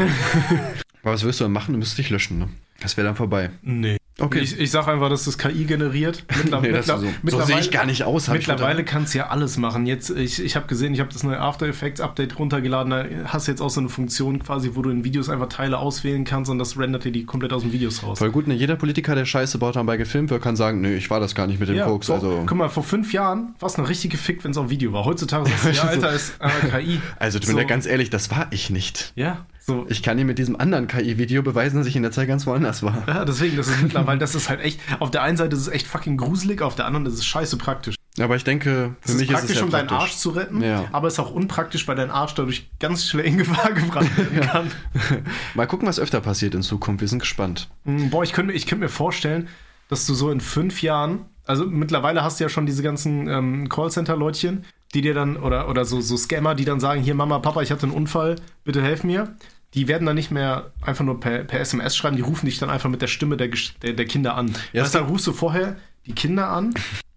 [1.02, 1.72] Aber was wirst du dann machen?
[1.72, 2.48] Du müsstest dich löschen, ne?
[2.80, 3.50] Das wäre dann vorbei.
[3.62, 3.96] Nee.
[4.18, 4.40] Okay.
[4.40, 6.24] Ich, ich sag einfach, dass das KI generiert.
[6.36, 8.28] Mittler, Nee, das mittler- so, so mittlerweile- sehe ich gar nicht aus.
[8.28, 9.86] Mittlerweile kannst du ja alles machen.
[9.86, 12.90] Jetzt, ich, ich habe gesehen, ich habe das neue After Effects Update runtergeladen.
[12.90, 15.78] Da hast du jetzt auch so eine Funktion quasi, wo du in Videos einfach Teile
[15.78, 18.18] auswählen kannst und das rendert dir die komplett aus den Videos raus.
[18.18, 18.54] Voll gut, ne?
[18.54, 21.46] Jeder Politiker, der Scheiße baut, dabei gefilmt wird, kann sagen, nö, ich war das gar
[21.46, 22.06] nicht mit dem Koks.
[22.08, 24.68] vor, Also, guck mal, vor fünf Jahren war es noch richtig gefickt, wenn es auf
[24.68, 25.04] Video war.
[25.06, 25.82] Heutzutage sagst du, ja.
[25.84, 27.00] Alter, ist äh, KI.
[27.18, 27.56] also mir So.
[27.56, 29.12] leid, ganz ehrlich, das war ich nicht.
[29.16, 29.86] Ja, so.
[29.88, 32.82] Ich kann dir mit diesem anderen KI-Video beweisen, dass ich in der Zeit ganz woanders
[32.82, 33.04] war.
[33.06, 35.68] Ja, deswegen, das ist mittlerweile, das ist halt echt, auf der einen Seite ist es
[35.68, 37.94] echt fucking gruselig, auf der anderen ist es scheiße praktisch.
[38.20, 39.88] Aber ich denke, für Es mich ist ist praktisch, es ja um deinen.
[39.88, 40.84] Arsch zu retten, Ja.
[40.92, 44.40] aber es ist auch unpraktisch, weil dein Arsch dadurch ganz schnell in Gefahr gebracht werden
[44.40, 44.70] kann.
[45.54, 47.00] Mal gucken, was öfter passiert in Zukunft.
[47.00, 47.68] Wir sind gespannt.
[47.84, 49.48] Mm, Boah, ich könnte mir, ich könnte mir vorstellen,
[49.88, 53.68] dass du so in fünf Jahren, also mittlerweile hast du ja schon diese ganzen ähm,
[53.70, 54.64] Callcenter-Leutchen,
[54.94, 57.70] die dir dann, oder, oder so, so Scammer, die dann sagen, hier Mama, Papa, ich
[57.70, 59.36] hatte einen Unfall, bitte helf mir.
[59.74, 62.68] Die werden dann nicht mehr einfach nur per, per SMS schreiben, die rufen dich dann
[62.68, 63.48] einfach mit der Stimme der,
[63.82, 64.48] der, der Kinder an.
[64.48, 65.76] Ja, Ja, es dann rufst du vorher
[66.06, 66.74] die Kinder an,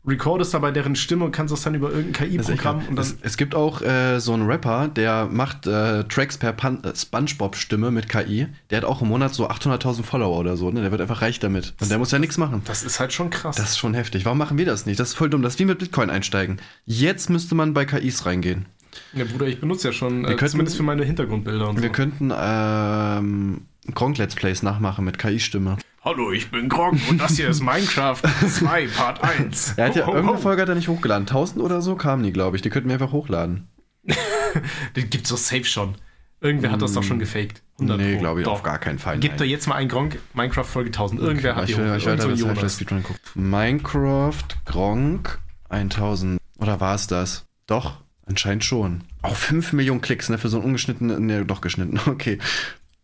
[0.08, 3.06] recordest dabei deren Stimme und kannst das dann über irgendein Das KI-Programm und dann.
[3.06, 6.96] es, es gibt auch äh, so einen Rapper, der macht äh, Tracks per Pan äh,
[6.96, 8.48] Spongebob-Stimme mit KI.
[8.70, 10.70] Der hat auch im Monat so 800.000 Follower oder so.
[10.72, 10.82] Ne?
[10.82, 11.74] Der wird einfach reich damit.
[11.82, 12.62] Und der muss ja nichts machen.
[12.66, 13.56] Das ist halt schon krass.
[13.56, 14.26] Das ist schon heftig.
[14.26, 15.00] Warum machen wir das nicht?
[15.00, 15.42] Das ist voll dumm.
[15.42, 16.58] Das ist wie mit Bitcoin einsteigen.
[16.86, 18.66] Jetzt müsste man bei KIs reingehen.
[19.14, 21.94] ja, Bruder, ich benutze ja schon, äh, könnten- zumindest für meine Hintergrundbilder und Wir so.
[21.94, 23.62] könnten ähm,
[23.94, 25.78] Gronk-Let's Plays nachmachen mit KI-Stimme.
[26.06, 29.74] Hallo, ich bin Gronk und das hier ist Minecraft 2 Part 1.
[29.76, 30.40] Er hat ja Ho, ho, irgendeine.
[30.40, 31.24] Folge hat er nicht hochgeladen.
[31.28, 32.62] 1000 oder so kamen die, glaube ich.
[32.62, 33.68] Die könnten wir einfach hochladen.
[34.96, 35.96] Den gibt's doch safe schon.
[36.42, 37.64] Irgendwer hat das doch schon gefaked.
[37.80, 38.54] 100 Nee, glaube ich Doch.
[38.54, 39.18] auf gar keinen Fall.
[39.18, 41.20] Gib da jetzt mal einen Gronk Minecraft Folge 1000.
[41.22, 42.76] Irgendwer hat die ich will, hoch- ich will irgend so das Jonas.
[42.76, 43.50] Speedrun gucken.
[43.50, 45.40] Minecraft Gronk
[45.70, 46.40] 1000.
[46.60, 47.46] Oder war es das?
[47.66, 49.04] Doch, anscheinend schon.
[49.24, 50.38] Auch 5 Millionen Klicks, ne?
[50.38, 51.26] Für so einen ungeschnittenen.
[51.26, 52.00] Ne, doch geschnitten.
[52.08, 52.38] Okay.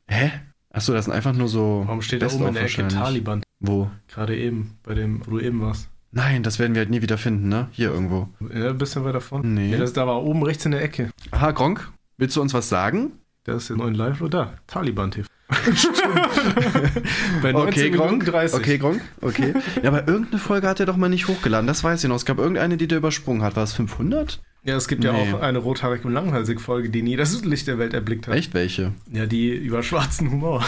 [0.07, 0.31] Hä?
[0.73, 1.83] Achso, das sind einfach nur so.
[1.85, 2.87] Warum steht da Best oben in der Ecke.
[2.87, 3.43] Taliban?
[3.59, 3.89] Wo?
[4.07, 5.89] Gerade eben, bei dem, wo du eben warst.
[6.11, 7.67] Nein, das werden wir halt nie wieder finden, ne?
[7.71, 8.27] Hier irgendwo.
[8.53, 9.47] Ja, ein bisschen weiter vorne.
[9.47, 9.71] Nee.
[9.71, 11.09] Ja, das da war oben rechts in der Ecke.
[11.31, 13.13] Aha, Gronk, willst du uns was sagen?
[13.45, 14.53] Da ist der neue Live oder da.
[14.67, 15.27] Taliban TV.
[17.41, 18.25] bei 19 Okay, Gronk.
[18.25, 18.59] 30.
[18.59, 19.01] Okay, Gronk.
[19.21, 19.53] Okay.
[19.83, 21.67] ja, aber irgendeine Folge hat er doch mal nicht hochgeladen.
[21.67, 22.15] Das weiß ich noch.
[22.15, 23.55] Es gab irgendeine, die der übersprungen hat.
[23.55, 24.41] War es 500?
[24.63, 25.07] Ja, es gibt Nee.
[25.09, 28.35] ja auch eine rothaarig und langhalsig Folge, die nie das Licht der Welt erblickt hat.
[28.35, 28.91] Echt welche?
[29.11, 30.63] Ja, die über schwarzen Humor.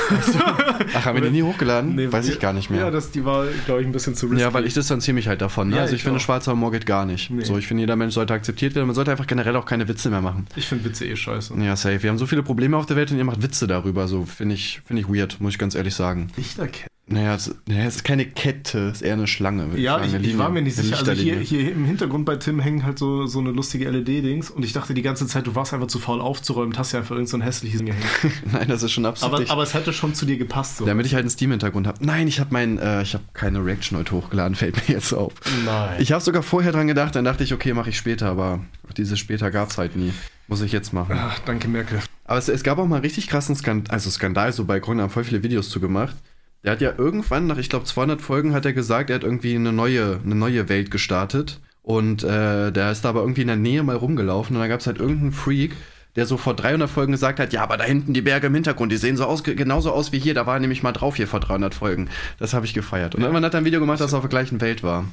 [0.96, 1.94] Ach, haben wir die nie hochgeladen?
[1.96, 2.80] Nee, weiß ich gar nicht mehr.
[2.80, 4.42] Ja, das, die war, glaube ich, ein bisschen zu risky.
[4.42, 5.70] Ja, weil ich distanziere mich halt davon.
[5.70, 5.76] Ne?
[5.76, 6.22] Ja, also ich, ich finde, auch.
[6.24, 7.30] schwarzer Humor geht gar nicht.
[7.30, 7.44] Nee.
[7.44, 8.88] So, ich finde, jeder Mensch sollte akzeptiert werden.
[8.88, 10.48] Man sollte einfach generell auch keine Witze mehr machen.
[10.56, 11.54] ich finde Witze eh scheiße.
[11.60, 12.02] Ja, safe.
[12.02, 14.08] Wir haben so viele Probleme auf der Welt und ihr macht Witze darüber.
[14.08, 16.32] So, finde ich, finde ich weird, muss ich ganz ehrlich sagen.
[16.36, 16.88] Lichterkette.
[17.06, 19.78] Naja, es, naja, es ist keine Kette, es ist eher eine Schlange.
[19.78, 20.98] Ja, ich, ich war mir nicht sicher.
[20.98, 24.64] Also hier, hier im Hintergrund bei Tim hängen halt so, so eine lustige LED-Dings und
[24.64, 27.28] ich dachte die ganze Zeit, du warst einfach zu faul aufzuräumen hast ja einfach irgend
[27.28, 28.06] so ein hässliches Ding gehängt.
[28.52, 29.42] Nein, das ist schon absolut.
[29.42, 30.78] Aber, aber es hätte schon zu dir gepasst.
[30.78, 30.86] So.
[30.86, 32.04] damit ich halt einen Steam-Hintergrund habe.
[32.06, 35.34] Nein, ich habe mein, äh, ich habe keine Reaction heute hochgeladen, fällt mir jetzt auf.
[35.66, 35.98] Nein.
[36.00, 38.62] Ich habe sogar vorher dran gedacht, dann dachte ich, okay, mache ich später, aber
[38.96, 40.14] diese später gab es halt nie.
[40.48, 41.18] Muss ich jetzt machen.
[41.18, 42.00] Ach, danke, Merkel.
[42.26, 45.02] Aber es, es gab auch mal einen richtig krassen Skandal, also Skandal, so bei Grund
[45.02, 46.16] haben voll viele Videos zugemacht.
[46.64, 49.56] Der hat ja irgendwann, nach ich glaube 200 Folgen, hat er gesagt, er hat irgendwie
[49.56, 51.60] eine neue, eine neue Welt gestartet.
[51.82, 54.80] Und äh, der ist da aber irgendwie in der Nähe mal rumgelaufen und da gab
[54.80, 55.76] es halt irgendeinen Freak,
[56.16, 58.92] der so vor 300 Folgen gesagt hat, ja, aber da hinten die Berge im Hintergrund,
[58.92, 61.28] die sehen so aus, genauso aus wie hier, da war er nämlich mal drauf hier
[61.28, 62.10] vor 300 Folgen.
[62.40, 63.16] Das habe ich gefeiert.
[63.16, 65.06] Und irgendwann hat er ein Video gemacht, das auf der gleichen Welt war.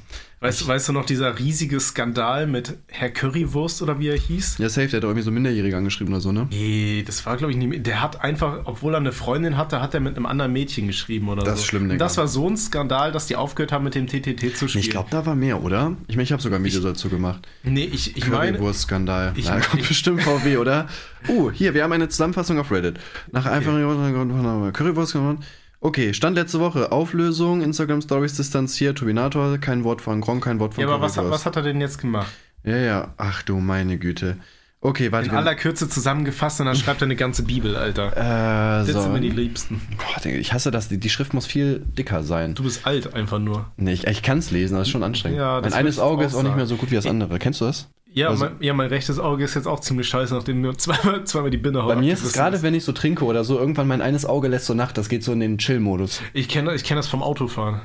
[0.42, 4.56] Weißt, weißt du noch, dieser riesige Skandal mit Herr Currywurst oder wie er hieß?
[4.58, 6.46] Ja, safe, der hat irgendwie so Minderjährige angeschrieben oder so, ne?
[6.50, 7.86] Nee, das war, glaube ich, nicht.
[7.86, 11.28] Der hat einfach, obwohl er eine Freundin hatte, hat er mit einem anderen Mädchen geschrieben
[11.28, 11.60] oder Das so.
[11.60, 11.92] ist schlimm, Digga.
[11.94, 14.82] Und das war so ein Skandal, dass die aufgehört haben, mit dem TTT zu spielen.
[14.84, 15.94] ich glaube, da war mehr, oder?
[16.08, 17.46] Ich meine, ich habe sogar ein Video dazu gemacht.
[17.62, 18.52] Nee, ich, ich meine.
[18.56, 19.32] Currywurst-Skandal.
[19.36, 20.88] Ich mein- kommt bestimmt VW, oder?
[21.28, 22.98] Uh, hier, wir haben eine Zusammenfassung auf Reddit.
[23.32, 25.38] Nach einfachen Currywurst gemacht.
[25.82, 26.92] Okay, Stand letzte Woche.
[26.92, 31.16] Auflösung, Instagram Stories distanziert, Turbinator, kein Wort von Gronk, kein Wort von Ja, aber was,
[31.16, 32.30] was hat er denn jetzt gemacht?
[32.64, 33.14] Ja, ja.
[33.16, 34.36] Ach du meine Güte.
[34.82, 35.28] Okay, warte.
[35.28, 38.12] In aller Kürze zusammengefasst und dann schreibt er eine ganze Bibel, Alter.
[38.12, 39.02] äh, Das so.
[39.02, 39.80] sind mir die Liebsten.
[39.98, 40.88] Boah, ich hasse das.
[40.88, 42.54] Die, die Schrift muss viel dicker sein.
[42.54, 43.66] Du bist alt einfach nur.
[43.76, 45.38] Nee, ich, ich kann es lesen, das ist schon anstrengend.
[45.38, 47.38] Ja, das mein eines Auge ist auch nicht mehr so gut wie das andere.
[47.38, 47.88] Kennst du das?
[48.12, 51.24] Ja, Also- mein, ja, mein rechtes Auge ist jetzt auch ziemlich scheiße, nachdem nur zweimal,
[51.24, 53.86] zweimal die Bindehaut Bei mir ist es gerade, wenn ich so trinke oder so, irgendwann
[53.86, 54.92] mein eines Auge lässt so nach.
[54.92, 56.20] Das geht so in den Chill-Modus.
[56.32, 57.80] Ich kenne ich kenn das vom Autofahren.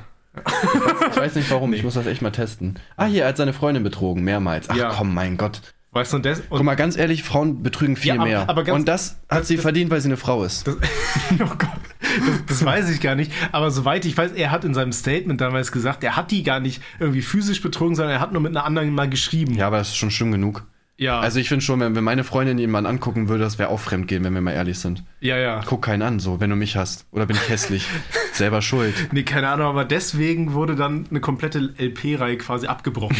[1.10, 2.78] Ich weiß nicht warum, ich muss das echt mal testen.
[2.96, 4.68] Ah, hier, er hat seine Freundin betrogen, mehrmals.
[4.68, 4.90] Ach Ja.
[4.90, 5.62] komm, mein Gott.
[5.92, 8.50] Weißt du, und Guck mal, ganz ehrlich, Frauen betrügen viel Ja, aber- mehr.
[8.50, 10.66] aber ganz- Und das hat sie das- verdient, weil sie eine Frau ist.
[10.66, 10.74] Das,
[11.40, 11.70] oh Gott,
[12.18, 13.32] das, das weiß ich gar nicht.
[13.52, 16.60] Aber soweit ich weiß, er hat in seinem Statement damals gesagt, er hat die gar
[16.60, 19.54] nicht irgendwie physisch betrogen, sondern er hat nur mit einer anderen mal geschrieben.
[19.54, 20.64] Ja, aber das ist schon schlimm genug.
[20.98, 23.80] ja, Also ich finde schon, wenn, wenn meine Freundin jemanden angucken würde, das wäre auch
[23.80, 25.02] Fremdgehen, wenn wir mal ehrlich sind.
[25.20, 25.60] ja, ja.
[25.66, 27.06] Guck keinen an, so, wenn du mich hast.
[27.10, 27.86] Oder bin ich hässlich?
[28.32, 28.94] Selber schuld.
[29.12, 33.16] Nee, keine Ahnung, aber deswegen wurde dann eine komplette LP-Reihe quasi abgebrochen.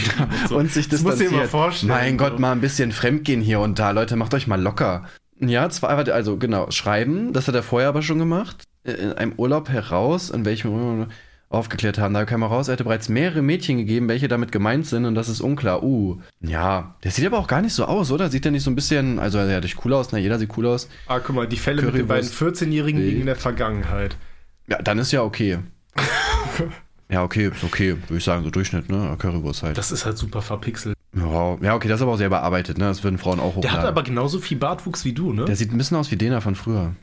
[0.49, 0.57] So.
[0.59, 1.53] Und sich das musst du dir distanziert.
[1.53, 1.93] mal vorstellen.
[1.93, 2.19] Mein.
[2.19, 3.91] Gott, mal ein bisschen Fremdgehen hier und da.
[3.91, 5.05] Leute, macht euch mal locker.
[5.39, 8.65] Ja, zwar, also genau, schreiben, das hat er vorher aber schon gemacht.
[8.87, 11.09] In einem Urlaub heraus, in welchem
[11.49, 12.15] aufgeklärt haben.
[12.15, 15.29] Da kam heraus, er hätte bereits mehrere Mädchen gegeben, welche damit gemeint sind und das
[15.29, 15.83] ist unklar.
[15.83, 18.31] Uh, ja, der sieht aber auch gar nicht so aus, oder?
[18.31, 20.67] Sieht der nicht so ein bisschen, also er sieht cool aus, na, jeder sieht cool
[20.67, 20.89] aus.
[21.07, 22.63] Ah, guck mal, die Fälle mit den beiden Currywurst.
[22.63, 24.17] 14-Jährigen liegen in der Vergangenheit.
[24.69, 25.59] Ja, dann ist ja okay.
[27.09, 29.15] ja, okay, ist okay, würde ich sagen, so Durchschnitt, ne?
[29.19, 29.79] Currywurst halt.
[29.79, 30.97] Das ist halt super verpixelt.
[31.15, 32.87] Ja, ja, okay, das ist aber auch sehr bearbeitet, ne?
[32.87, 33.79] Das würden Frauen auch Der hochladen.
[33.79, 35.45] hat aber genauso viel Bartwuchs wie du, ne?
[35.45, 36.95] Der sieht ein bisschen aus wie Dena von früher.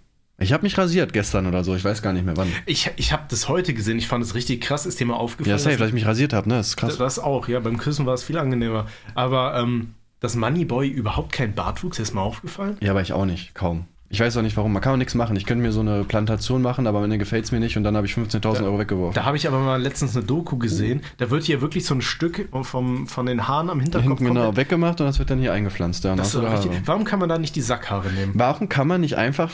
[0.43, 2.47] Ich habe mich rasiert gestern oder so, ich weiß gar nicht mehr wann.
[2.65, 5.49] Ich, ich habe das heute gesehen, ich fand es richtig krass, ist dir mal aufgefallen?
[5.51, 6.55] Ja, safe, dass- dass ich mich rasiert habe, ne?
[6.57, 6.97] Das ist krass.
[6.97, 7.59] Das auch, ja.
[7.59, 8.85] Beim Küssen war es viel angenehmer.
[9.15, 12.77] Aber ähm, dass Moneyboy überhaupt keinen Bartwuchs, ist mir aufgefallen?
[12.81, 13.85] Ja, aber ich auch nicht, kaum.
[14.13, 14.71] Ich weiß auch nicht warum.
[14.71, 15.35] Man kann auch nichts machen.
[15.37, 17.83] Ich könnte mir so eine Plantation machen, aber am Ende gefällt es mir nicht und
[17.83, 19.15] dann habe ich 15.000 Euro weggeworfen.
[19.15, 21.01] Da habe ich aber mal letztens eine Doku gesehen.
[21.17, 24.55] Da wird hier wirklich so ein Stück vom, von den Haaren am Hinterkopf Hinten genau
[24.55, 26.05] weggemacht und das wird dann hier eingepflanzt.
[26.05, 26.81] Und Das ist richtig, Haare.
[26.85, 28.33] warum kann man da nicht die Sackhaare nehmen?
[28.35, 29.49] Warum kann man nicht einfach.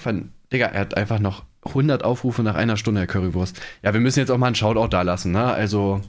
[0.52, 3.62] Digga, er hat einfach noch 100 Aufrufe nach einer Stunde, Herr Currywurst.
[3.82, 5.46] Ja, wir müssen jetzt auch mal einen Shoutout da lassen, ne?
[5.46, 6.02] Also,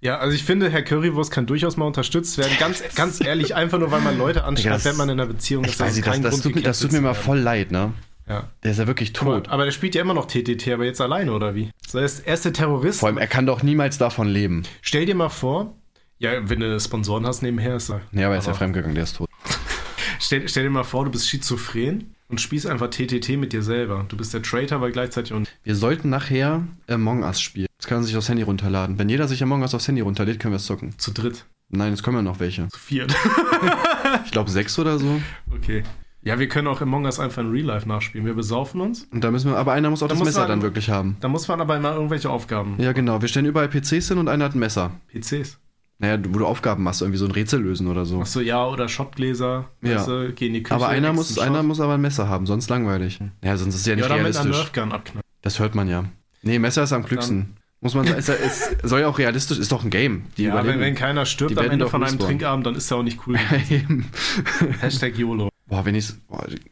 [0.00, 2.52] Ja, also ich finde, Herr Currywurst kann durchaus mal unterstützt werden.
[2.58, 5.64] Ganz, ganz ehrlich, einfach nur, weil man Leute anschreibt, das- wenn man in einer Beziehung
[5.64, 5.80] ist.
[5.80, 7.92] nicht, das, das, tut, mir- das tut mir mal voll leid, ne?
[8.28, 8.48] Ja.
[8.62, 9.46] Der ist ja wirklich tot.
[9.46, 11.70] Aber, aber der spielt ja immer noch TTT, aber jetzt alleine, oder wie?
[11.88, 13.00] So, er ist er ist der Terrorist.
[13.00, 14.64] Vor allem, er kann doch niemals davon leben.
[14.82, 15.74] Stell dir mal vor,
[16.18, 18.02] ja, wenn du Sponsoren hast nebenher, ist er.
[18.12, 19.30] Nee, aber er ist ja fremdgegangen, der ist tot.
[20.20, 24.04] Stell, stell dir mal vor, du bist schizophren und spielst einfach TTT mit dir selber.
[24.08, 27.66] Du bist der Traitor, aber gleichzeitig und Wir sollten nachher Among Us spielen.
[27.78, 28.98] Das kann man sich aufs Handy runterladen.
[28.98, 30.98] Wenn jeder sich Among Us aufs Handy runterlädt, können wir es zocken.
[30.98, 32.68] zu dritt, Nein, jetzt kommen ja noch welche.
[32.68, 33.14] zu viert.
[34.24, 35.20] Ich glaube sechs oder so.
[35.54, 35.82] okay.
[36.22, 38.26] Ja, wir können auch Among Us einfach in Real Life nachspielen.
[38.26, 39.04] Wir besaufen uns.
[39.12, 40.90] Und da müssen wir, aber einer muss auch Da das muss Messer man- dann wirklich
[40.90, 41.16] haben.
[41.20, 42.74] Da muss man aber immer irgendwelche Aufgaben.
[42.78, 43.20] Ja, genau.
[43.22, 44.90] Wir stellen überall PCs hin und einer hat ein Messer.
[45.12, 45.58] PCs.
[46.00, 48.20] Naja, wo du Aufgaben machst, irgendwie so ein Rätsel lösen oder so.
[48.20, 49.68] Achso, ja, oder Shotgläser.
[49.82, 49.96] Ja.
[49.96, 50.74] Weißt du, geh in die Küche.
[50.74, 53.18] aber einer muss, einer muss aber ein Messer haben, sonst langweilig.
[53.42, 54.74] Ja, sonst ist es ja nicht Ja, oder mit einer realistisch.
[54.74, 55.24] Nerfgun abknallen.
[55.42, 56.04] Das hört man ja.
[56.42, 57.56] Nee, Messer ist am klügsten.
[57.80, 60.26] Muss man sagen, ist, soll ja auch realistisch, ist doch ein Game.
[60.36, 62.38] Die Ja, wenn, wenn keiner stirbt am Ende von einem respawnen.
[62.38, 63.36] Trinkabend, dann ist er auch nicht cool.
[64.80, 65.48] Hashtag YOLO.
[65.66, 66.12] Boah, wenn ich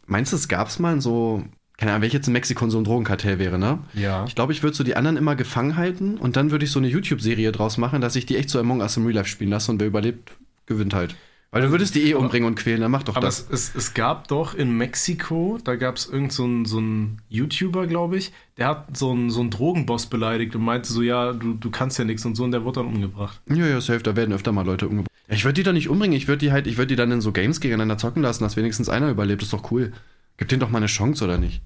[0.07, 1.43] Meinst du, es gab's mal so.
[1.79, 3.81] Keine Ahnung, wenn ich jetzt in Mexiko so ein Drogenkartell wäre, ne?
[3.93, 4.24] Ja.
[4.27, 6.79] Ich glaube, ich würde so die anderen immer gefangen halten und dann würde ich so
[6.79, 9.51] eine YouTube-Serie draus machen, dass ich die echt so Among Us im Real Life spielen
[9.51, 10.33] lasse und wer überlebt,
[10.64, 11.14] gewinnt halt.
[11.53, 13.47] Weil du würdest die eh umbringen und quälen, dann mach doch Aber das.
[13.51, 16.83] es, es, es gab doch in Mexiko, da gab es irgend so einen so
[17.29, 21.33] YouTuber, glaube ich, der hat so einen, so einen Drogenboss beleidigt und meinte so, ja,
[21.33, 23.41] du, du kannst ja nichts und so und der wurde dann umgebracht.
[23.49, 25.11] Ja, ja, safe, da werden öfter mal Leute umgebracht.
[25.29, 27.20] Ich würde die doch nicht umbringen, ich würde die halt, ich würde die dann in
[27.20, 29.93] so Games gegeneinander zocken lassen, dass wenigstens einer überlebt, ist doch cool.
[30.39, 31.62] Gib denen doch mal eine Chance, oder nicht?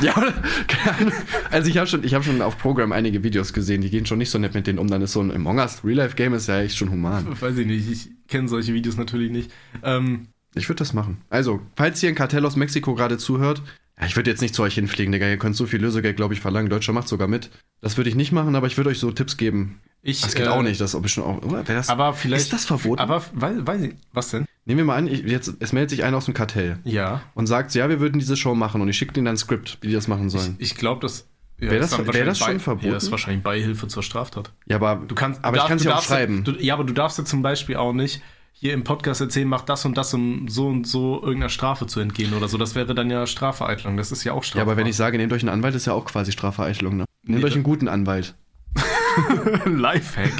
[0.00, 0.14] ja.
[1.50, 4.18] Also ich habe schon, ich hab schon auf Programm einige Videos gesehen, die gehen schon
[4.18, 4.88] nicht so nett mit denen um.
[4.88, 7.40] Dann ist so ein Among Us Real-Life-Game ist ja echt schon human.
[7.40, 9.50] Weiß ich nicht, ich kenne solche Videos natürlich nicht.
[9.82, 11.18] Ähm, Ich würde das machen.
[11.30, 13.62] Also, falls hier ein Kartell aus Mexiko gerade zuhört,
[14.00, 15.28] ja, ich würde jetzt nicht zu euch hinfliegen, Digga.
[15.28, 16.68] Ihr könnt so viel Lösegeld, glaube ich, verlangen.
[16.70, 17.50] Deutscher macht sogar mit.
[17.80, 19.80] Das würde ich nicht machen, aber ich würde euch so Tipps geben.
[20.02, 20.80] ich, Das geht äh, auch nicht.
[20.80, 21.42] Das ob ich schon auch.
[21.42, 21.62] Oder?
[21.62, 22.44] Das, Aber vielleicht.
[22.44, 23.00] Ist das verboten?
[23.00, 23.94] Aber weiß, weiß ich.
[24.12, 24.46] Was denn?
[24.64, 27.22] Nehmen wir mal an, ich, jetzt, es meldet sich einer aus dem Kartell Ja.
[27.34, 29.78] und sagt, ja, wir würden diese Show machen und ich schicke denen dann ein Skript,
[29.80, 30.54] wie die das machen Ich, sollen.
[30.58, 31.26] ich glaube, das.
[31.58, 32.88] Ja, Wär ist das- dann wär das schon bei- verboten?
[32.90, 34.52] Ja, ist wahrscheinlich Beihilfe zur Straftat.
[34.66, 36.44] ja, aber, Du kannst, aber du ich kann sie du auch schreiben.
[36.46, 38.20] Ja, du, ja, aber du darfst ja zum Beispiel auch nicht
[38.52, 41.98] hier im Podcast erzählen, mach das und das, um so und so irgendeiner Strafe zu
[42.00, 42.58] entgehen oder so.
[42.58, 43.96] Das wäre dann ja Strafvereitlung.
[43.96, 44.72] Das ist ja auch ja, strafbar.
[44.72, 46.96] aber wenn ich sage, nehmt euch einen Anwalt, ist ja auch quasi Strafvereitelung.
[46.98, 47.04] Ne?
[47.24, 48.34] Nehmt Nee, euch einen guten Anwalt.
[49.66, 50.32] Lifehack.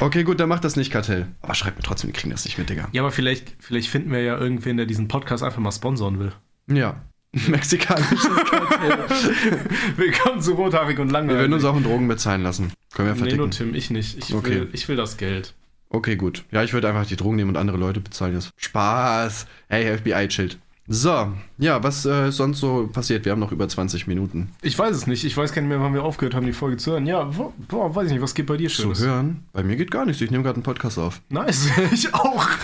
[0.00, 1.26] Okay, gut, dann macht das nicht Kartell.
[1.42, 2.88] Aber schreibt mir trotzdem, wir kriegen das nicht mit, Digga.
[2.92, 6.32] ja, aber vielleicht, vielleicht finden wir ja irgendwen, der diesen Podcast einfach mal sponsoren will.
[6.68, 7.00] Ja.
[7.48, 8.98] Mexikanisches Kartell.
[9.96, 11.36] Willkommen zu Rothaarig und Langweilig.
[11.36, 12.72] Wir würden uns auch in Drogen bezahlen lassen.
[12.92, 13.72] Können wir Nee, nur verdicken.
[13.72, 14.18] Tim, ich nicht.
[14.18, 14.50] Ich, Okay.
[14.50, 15.54] will, ich will das Geld.
[15.90, 16.44] Okay, gut.
[16.50, 18.34] Ja, ich würde einfach die Drogen nehmen und andere Leute bezahlen.
[18.34, 19.46] Das Spaß.
[19.68, 20.58] Hey, FBI, chillt.
[20.88, 23.24] So, ja, was äh, ist sonst so passiert?
[23.24, 24.50] Wir haben noch über 20 Minuten.
[24.62, 25.24] Ich weiß es nicht.
[25.24, 27.06] Ich weiß gar nicht mehr, wann wir aufgehört haben, die Folge zu hören.
[27.06, 27.30] Ja,
[27.68, 29.00] boah, weiß ich nicht, was geht bei dir Zu Schönes?
[29.00, 29.44] hören?
[29.52, 30.20] Bei mir geht gar nichts.
[30.20, 31.20] Ich nehme gerade einen Podcast auf.
[31.28, 32.46] Nice, ich auch.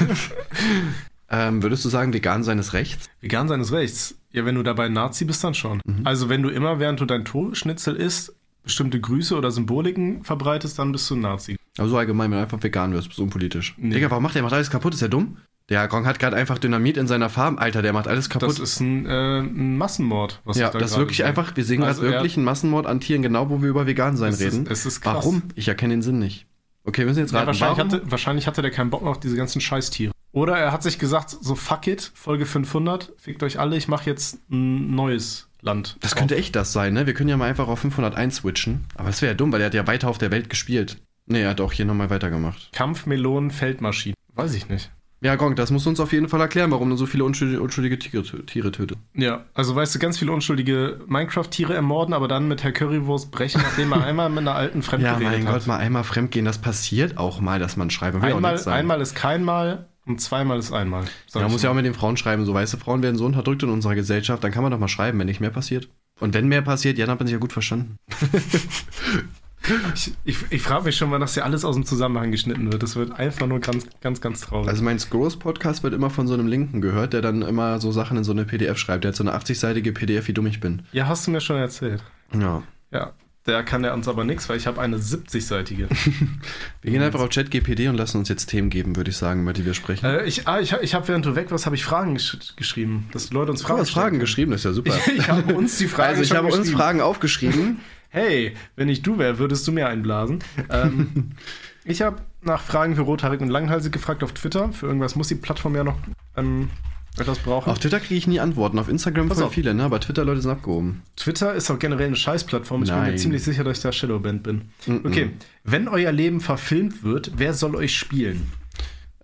[1.29, 3.09] Ähm, würdest du sagen, vegan sein ist rechts?
[3.21, 4.15] Vegan sein ist rechts.
[4.31, 5.81] Ja, wenn du dabei Nazi bist, dann schon.
[5.85, 6.03] Mhm.
[6.07, 10.93] Also wenn du immer, während du dein Toastschnitzel isst, bestimmte Grüße oder Symboliken verbreitest, dann
[10.93, 11.57] bist du ein Nazi.
[11.79, 13.75] Aber so allgemein, wenn du einfach vegan wirst, bist du unpolitisch.
[13.77, 13.95] Nee.
[13.95, 14.43] Digga, warum macht der?
[14.45, 14.95] Macht alles kaputt?
[14.95, 15.39] Ist der dumm?
[15.69, 17.59] Der Gong hat gerade einfach Dynamit in seiner Farm.
[17.59, 18.49] Alter, der macht alles kaputt.
[18.51, 20.41] Das ist ein, äh, ein Massenmord.
[20.45, 21.27] Was ja, da das ist wirklich sehe.
[21.27, 24.17] einfach, wir sehen Also gerade wirklich einen Massenmord an Tieren, genau wo wir über vegan
[24.17, 24.67] sein Es ist- reden.
[24.71, 25.15] es ist krass.
[25.17, 25.43] Warum?
[25.57, 26.47] Ich erkenne den Sinn nicht.
[26.85, 27.49] Okay, wir müssen jetzt Ja, raten.
[27.49, 27.91] wahrscheinlich, warum?
[27.93, 30.13] hatte, wahrscheinlich hatte der keinen Bock mehr auf diese ganzen Scheißtiere.
[30.31, 34.09] Oder er hat sich gesagt, so fuck it, Folge 500, fickt euch alle, ich mache
[34.09, 35.97] jetzt ein neues Land.
[36.01, 37.07] Das könnte echt das sein, ne?
[37.07, 38.85] Wir können ja mal einfach auf 501 switchen.
[38.95, 40.99] Aber das wäre ja dumm, weil er hat ja weiter auf der Welt gespielt.
[41.27, 42.69] Ne, er hat auch hier nochmal weitergemacht.
[42.73, 44.15] Kampfmelonen, Feldmaschinen.
[44.35, 44.93] Weiß ich nicht.
[45.23, 47.63] Ja, Gong, das musst du uns auf jeden Fall erklären, warum du so viele unschuldige,
[47.63, 48.99] unschuldige Tiere, Tiere tötet.
[49.15, 53.63] Ja, also weißt du, ganz viele unschuldige Minecraft-Tiere ermorden, aber dann mit Herr Currywurst brechen,
[53.63, 55.55] nachdem er einmal mit einer alten Fremd Ja, geredet mein hat.
[55.61, 58.23] Gott, mal einmal fremdgehen, das passiert auch mal, dass man schreibt.
[58.23, 61.05] Ja einmal, einmal ist kein Mal und zweimal ist einmal.
[61.35, 63.63] Ja, man muss ja auch mit den Frauen schreiben, so weiße Frauen werden so unterdrückt
[63.63, 65.89] in unserer Gesellschaft, dann kann man doch mal schreiben, wenn nicht mehr passiert.
[66.21, 67.97] Und wenn mehr passiert, ja, dann hat man sich ja gut verstanden.
[69.95, 72.83] Ich, ich, ich frage mich schon mal, dass ja alles aus dem Zusammenhang geschnitten wird.
[72.83, 74.69] Das wird einfach nur ganz, ganz, ganz traurig.
[74.69, 78.17] Also mein Scrolls-Podcast wird immer von so einem Linken gehört, der dann immer so Sachen
[78.17, 79.05] in so eine PDF schreibt.
[79.05, 80.83] Der hat so eine 80-seitige PDF, wie dumm ich bin.
[80.93, 82.03] ja, hast du mir schon erzählt.
[82.39, 82.63] Ja.
[82.93, 83.13] Ja,
[83.47, 85.87] der kann der uns aber nichts, weil ich habe eine 70-seitige.
[86.83, 89.53] Wir gehen einfach auf ChatGPD und lassen uns jetzt Themen geben, würde ich sagen, über
[89.53, 90.05] die wir sprechen.
[90.05, 93.09] äh, ich ah, ich, ich habe, während du weg warst, habe ich Fragen gesch geschrieben,
[93.13, 94.93] dass Leute uns Du Fragen hast Fragen geschrieben, das ist ja super.
[94.93, 95.17] können.
[95.21, 96.71] Ich habe uns die Fragen also ich habe uns.
[96.71, 97.81] Fragen aufgeschrieben.
[98.09, 100.41] Hey, wenn ich du wäre, würdest du mir einblasen.
[100.71, 101.33] Ähm,
[101.85, 104.73] ich habe nach Fragen für rothaarig und langhalsig gefragt auf Twitter.
[104.73, 105.97] Für irgendwas muss die Plattform ja noch
[106.37, 106.71] ähm,
[107.19, 107.71] etwas brauchen.
[107.71, 109.85] Auf Twitter kriege ich nie Antworten, auf Instagram voll viele, ne?
[109.85, 111.03] aber Twitter-Leute sind abgehoben.
[111.17, 112.83] Twitter ist auch generell eine Scheißplattform.
[112.83, 113.19] Ich bin mir Nein.
[113.19, 114.63] ziemlich sicher, dass ich da Shadowband bin.
[114.87, 115.03] Mhm.
[115.05, 115.31] Okay,
[115.65, 118.51] wenn euer Leben verfilmt wird, wer soll euch spielen?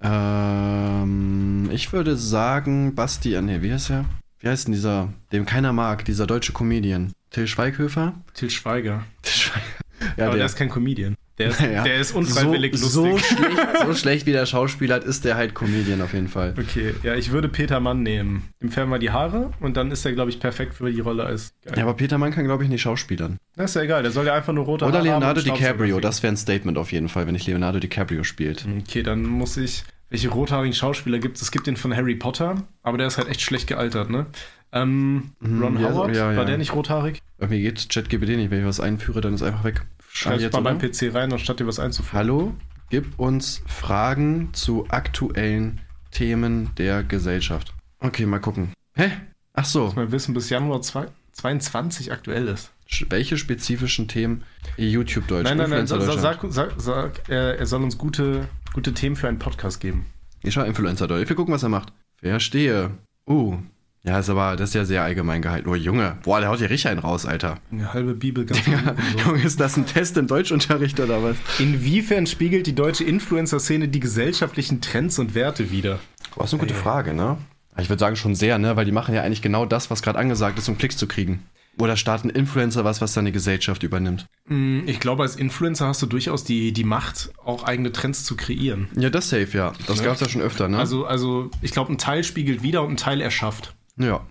[0.01, 4.05] Ähm, ich würde sagen, Basti, äh, nee, wie heißt er?
[4.41, 7.13] Wie heißt denn dieser, den keiner mag, dieser deutsche Comedian?
[7.33, 8.15] Till Schweighöfer?
[8.35, 9.05] Til Schweiger.
[9.23, 9.63] Till Schweiger.
[10.17, 11.15] Ja, Aber der der, ist kein Comedian.
[11.39, 11.85] Der ist, Ja.
[11.85, 13.25] der ist unfreiwillig so, lustig.
[13.29, 16.55] So schlecht, so schlecht wie der Schauspieler hat, ist der halt Comedian auf jeden Fall.
[16.59, 18.49] Okay, ja, ich würde Peter Mann nehmen.
[18.61, 21.23] Ihm färben wir die Haare und dann ist er, glaube ich, perfekt für die Rolle
[21.25, 21.75] als geil.
[21.77, 23.39] Ja, aber Peter Mann kann, glaube ich, nicht schauspielern.
[23.55, 26.01] Das ist ja egal, der soll ja einfach nur rote Oder Haare Leonardo haben DiCaprio,
[26.01, 28.67] das wäre ein Statement auf jeden Fall, wenn ich Leonardo DiCaprio spielt.
[28.81, 29.85] Okay, dann muss ich.
[30.11, 31.43] Welche rothaarigen Schauspieler gibt es?
[31.43, 34.27] Es gibt den von Harry Potter, aber der ist halt echt schlecht gealtert, ne?
[34.73, 36.37] Ähm, Mhm, Ron ja, Howard, ja, ja.
[36.39, 37.21] war der nicht rothaarig?
[37.39, 39.83] Irgendwie geht ChatGPT nicht, wenn ich was einführe, dann ist einfach weg.
[40.11, 40.89] Schreib jetzt, mal beim oder?
[40.89, 42.19] PC rein, anstatt dir was einzuführen.
[42.19, 42.55] Hallo,
[42.91, 47.75] gib uns Fragen zu aktuellen Themen der Gesellschaft.
[48.01, 48.73] Okay, mal gucken.
[48.95, 49.11] Hä?
[49.55, 52.73] Ach so, Mal wissen, bis Januar zwei- 22 aktuell ist.
[53.09, 54.45] welche spezifischen Themen
[54.77, 55.45] YouTube Deutsch?
[55.45, 59.29] nein, nein, nein, sa- sag, sag, sag er, er soll uns gute, gute Themen für
[59.29, 60.05] einen Podcast geben.
[60.43, 61.29] Ich schau Influencer Deutsch.
[61.29, 61.93] Wir gucken, was er macht.
[62.17, 62.91] Verstehe.
[63.27, 63.59] Uh,
[64.05, 65.69] Ja, ist aber, das ist ja sehr allgemein gehalten.
[65.69, 67.59] Oh, Junge, boah, der haut hier richtig einen raus, Alter.
[67.71, 68.97] Eine halbe Bibel ganz Ja.
[69.25, 71.37] Junge, ist das ein Test im Deutschunterricht oder was?
[71.61, 76.01] Inwiefern spiegelt die deutsche Influencer-Szene die gesellschaftlichen Trends und Werte wider?
[76.35, 77.37] Boah, ist eine gute Frage, ne?
[77.79, 78.75] Ich würde sagen schon sehr, ne?
[78.75, 81.45] Weil die machen ja eigentlich genau das, was gerade angesagt ist, um Klicks zu kriegen.
[81.79, 84.27] Oder starten Influencer was, was dann die Gesellschaft übernimmt.
[84.47, 88.37] Mm, Ich glaube, als Influencer hast du durchaus die, die Macht, auch eigene Trends zu
[88.37, 88.89] kreieren.
[88.97, 89.73] Ja, das safe, ja.
[89.87, 90.05] Das Ja.
[90.07, 90.77] gab's ja schon öfter, ne?
[90.79, 93.75] Also, also ich glaube, ein Teil spiegelt wider und ein Teil erschafft.
[93.97, 94.27] Ja.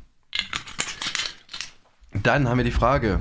[2.14, 3.20] Dann haben wir die Frage.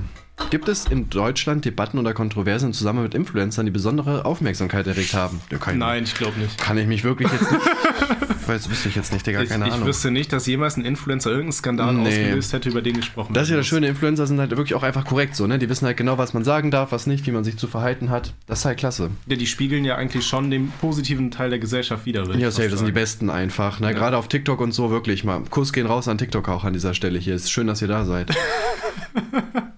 [0.49, 5.13] Gibt es in Deutschland Debatten oder Kontroversen im Zusammenhang mit Influencern, die besondere Aufmerksamkeit erregt
[5.13, 5.39] haben?
[5.49, 6.57] Ja, Nein, ich glaube nicht.
[6.57, 7.65] Kann ich mich wirklich jetzt nicht.
[8.47, 9.87] Weiß, wüsste ich jetzt nicht, Digga, Ich, keine ich Ahnung.
[9.87, 12.07] wüsste nicht, dass jemals ein Influencer irgendeinen Skandal Nee.
[12.09, 14.83] ausgelöst hätte, über den gesprochen Das ist ja das Schöne, Influencer sind halt wirklich auch
[14.83, 15.59] einfach korrekt so, ne?
[15.59, 18.09] Die wissen halt genau, was man sagen darf, was nicht, wie man sich zu verhalten
[18.09, 18.33] hat.
[18.47, 19.11] Das ist halt klasse.
[19.27, 22.79] Ja, die spiegeln ja eigentlich schon den positiven Teil der Gesellschaft ich Ja, safe, das
[22.79, 22.91] sind die.
[22.93, 23.79] Besten einfach.
[23.79, 23.93] Ne?
[23.93, 25.41] Gerade auf TikTok und so, wirklich mal.
[25.49, 27.35] Kuss gehen raus an TikTok auch an dieser Stelle hier.
[27.35, 28.31] Ist schön, dass ihr da seid.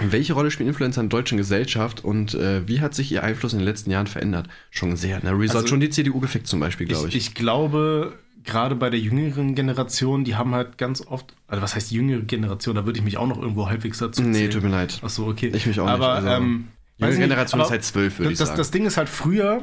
[0.00, 3.52] Welche Rolle spielen Influencer in der deutschen Gesellschaft und äh, wie hat sich ihr Einfluss
[3.52, 4.48] in den letzten Jahren verändert?
[4.70, 5.22] Schon sehr.
[5.22, 5.30] Ne?
[5.32, 7.14] Rezo hat Also- schon die CDU gefickt zum Beispiel, glaube ich.
[7.14, 8.14] Ich, ich glaube,
[8.44, 12.74] gerade bei der jüngeren Generation, die haben halt ganz oft, also was heißt jüngere Generation,
[12.74, 14.50] da würde ich mich auch noch irgendwo halbwegs dazu nee, zählen.
[14.50, 15.00] tut mir leid.
[15.02, 15.50] Achso, okay.
[15.54, 16.68] Ich mich auch nicht, aber, also, ähm,
[16.98, 18.58] nicht, Generation aber ist halt zwölf, würde ich das, sagen.
[18.58, 19.62] Das Ding ist halt, früher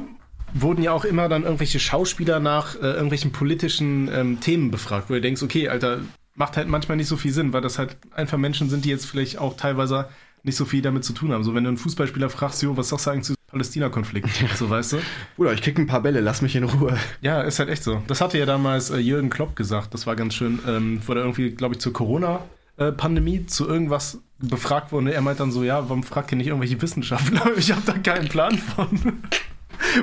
[0.54, 5.14] wurden ja auch immer dann irgendwelche Schauspieler nach äh, irgendwelchen politischen ähm, Themen befragt, wo
[5.14, 6.00] du denkst, okay, Alter,
[6.34, 9.06] macht halt manchmal nicht so viel Sinn, weil das halt einfach Menschen sind, die jetzt
[9.06, 10.08] vielleicht auch teilweise
[10.42, 11.44] nicht so viel damit zu tun haben.
[11.44, 14.28] So, wenn du einen Fußballspieler fragst, jo, was sagst du eigentlich zu Palästina-Konflikt?
[14.56, 14.98] So, weißt du?
[15.36, 16.98] Bruder, ich krieg ein paar Bälle, lass mich in Ruhe.
[17.20, 18.02] Ja, ist halt echt so.
[18.06, 19.94] Das hatte ja damals äh, Jürgen Klopp gesagt.
[19.94, 24.90] Das war ganz schön, ähm, wo er irgendwie, glaube ich, zur Corona-Pandemie zu irgendwas befragt
[24.90, 25.12] wurde.
[25.12, 27.52] Er meint dann so, ja, warum fragt ihr nicht irgendwelche Wissenschaftler?
[27.56, 28.88] Ich habe da keinen Plan von.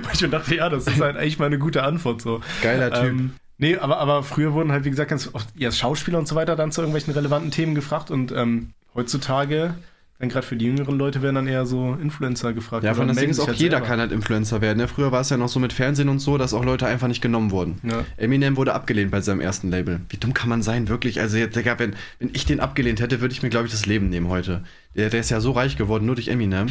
[0.04, 2.42] Wo ich mir dachte, ja, das ist halt eigentlich mal eine gute Antwort so.
[2.62, 3.04] Geiler Typ.
[3.04, 6.36] Ähm, nee, aber, aber früher wurden halt, wie gesagt, ganz oft ja, Schauspieler und so
[6.36, 9.76] weiter dann zu irgendwelchen relevanten Themen gefragt und ähm, heutzutage,
[10.20, 12.84] dann gerade für die jüngeren Leute werden dann eher so Influencer gefragt.
[12.84, 13.88] Ja, von das Ding ist auch, halt jeder selber.
[13.88, 14.78] kann halt Influencer werden.
[14.78, 14.90] Ne?
[14.90, 17.22] Früher war es ja noch so mit Fernsehen und so, dass auch Leute einfach nicht
[17.22, 17.80] genommen wurden.
[17.84, 18.04] Ja.
[18.18, 20.02] Eminem wurde abgelehnt bei seinem ersten Label.
[20.10, 21.22] Wie dumm kann man sein, wirklich?
[21.22, 23.86] Also jetzt, Digga, wenn, wenn ich den abgelehnt hätte, würde ich mir, glaube ich, das
[23.86, 24.64] Leben nehmen heute.
[24.94, 26.68] Der, der ist ja so reich geworden, nur durch Eminem.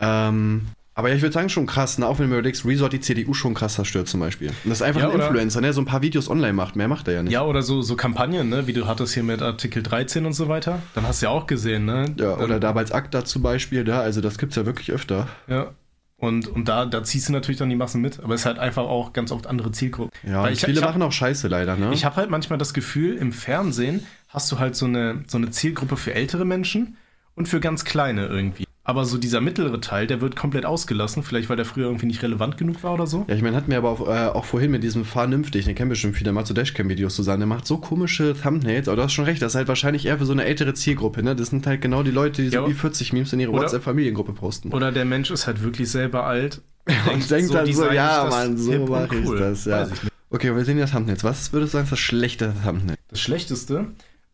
[0.00, 0.62] Ähm,
[1.00, 2.06] aber ich würde sagen, schon krass, ne?
[2.06, 4.48] auch wenn du überlegst, Rezo hat die CDU schon krass zerstört zum Beispiel.
[4.48, 6.76] Und das ist einfach Ja, ein oder- Influencer, der so ein paar Videos online macht.
[6.76, 7.32] Mehr macht er ja nicht.
[7.32, 8.66] Ja, oder so, so Kampagnen, ne?
[8.68, 10.80] wie du hattest hier mit Artikel 13 und so weiter.
[10.94, 12.06] Dann hast du ja auch gesehen, ne?
[12.18, 15.26] Ja, oder Dann- damals ACTA zum Beispiel, da, also das gibt's ja wirklich öfter.
[15.48, 15.72] Ja.
[16.16, 18.58] Und, und da, da ziehst du natürlich dann die Massen mit, aber es ist halt
[18.58, 20.12] einfach auch ganz oft andere Zielgruppen.
[20.22, 21.94] Ja, ich, viele ich hab, machen auch Scheiße leider, ne?
[21.94, 25.50] Ich habe halt manchmal das Gefühl, im Fernsehen hast du halt so eine, so eine
[25.50, 26.98] Zielgruppe für ältere Menschen
[27.36, 28.66] und für ganz kleine irgendwie.
[28.90, 32.24] Aber so dieser mittlere Teil, der wird komplett ausgelassen, vielleicht weil der früher irgendwie nicht
[32.24, 33.24] relevant genug war oder so.
[33.28, 35.90] Ja, ich meine, hatten wir aber auch, äh, auch vorhin mit diesem Vernünftig, den kennen
[35.90, 37.38] bestimmt viele mal zu Dashcam-Videos zusammen.
[37.38, 40.18] Der macht so komische Thumbnails, aber du hast schon recht, das ist halt wahrscheinlich eher
[40.18, 41.36] für so eine ältere Zielgruppe, ne?
[41.36, 44.32] Das sind halt genau die Leute, die so Ja, wie 40 Memes in ihre WhatsApp-Familiengruppe
[44.32, 44.72] posten.
[44.72, 46.60] Oder der Mensch ist halt wirklich selber alt.
[47.12, 49.38] Und denkt dann so, ja, das Mann, so hip und mach ich cool.
[49.38, 49.86] das, ja.
[50.30, 51.22] Okay, wir sehen ja Thumbnails.
[51.22, 52.96] Was würdest du sagen, ist das schlechte Thumbnail?
[53.08, 53.86] Das Schlechteste,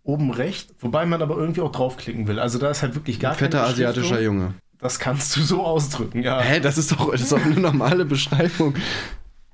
[0.06, 2.38] oben rechts, wobei man aber irgendwie auch draufklicken will.
[2.38, 4.20] Also da ist halt wirklich gar Fetter keine asiatischer.
[4.20, 4.54] Junge.
[4.78, 6.40] Das kannst du so ausdrücken, ja.
[6.40, 8.74] Hä, das ist doch, das ist doch eine normale Beschreibung.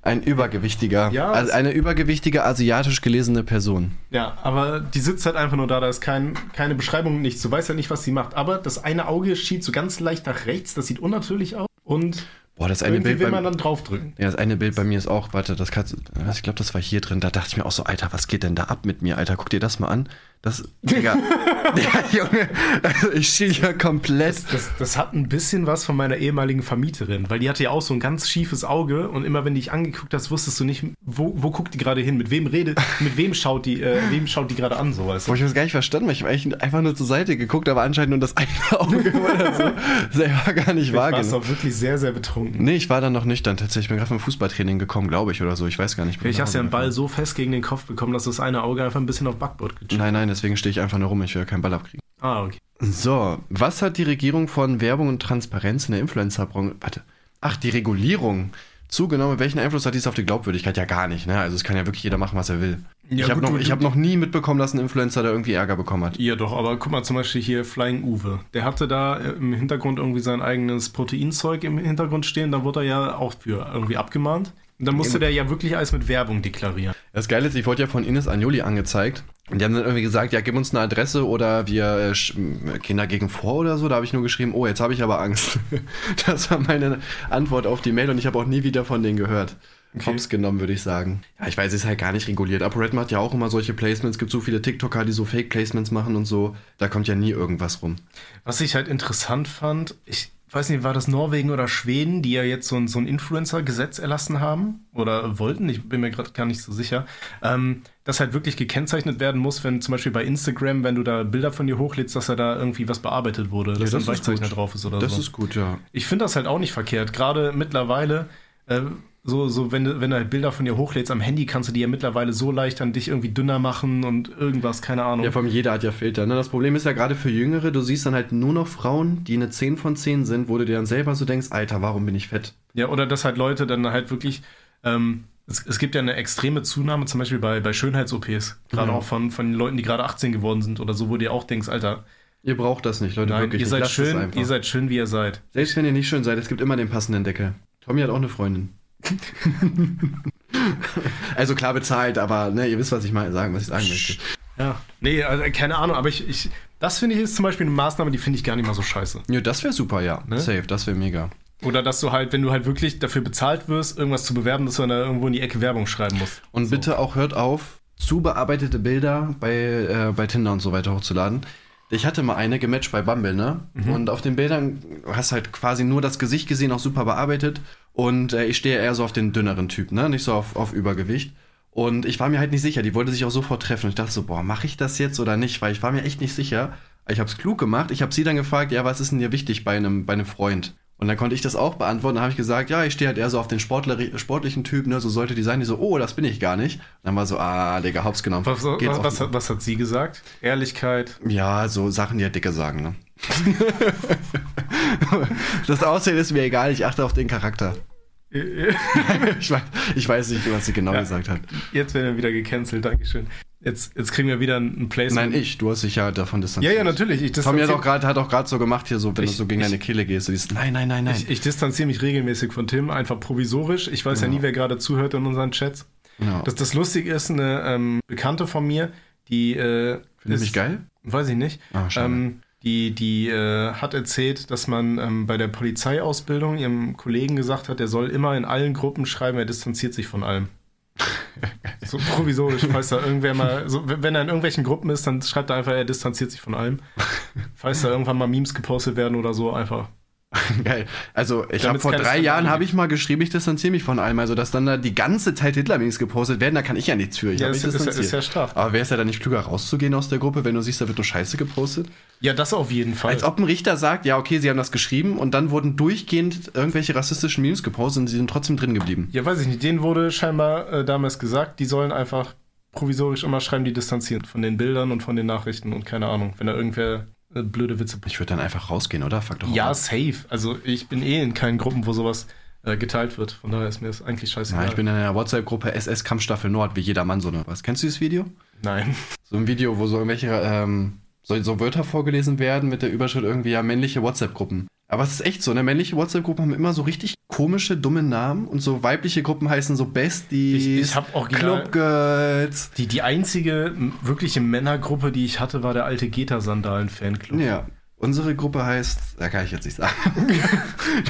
[0.01, 3.91] Ein übergewichtiger, Ja, also eine übergewichtige asiatisch gelesene Person.
[4.09, 7.41] Ja, aber die sitzt halt einfach nur da, da ist kein, keine Beschreibung, nichts.
[7.41, 8.35] Du weißt ja nicht, was sie macht.
[8.35, 11.67] Aber das eine Auge schiebt so ganz leicht nach rechts, das sieht unnatürlich aus.
[11.85, 12.25] Und
[12.55, 14.13] Boah, das eine Bild will man dann draufdrücken.
[14.17, 15.97] Ja, das eine Bild bei mir ist auch, warte, das kannst du,
[16.31, 18.43] ich glaube, das war hier drin, da dachte ich mir auch so, Alter, was geht
[18.43, 20.09] denn da ab mit mir, Alter, guck dir das mal an.
[20.45, 21.15] Das, Digga,
[21.77, 22.49] ja, Junge,
[22.83, 24.43] also ich schiel ja komplett.
[24.51, 27.81] Das, das hat ein bisschen was von meiner ehemaligen Vermieterin, weil die hatte ja auch
[27.81, 30.83] so ein ganz schiefes Auge und immer wenn du dich angeguckt hast, wusstest du nicht,
[31.05, 34.27] wo, wo guckt die gerade hin, mit wem redet, mit wem schaut die, äh, wem
[34.27, 35.37] schaut die gerade an, so weißt Boah, du.
[35.37, 37.83] ich hab's gar nicht verstanden, weil ich hab eigentlich einfach nur zur Seite geguckt, aber
[37.83, 39.71] anscheinend nur das eine Auge oder so
[40.11, 41.33] selber gar nicht Ich war wahrgenommen.
[41.35, 42.61] auch wirklich sehr, sehr betrunken.
[42.61, 43.85] Nee, ich war dann noch nüchtern tatsächlich.
[43.85, 45.67] Ich bin gerade vom Fußballtraining gekommen, glaube ich, oder so.
[45.67, 46.21] Ich weiß gar nicht.
[46.25, 48.83] Ich hast ja einen Ball so fest gegen den Kopf bekommen, dass das eine Auge
[48.83, 51.21] einfach ein bisschen auf Backboard gechippt Nein, nein, deswegen stehe ich einfach nur rum.
[51.23, 52.01] Ich will keinen Ball abkriegen.
[52.19, 52.57] Ah, okay.
[52.79, 56.75] So, was hat die Regierung von Werbung und Transparenz in der Influencer-Branche?
[56.79, 57.01] Warte.
[57.41, 58.51] Ach, die Regulierung.
[58.87, 60.77] Zugenommen, welchen Einfluss hat dies auf die Glaubwürdigkeit?
[60.77, 61.39] Ja, gar nicht, ne?
[61.39, 62.77] Also es kann ja wirklich jeder machen, was er will.
[63.09, 65.75] Ja, ich habe noch, ich hab noch nie mitbekommen, dass ein Influencer da irgendwie Ärger
[65.75, 66.19] bekommen hat.
[66.19, 68.39] Ja, doch, aber guck mal zum Beispiel hier Flying Uwe.
[68.53, 72.51] Der hatte da äh, im Hintergrund irgendwie sein eigenes Proteinzeug im Hintergrund stehen.
[72.51, 74.53] Da wurde er ja auch für irgendwie abgemahnt.
[74.79, 76.95] Und dann musste der ja wirklich alles mit Werbung deklarieren.
[77.13, 79.23] Das Geile ist, ich wurde ja von Ines Agnoli angezeigt.
[79.49, 82.97] Und die haben dann irgendwie gesagt, ja, gib uns eine Adresse oder wir äh, gehen
[82.97, 83.89] dagegen vor oder so.
[83.89, 85.59] Da habe ich nur geschrieben, oh, jetzt habe ich aber Angst.
[86.25, 86.99] Das war meine
[87.29, 89.55] Antwort auf die Mail und ich habe auch nie wieder von denen gehört.
[89.93, 90.05] okay.
[90.05, 91.21] hops genommen, würde ich sagen.
[91.39, 92.61] Ja, ich weiß, es ist halt gar nicht reguliert.
[92.61, 94.15] ApoRed macht ja auch immer solche Placements.
[94.15, 96.55] Es gibt so viele TikToker, die so Fake-Placements machen und so.
[96.77, 97.97] Da kommt ja nie irgendwas rum.
[98.45, 102.43] Was ich halt interessant fand, ich weiß nicht, war das Norwegen oder Schweden, die ja
[102.43, 106.45] jetzt so ein, so ein Influencer-Gesetz erlassen haben oder wollten, ich bin mir gerade gar
[106.45, 107.05] nicht so sicher,
[107.41, 111.23] ähm, dass halt wirklich gekennzeichnet werden muss, wenn zum Beispiel bei Instagram, wenn du da
[111.23, 114.13] Bilder von dir hochlädst, dass da da irgendwie was bearbeitet wurde, dass ja, das ein
[114.13, 115.17] Weichzeichner drauf ist oder das so.
[115.17, 115.79] Das ist gut, ja.
[115.91, 118.27] Ich finde das halt auch nicht verkehrt, gerade mittlerweile.
[118.67, 118.81] Äh,
[119.25, 121.73] so, so wenn, du, wenn du halt Bilder von dir hochlädst am Handy, kannst du
[121.73, 125.23] die ja mittlerweile so leicht an dich irgendwie dünner machen und irgendwas, keine Ahnung.
[125.23, 126.25] Ja, vor allem jeder hat ja Filter.
[126.25, 126.35] Ne?
[126.35, 129.35] Das Problem ist ja gerade für Jüngere, du siehst dann halt nur noch Frauen, die
[129.35, 132.15] eine 10 von 10 sind, wo du dir dann selber so denkst, Alter, warum bin
[132.15, 132.53] ich fett?
[132.73, 134.41] Ja, oder dass halt Leute dann halt wirklich,
[134.83, 138.97] ähm, es, es, gibt ja eine extreme Zunahme, zum Beispiel bei, bei Schönheits-OPs, gerade mhm.
[138.97, 141.45] auch von, von Leuten, die gerade 18 geworden sind oder so, wo du dir auch
[141.45, 142.03] denkst, Alter,
[142.45, 143.31] Ihr braucht das nicht, Leute.
[143.31, 143.61] Nein, wirklich.
[143.61, 145.39] Ihr seid schön, ihr seid schön, wie ihr seid.
[145.51, 147.53] Selbst wenn ihr nicht schön seid, es gibt immer den passenden Deckel.
[147.79, 148.73] Tommy hat auch eine Freundin.
[151.35, 154.17] also klar bezahlt, aber ne, ihr wisst, was ich mal sagen, was ich sagen möchte.
[154.57, 154.79] Ja.
[155.01, 156.49] Nee, also, keine Ahnung, aber ich, ich
[156.79, 158.81] das finde ich ist zum Beispiel eine Maßnahme, die finde ich gar nicht mal so
[158.81, 159.21] scheiße.
[159.29, 160.23] Ja, das wäre super, ja.
[160.27, 160.39] Ne?
[160.39, 161.29] Safe, das wäre mega.
[161.63, 164.75] Oder dass du halt, wenn du halt wirklich dafür bezahlt wirst, irgendwas zu bewerben, dass
[164.75, 166.41] du dann irgendwo in die Ecke Werbung schreiben musst.
[166.51, 166.71] Und so.
[166.71, 171.41] bitte auch hört auf, zu bearbeitete Bilder bei, äh, bei Tinder und so weiter hochzuladen.
[171.89, 173.61] Ich hatte mal eine gematcht bei Bumble, ne?
[173.73, 173.93] Mhm.
[173.93, 177.61] Und auf den Bildern hast halt quasi nur das Gesicht gesehen, auch super bearbeitet.
[177.93, 180.09] Und äh, ich stehe eher so auf den dünneren Typ, ne?
[180.09, 181.33] Nicht so auf, auf Übergewicht.
[181.71, 182.81] Und ich war mir halt nicht sicher.
[182.83, 183.87] Die wollte sich auch sofort treffen.
[183.87, 185.61] Und ich dachte so, boah, mache ich das jetzt oder nicht?
[185.61, 186.73] Weil ich war mir echt nicht sicher.
[187.07, 187.91] Ich habe es klug gemacht.
[187.91, 190.25] Ich habe sie dann gefragt, ja, was ist denn dir wichtig bei einem, bei einem
[190.25, 190.75] Freund?
[190.97, 192.15] Und dann konnte ich das auch beantworten.
[192.15, 194.87] Dann habe ich gesagt, ja, ich stehe halt eher so auf den Sportler, sportlichen Typ,
[194.87, 195.01] ne?
[195.01, 195.59] So sollte die sein.
[195.59, 196.77] Die so, oh, das bin ich gar nicht.
[196.77, 198.45] Und dann war so, ah, Digga, hops genommen.
[198.45, 200.21] Was, was, was, hat, was hat sie gesagt?
[200.41, 201.19] Ehrlichkeit?
[201.27, 202.95] Ja, so Sachen, die halt Dicke sagen, ne?
[205.67, 207.75] das Aussehen ist mir egal, ich achte auf den Charakter.
[208.33, 209.61] ich, weiß,
[209.95, 211.41] ich, weiß, nicht, was sie genau ja, gesagt hat.
[211.71, 213.27] Jetzt werden wir wieder gecancelt, Dankeschön.
[213.63, 215.31] Jetzt, jetzt kriegen wir wieder ein Placement.
[215.31, 216.73] Nein, ich, du hast dich ja davon distanziert.
[216.73, 217.21] Ja, ja, natürlich.
[217.21, 219.67] Ich Tommy hat auch gerade so gemacht, hier so, wenn ich, du so gegen ich,
[219.67, 221.15] deine Kehle gehst, siehst, nein, nein, nein, nein.
[221.15, 223.87] Ich, ich, distanziere mich regelmäßig von Tim, einfach provisorisch.
[223.87, 225.85] Ich weiß ja, ja nie, wer gerade zuhört in unseren Chats.
[226.17, 226.41] Ja.
[226.43, 228.91] Das, das Lustige ist, eine ähm, Bekannte von mir,
[229.29, 229.55] die.
[229.55, 230.79] Äh, Findest du mich geil?
[231.03, 231.61] Weiß ich nicht.
[231.73, 237.35] Ah, ähm, die, die äh, hat erzählt, dass man ähm, bei der Polizeiausbildung ihrem Kollegen
[237.35, 240.47] gesagt hat, er soll immer in allen Gruppen schreiben, er distanziert sich von allem.
[241.85, 245.49] so provisorisch, falls da irgendwer mal, so, wenn er in irgendwelchen Gruppen ist, dann schreibt
[245.49, 246.79] er einfach, er distanziert sich von allem.
[247.55, 249.89] Falls da irgendwann mal Memes gepostet werden oder so, einfach
[250.63, 250.85] Geil.
[251.13, 254.19] Also ich habe vor drei Jahren habe ich mal geschrieben, ich distanziere mich von allem.
[254.19, 257.17] Also dass dann da die ganze Zeit Hitler-Memes gepostet werden, da kann ich ja nichts
[257.17, 257.31] für.
[257.31, 258.55] Ich ja, ist, ist, ist, ja straff.
[258.55, 260.87] Aber wäre es ja dann nicht klüger, rauszugehen aus der Gruppe, wenn du siehst, da
[260.87, 261.87] wird nur Scheiße gepostet?
[262.19, 263.11] Ja, das auf jeden Fall.
[263.13, 266.51] Als ob ein Richter sagt, ja, okay, sie haben das geschrieben und dann wurden durchgehend
[266.53, 269.09] irgendwelche rassistischen Memes gepostet und sie sind trotzdem drin geblieben.
[269.11, 269.63] Ja, weiß ich nicht.
[269.63, 272.33] Denen wurde scheinbar äh, damals gesagt, die sollen einfach
[272.71, 276.33] provisorisch immer schreiben, die distanziert von den Bildern und von den Nachrichten und keine Ahnung.
[276.37, 277.07] Wenn da irgendwer
[277.41, 277.97] blöde Witze.
[278.05, 279.21] Ich würde dann einfach rausgehen, oder?
[279.21, 279.73] Fuck doch ja, mal.
[279.73, 280.15] safe.
[280.29, 282.27] Also ich bin eh in keinen Gruppen, wo sowas
[282.63, 283.31] äh, geteilt wird.
[283.31, 284.65] Von daher ist mir das eigentlich scheißegal.
[284.65, 287.43] Ja, ich bin in einer WhatsApp-Gruppe SS Kampfstaffel Nord, wie jeder Mann so eine.
[287.47, 288.25] Was kennst du dieses Video?
[288.61, 288.95] Nein.
[289.23, 293.25] So ein Video, wo so irgendwelche ähm, so, so Wörter vorgelesen werden mit der Überschrift
[293.25, 294.67] irgendwie ja männliche WhatsApp-Gruppen.
[294.93, 295.63] Aber es ist echt so, ne?
[295.63, 299.85] Männliche WhatsApp-Gruppen haben immer so richtig komische, dumme Namen und so weibliche Gruppen heißen so
[299.85, 302.69] Besties, ich, ich hab Clubgirls.
[302.77, 307.39] Die, die einzige wirkliche Männergruppe, die ich hatte, war der alte Geta-Sandalen-Fanclub.
[307.39, 307.65] Ja.
[307.97, 309.93] Unsere Gruppe heißt, da kann ich jetzt nicht sagen.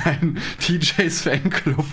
[0.06, 1.86] Nein, TJs Fanclub.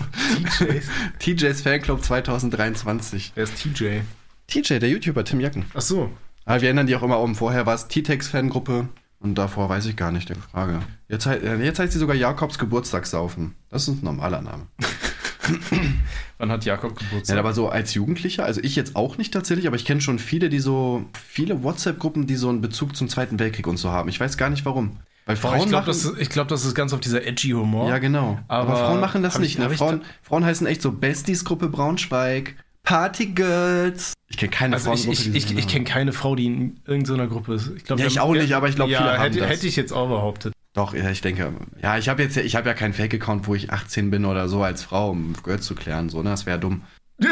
[0.57, 0.85] TJs?
[1.19, 3.33] TJs Fanclub 2023.
[3.35, 3.99] Wer ist TJ?
[4.47, 5.65] TJ, der YouTuber Tim Jacken.
[5.73, 6.09] Ach so.
[6.45, 7.35] Aber wir ändern die auch immer um.
[7.35, 8.87] Vorher war es T-Tex Fangruppe
[9.21, 10.79] und davor weiß ich gar nicht, die Frage.
[11.07, 13.55] Jetzt, äh, jetzt heißt sie sogar Jakobs Geburtstagssaufen.
[13.69, 14.67] Das ist ein normaler Name.
[16.37, 17.35] Wann hat Jakob Geburtstag?
[17.35, 20.17] Ja, aber so als Jugendlicher, also ich jetzt auch nicht tatsächlich, aber ich kenne schon
[20.17, 24.09] viele, die so, viele WhatsApp-Gruppen, die so einen Bezug zum Zweiten Weltkrieg und so haben.
[24.09, 24.97] Ich weiß gar nicht warum.
[25.27, 27.89] Weil Frauen ich glaube, das, ist, glaub, das ist ganz auf dieser edgy Humor.
[27.89, 28.39] Ja, genau.
[28.47, 29.53] Aber, aber Frauen machen das nicht.
[29.53, 29.69] Ich, ne?
[29.69, 34.13] Frauen, Frauen heißen echt so Besties-Gruppe Braunschweig, Partygirls.
[34.31, 35.11] Ich kenne keine also Frauengruppe.
[35.11, 37.69] Ich, ich, ich, ich kenne keine Frau, die in irgendeiner Gruppe ist.
[37.75, 39.49] Ich glaub, ja, ich auch nicht, aber ich glaube, ja, viele hätte, haben das.
[39.49, 40.53] Hätte ich jetzt auch behauptet.
[40.73, 43.73] Doch, ja, ich denke, ja, ich habe jetzt, ich habe ja keinen Fake-Account, wo ich
[43.73, 46.83] 18 bin oder so als Frau, um Girls zu klären, so, ne, das wäre dumm.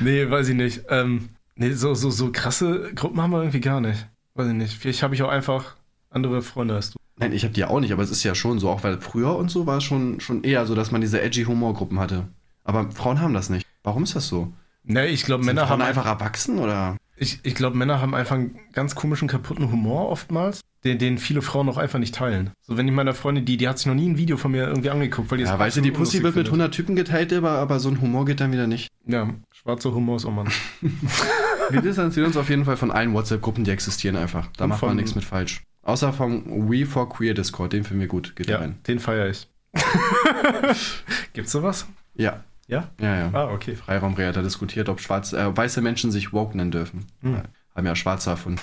[0.00, 0.82] nee, weiß ich nicht.
[0.90, 4.06] Ähm, nee, so, so, so krasse Gruppen haben wir irgendwie gar nicht.
[4.34, 4.78] Weiß ich nicht.
[4.78, 5.74] Vielleicht habe ich auch einfach
[6.08, 6.98] andere Freunde als du.
[7.16, 9.34] Nein, ich habe die auch nicht, aber es ist ja schon so, auch weil früher
[9.36, 12.28] und so war es schon, schon eher so, dass man diese edgy Humorgruppen hatte.
[12.62, 13.66] Aber Frauen haben das nicht.
[13.82, 14.52] Warum ist das so?
[14.84, 16.96] Ne, ich glaube, Männer haben einfach erwachsen oder?
[17.16, 21.42] Ich, ich glaube, Männer haben einfach einen ganz komischen, kaputten Humor oftmals, den, den viele
[21.42, 22.50] Frauen auch einfach nicht teilen.
[22.62, 24.66] So, wenn ich meiner Freundin, die, die hat sich noch nie ein Video von mir
[24.68, 27.50] irgendwie angeguckt, weil die Ja, weißt du, die Pussy wird mit 100 Typen geteilt, aber,
[27.50, 28.88] aber so ein Humor geht dann wieder nicht.
[29.06, 30.46] Ja, schwarzer Humor ist auch mal.
[31.70, 34.48] Wir distanzieren uns auf jeden Fall von allen WhatsApp-Gruppen, die existieren einfach.
[34.56, 35.62] Da Und macht man von- nichts mit falsch.
[35.82, 38.34] Außer vom We for Queer Discord, den finden wir gut.
[38.34, 38.78] Geht da Ja, rein.
[38.86, 39.46] den feiere ich.
[41.32, 41.86] Gibt's sowas?
[42.14, 42.44] Ja.
[42.70, 42.88] Ja?
[43.00, 43.30] Ja, ja.
[43.32, 43.74] Ah, okay.
[43.74, 47.06] Freiraumreh hat er diskutiert, ob schwarz, äh, weiße Menschen sich woke nennen dürfen.
[47.22, 47.42] Hm.
[47.74, 48.60] Haben ja Schwarze erfunden.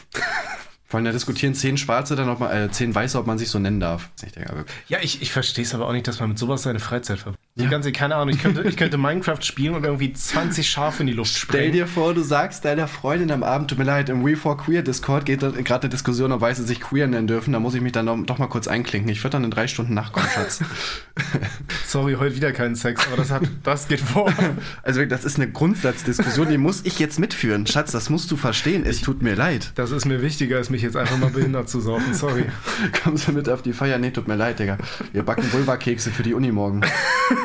[0.86, 3.50] Vor allem da diskutieren zehn Schwarze, dann ob man, äh, zehn Weiße, ob man sich
[3.50, 4.10] so nennen darf.
[4.26, 6.80] Ich denke, Ja, ich, ich verstehe es aber auch nicht, dass man mit sowas seine
[6.80, 7.47] Freizeit verbringt.
[7.58, 7.64] Ja.
[7.64, 11.08] Die ganze, keine Ahnung, ich könnte, ich könnte Minecraft spielen und irgendwie 20 Schafe in
[11.08, 11.72] die Luft Stell sprengen.
[11.72, 14.84] dir vor, du sagst deiner Freundin am Abend, tut mir leid, im We for Queer
[14.84, 17.54] Discord geht da gerade eine Diskussion, ob Weiße sich queer nennen dürfen.
[17.54, 19.10] Da muss ich mich dann doch, mal kurz einklinken.
[19.12, 20.60] Ich würde dann in drei Stunden nachkommen, Schatz.
[21.88, 24.32] Sorry, heute wieder keinen Sex, aber das, hat, das geht vor.
[24.84, 27.66] Also das ist eine Grundsatzdiskussion, die muss ich jetzt mitführen.
[27.68, 28.86] Schatz, das musst du verstehen.
[28.86, 29.72] Es tut mir leid.
[29.76, 32.14] Das ist mir wichtiger, als mich jetzt einfach mal behindert zu saufen.
[32.14, 32.46] Sorry.
[33.04, 33.98] Kommst du mit auf die Feier?
[33.98, 34.78] Nee, tut mir leid, Digga.
[35.12, 36.82] Wir backen Vulva-Kekse für die Uni morgen.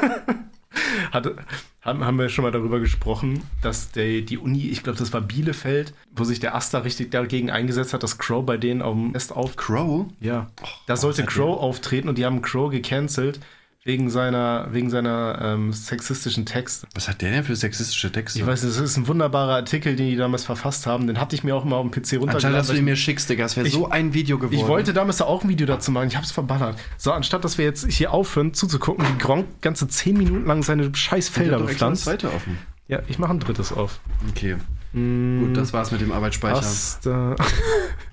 [1.10, 1.36] Hatte,
[1.82, 5.20] haben, haben wir schon mal darüber gesprochen, dass der, die Uni, ich glaube, das war
[5.20, 9.12] Bielefeld, wo sich der Asta richtig dagegen eingesetzt hat, dass Crow bei denen auf dem
[9.12, 9.56] Fest auf.
[9.56, 10.06] Crow?
[10.20, 10.50] Ja.
[10.86, 13.40] Da sollte Crow auftreten und die haben Crow gecancelt
[13.84, 16.86] wegen seiner, wegen seiner ähm, sexistischen Texte.
[16.94, 18.38] Was hat der denn für sexistische Texte?
[18.38, 21.08] Ich weiß nicht, das ist ein wunderbarer Artikel, den die damals verfasst haben.
[21.08, 22.56] Den hatte ich mir auch mal auf dem PC runtergeladen.
[22.56, 23.42] dass du ihn ich- mir schickst, Digga.
[23.42, 24.54] Das wäre Ich- so ein Video geworden.
[24.54, 26.78] Ich wollte damals auch ein Video dazu machen, ich hab's verballert.
[26.96, 30.94] So, anstatt dass wir jetzt hier aufhören zuzugucken, wie Gronk ganze 10 Minuten lang seine
[30.94, 32.04] scheiß Ich Felder bepflanzt.
[32.04, 32.58] zweite offen.
[32.86, 33.98] Ja, ich mache ein drittes auf.
[34.30, 34.56] Okay.
[34.92, 36.58] Gut, das war's mit dem Arbeitsspeicher.
[36.58, 37.34] Asta.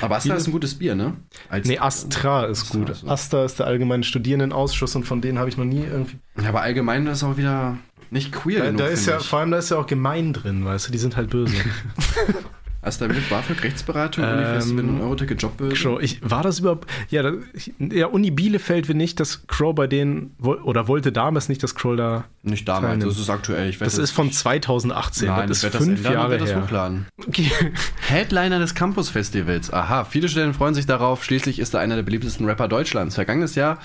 [0.00, 1.14] Aber Asta ist ein gutes Bier, ne?
[1.48, 2.88] Als Nee, Astra ist Astra, gut.
[2.90, 3.06] also.
[3.08, 6.18] Asta ist der allgemeine Studierendenausschuss und von denen habe ich noch nie irgendwie.
[6.42, 7.78] Ja, aber allgemein ist auch wieder
[8.10, 9.26] nicht queer Da, genug, da ist ja, ich.
[9.28, 11.54] vor allem da ist ja auch gemein drin, weißt du, die sind halt böse.
[12.82, 15.74] Asta mit BAföG, Rechtsberatung, Ähm, Unifestival und Euroticket Jobbörse.
[15.76, 16.90] Crow, ich, war das überhaupt.
[17.10, 20.34] Ja, da, ich, ja, Uni Bielefeld will nicht, dass Crow bei denen.
[20.40, 22.24] Oder wollte damals nicht, dass Crow da.
[22.42, 23.10] Nicht damals, Teilnehmen.
[23.10, 23.68] das ist aktuell.
[23.68, 25.28] Ich Das wette, ist von 2018.
[25.28, 26.62] Nein, das ist werde das fünf und Jahre werde das her.
[26.62, 27.06] hochladen.
[27.28, 27.50] Okay.
[28.08, 29.70] Headliner des Campus-Festivals.
[29.72, 31.22] Aha, viele Studenten freuen sich darauf.
[31.22, 33.14] Schließlich ist er einer der beliebtesten Rapper Deutschlands.
[33.16, 33.78] Vergangenes Jahr,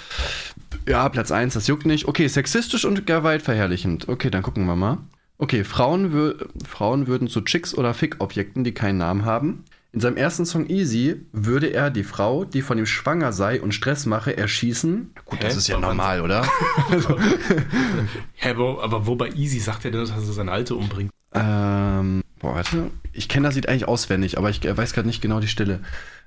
[0.87, 2.07] ja, Platz 1, das juckt nicht.
[2.07, 4.07] Okay, sexistisch und gewaltverherrlichend.
[4.07, 4.99] Okay, dann gucken wir mal.
[5.37, 9.65] Okay, Frauen, wür Frauen würden zu Chicks oder Fick-Objekten, die keinen Namen haben.
[9.91, 13.73] In seinem ersten Song Easy würde er die Frau, die von ihm schwanger sei und
[13.73, 15.13] Stress mache, erschießen.
[15.23, 15.57] Gut, das Hä?
[15.57, 16.43] ist ja Aber normal, oder?
[18.33, 21.11] Hä, aber, aber wo bei Easy sagt er denn, dass er seine Alte umbringt?
[21.33, 22.91] Ähm, boah, warte.
[23.13, 25.79] Ich kenne das Lied eigentlich auswendig, aber ich weiß gerade nicht genau die Stelle.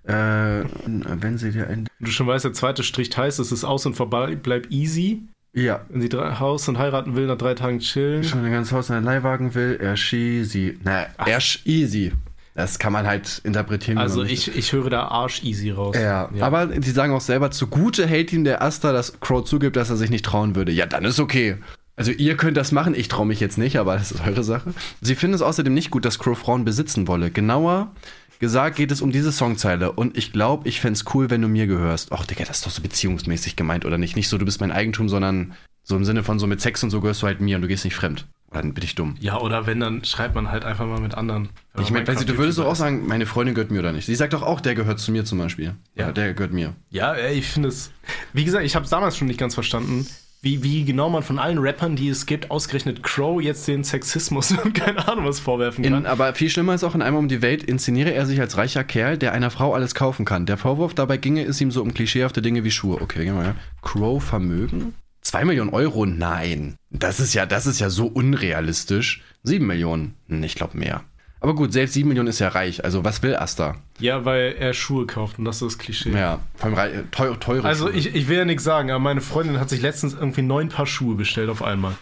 [0.04, 1.88] Äh, wenn sie dir ein.
[2.00, 5.24] Du schon weißt, der zweite Strich heißt, es ist aus und vorbei, bleib easy.
[5.52, 5.80] Ja.
[5.88, 8.22] Wenn sie drei, Haus und heiraten will, nach drei Tagen chillen.
[8.24, 10.78] Schon ein ganzes Haus in einen Leihwagen will, er sie.
[10.84, 12.12] Na, er easy.
[12.54, 13.98] Das kann man halt interpretieren.
[13.98, 15.96] Also ich, ich höre da Arsch easy raus.
[15.96, 19.90] Ja, aber sie sagen auch selber, zugute hält ihm der Asta, dass Crow zugibt, dass
[19.90, 20.72] er sich nicht trauen würde.
[20.72, 21.58] Ja, dann ist okay.
[21.98, 24.72] Also ihr könnt das machen, ich traue mich jetzt nicht, aber das ist eure Sache.
[25.00, 27.32] Sie finden es außerdem nicht gut, dass Crow Frauen besitzen wolle.
[27.32, 27.90] Genauer
[28.38, 31.48] gesagt geht es um diese Songzeile und ich glaube, ich fände es cool, wenn du
[31.48, 32.12] mir gehörst.
[32.12, 34.14] Och, Digga, das ist doch so beziehungsmäßig gemeint, oder nicht?
[34.14, 36.90] Nicht so, du bist mein Eigentum, sondern so im Sinne von so mit Sex und
[36.90, 38.28] so gehörst du halt mir und du gehst nicht fremd.
[38.50, 39.16] Oder dann bin ich dumm.
[39.18, 41.48] Ja, oder wenn, dann schreibt man halt einfach mal mit anderen.
[41.80, 44.06] Ich meine, du würdest doch auch sagen, meine Freundin gehört mir oder nicht.
[44.06, 45.64] Sie sagt doch auch, der gehört zu mir zum Beispiel.
[45.64, 45.74] Ja.
[45.96, 46.74] Ja, der gehört mir.
[46.90, 47.90] Ja, ey, ich finde es.
[48.32, 50.06] Wie gesagt, ich habe es damals schon nicht ganz verstanden,
[50.40, 54.52] wie, wie genau man von allen Rappern, die es gibt, ausgerechnet Crow jetzt den Sexismus
[54.64, 55.92] und keine Ahnung was vorwerfen kann.
[55.94, 58.56] In, aber viel schlimmer ist auch in Einmal um die Welt inszeniere er sich als
[58.56, 60.46] reicher Kerl, der einer Frau alles kaufen kann.
[60.46, 63.00] Der Vorwurf dabei ginge es ihm so um klischeehafte Dinge wie Schuhe.
[63.00, 63.54] Okay, gehen wir mal.
[63.82, 64.94] Crow Vermögen?
[65.22, 66.06] 2 Millionen Euro?
[66.06, 66.76] Nein.
[66.90, 69.22] Das ist ja, das ist ja so unrealistisch.
[69.42, 70.14] 7 Millionen?
[70.28, 71.02] Hm, Ich glaube mehr.
[71.40, 72.84] Aber gut, selbst 7 Millionen ist ja reich.
[72.84, 73.76] Also was will Asta?
[74.00, 76.10] ja, weil er Schuhe kauft und das ist das Klischee.
[76.12, 77.96] Ja, vor allem teuer, teure Also Schuhe.
[77.96, 80.86] ich, ich will ja nichts sagen, aber meine Freundin hat sich letztens irgendwie neun Paar
[80.86, 81.94] Schuhe bestellt auf einmal.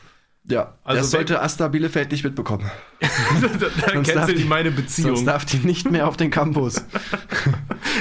[0.49, 2.71] Ja, Also das sollte Asta Bielefeld nicht mitbekommen.
[3.01, 3.09] da
[3.93, 5.27] Sonst kennst du die die- meine Sonst Beziehung.
[5.27, 6.85] darf die nicht mehr auf den Campus.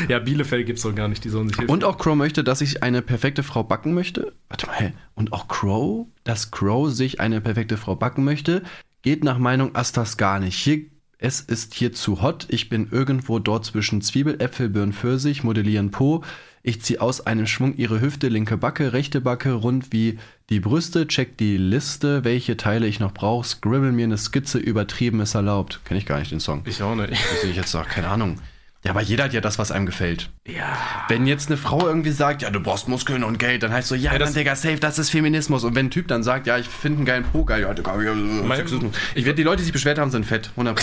[0.09, 1.71] Ja, Bielefeld gibt's doch gar nicht, die sollen sich helfen.
[1.71, 4.33] Und auch Crow möchte, dass ich eine perfekte Frau backen möchte.
[4.49, 8.63] Warte mal, und auch Crow, dass Crow sich eine perfekte Frau backen möchte,
[9.03, 10.57] geht nach Meinung Astas gar nicht.
[10.57, 10.81] Hier,
[11.25, 12.45] es ist hier zu hot.
[12.49, 16.23] Ich bin irgendwo dort zwischen Zwiebel, Äpfel, Birnen, Pfirsich, modellieren Po.
[16.61, 20.19] Ich ziehe aus einem Schwung ihre Hüfte, linke Backe, rechte Backe, rund wie
[20.51, 25.19] die Brüste, check die Liste, welche Teile ich noch brauche, scribble mir eine Skizze, übertrieben
[25.19, 25.81] ist erlaubt.
[25.83, 26.61] Kenne ich gar nicht den Song.
[26.63, 27.15] ich auch nicht.
[27.41, 28.37] Sehe ich jetzt auch, keine Ahnung.
[28.85, 30.29] Ja, aber jeder hat ja das, was einem gefällt.
[30.47, 30.77] Ja.
[31.07, 33.95] Wenn jetzt eine Frau irgendwie sagt, ja, du brauchst Muskeln und Geld, dann heißt so,
[33.95, 35.63] ja, Ja, das- dann, Digga, safe, das ist Feminismus.
[35.63, 37.99] Und wenn ein Typ dann sagt, ja, ich finde einen geilen Po geil, ja, Digga,
[38.01, 38.63] ja, Mein-.
[39.15, 40.51] Ich werde die Leute, die sich beschwert haben, sind fett.
[40.55, 40.75] 100%.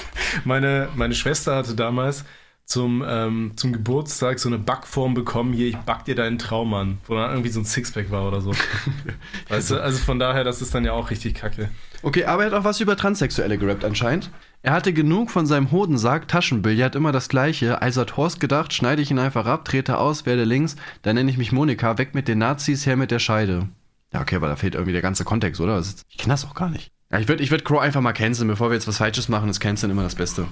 [0.44, 2.24] Meine, meine Schwester hatte damals
[2.64, 6.98] zum, ähm, zum Geburtstag so eine Backform bekommen, hier, ich back dir deinen Traum an,
[7.06, 8.52] wo dann irgendwie so ein Sixpack war oder so.
[9.48, 11.70] weißt du, also von daher, das ist dann ja auch richtig kacke.
[12.02, 14.30] Okay, aber er hat auch was über Transsexuelle gerappt anscheinend.
[14.60, 17.80] Er hatte genug von seinem Hodensack, Taschenbillard, immer das gleiche.
[17.80, 21.30] Also hat Horst gedacht, schneide ich ihn einfach ab, trete aus, werde links, dann nenne
[21.30, 23.68] ich mich Monika, weg mit den Nazis, her mit der Scheide.
[24.12, 25.80] Ja, okay, aber da fehlt irgendwie der ganze Kontext, oder?
[26.08, 26.90] Ich kenne das auch gar nicht.
[27.10, 29.48] Ja, ich würde ich würd Crow einfach mal canceln, bevor wir jetzt was Falsches machen,
[29.48, 30.46] ist canceln immer das Beste.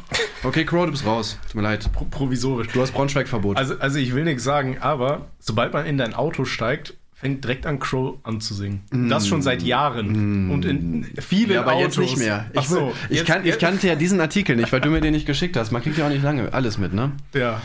[0.44, 1.38] Okay, Crow, du bist raus.
[1.46, 1.90] Tut mir leid.
[1.92, 2.68] Pro provisorisch.
[2.68, 3.56] Du hast Braunschweig-Verbot.
[3.56, 7.64] Also, also ich will nichts sagen, aber sobald man in dein Auto steigt, fängt direkt
[7.66, 8.82] an Crow an zu singen.
[9.08, 10.50] Das schon seit Jahren.
[10.50, 11.52] Und in vielen Mm.
[11.54, 11.96] ja, aber Autos.
[11.96, 12.50] jetzt nicht mehr.
[12.52, 15.12] Ich, so, ich, jetzt- kann, ich kannte ja diesen Artikel nicht, weil du mir den
[15.14, 15.72] nicht geschickt hast.
[15.72, 17.12] Man kriegt ja auch nicht lange alles mit, ne?
[17.34, 17.60] Ja.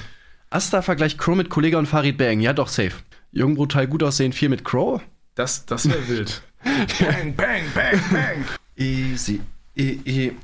[0.50, 2.40] Asta vergleicht Crow mit Kollega und Farid Bang.
[2.40, 2.94] Ja, doch, safe.
[3.34, 5.02] Jung, brutal, gut aussehen, viel mit Crow?
[5.36, 6.42] Das, das wäre wild.
[6.64, 8.46] bang, bang, bang, bang.
[8.78, 9.42] Easy.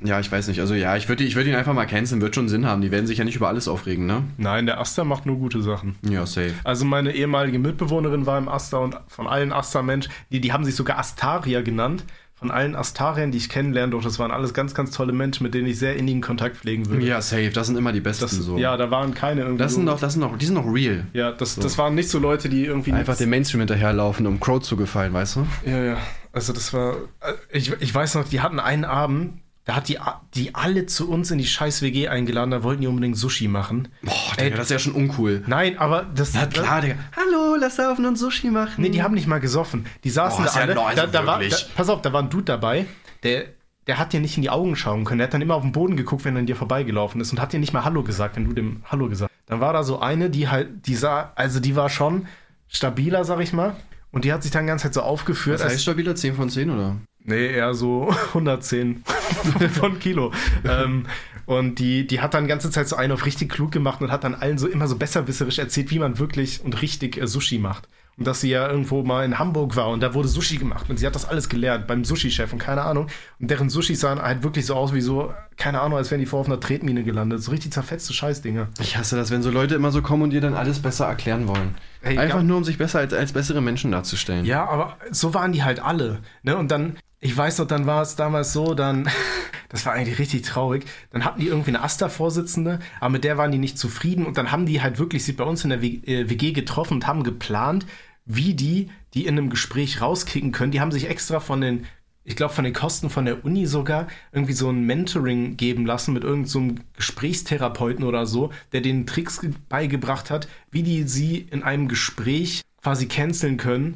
[0.03, 0.59] Ja, ich weiß nicht.
[0.59, 2.81] Also ja, ich würde ich würd ihn einfach mal canceln, wird schon Sinn haben.
[2.81, 4.23] Die werden sich ja nicht über alles aufregen, ne?
[4.37, 5.95] Nein, der Asta macht nur gute Sachen.
[6.09, 6.53] Ja, safe.
[6.63, 10.75] Also meine ehemalige Mitbewohnerin war im Asta und von allen Asta-Menschen, die, die haben sich
[10.75, 12.03] sogar Astaria genannt.
[12.39, 15.55] Von allen Astariern, die ich kennenlernen durfte, das waren alles ganz, ganz tolle Menschen, mit
[15.55, 17.03] denen ich sehr innigen Kontakt pflegen würde.
[17.03, 17.49] Ja, safe.
[17.49, 18.59] Das sind immer die Besten das, so.
[18.59, 19.57] Ja, da waren keine irgendwie.
[19.57, 21.05] Das sind so- doch, das sind doch, die sind doch real.
[21.13, 22.93] Ja, das, das waren nicht so Leute, die irgendwie.
[22.93, 25.47] Einfach dem Mainstream hinterherlaufen, um Crow zu gefallen, weißt du?
[25.65, 25.97] Ja, ja.
[26.37, 26.95] Also das war.
[27.21, 29.97] äh, Ich, ich weiß noch, die hatten einen Abend, da hat die,
[30.35, 33.87] die alle zu uns in die scheiß WG eingeladen, da wollten die unbedingt Sushi machen.
[34.03, 35.43] Boah, Ey, Digga, das ist ja schon uncool.
[35.47, 36.35] Nein, aber das.
[36.35, 36.95] Na klar, Digga.
[37.15, 38.75] Hallo, lass saufen und Sushi machen.
[38.83, 39.87] Nee, die haben nicht mal gesoffen.
[40.03, 40.75] Die saßen Boah, da ja alle.
[40.75, 42.85] noch- also da, da war, da, pass auf, da war ein Dude dabei,
[43.23, 43.45] der,
[43.87, 45.17] der hat dir nicht in die Augen schauen können.
[45.17, 47.41] Der hat dann immer auf den Boden geguckt, wenn er an dir vorbeigelaufen ist und
[47.41, 49.49] hat dir nicht mal Hallo gesagt, wenn du dem Hallo gesagt hast.
[49.49, 52.27] Dann war da so eine, die halt, die sah, also die war schon
[52.69, 53.75] stabiler, sag ich mal.
[54.11, 55.59] Und die hat sich dann die ganze Zeit so aufgeführt.
[55.59, 56.95] Das heißt stabiler 10 von 10, oder?
[57.23, 59.03] Nee, eher so 110
[59.73, 60.31] von Kilo.
[60.63, 61.05] ähm,
[61.45, 64.11] und die, die hat dann die ganze Zeit so einen auf richtig klug gemacht und
[64.11, 67.57] hat dann allen so immer so besserwisserisch erzählt, wie man wirklich und richtig äh, Sushi
[67.57, 67.87] macht.
[68.17, 70.89] Und dass sie ja irgendwo mal in Hamburg war und da wurde Sushi gemacht.
[70.89, 73.07] Und sie hat das alles gelernt beim Sushi-Chef und keine Ahnung.
[73.39, 76.25] Und deren Sushis sahen halt wirklich so aus wie so, keine Ahnung, als wären die
[76.27, 77.41] vor auf einer Tretmine gelandet.
[77.41, 78.67] So richtig zerfetzte Scheißdinger.
[78.79, 81.47] Ich hasse das, wenn so Leute immer so kommen und dir dann alles besser erklären
[81.47, 81.75] wollen.
[82.01, 84.45] Ey, Einfach nur, um sich besser als, als bessere Menschen darzustellen.
[84.45, 86.19] Ja, aber so waren die halt alle.
[86.43, 86.55] Ne?
[86.57, 89.09] Und dann, ich weiß noch, dann war es damals so, dann,
[89.69, 90.85] das war eigentlich richtig traurig.
[91.11, 94.25] Dann hatten die irgendwie eine Asta-Vorsitzende, aber mit der waren die nicht zufrieden.
[94.25, 96.93] Und dann haben die halt wirklich sich bei uns in der W- äh, WG getroffen
[96.95, 97.85] und haben geplant,
[98.25, 100.71] wie die die in einem Gespräch rauskicken können.
[100.71, 101.85] Die haben sich extra von den,
[102.27, 106.13] ich glaube, von den Kosten von der Uni sogar irgendwie so ein Mentoring geben lassen
[106.13, 111.37] mit irgendeinem so Gesprächstherapeuten oder so, der denen Tricks ge- beigebracht hat, wie die sie
[111.37, 113.95] in einem Gespräch quasi canceln können.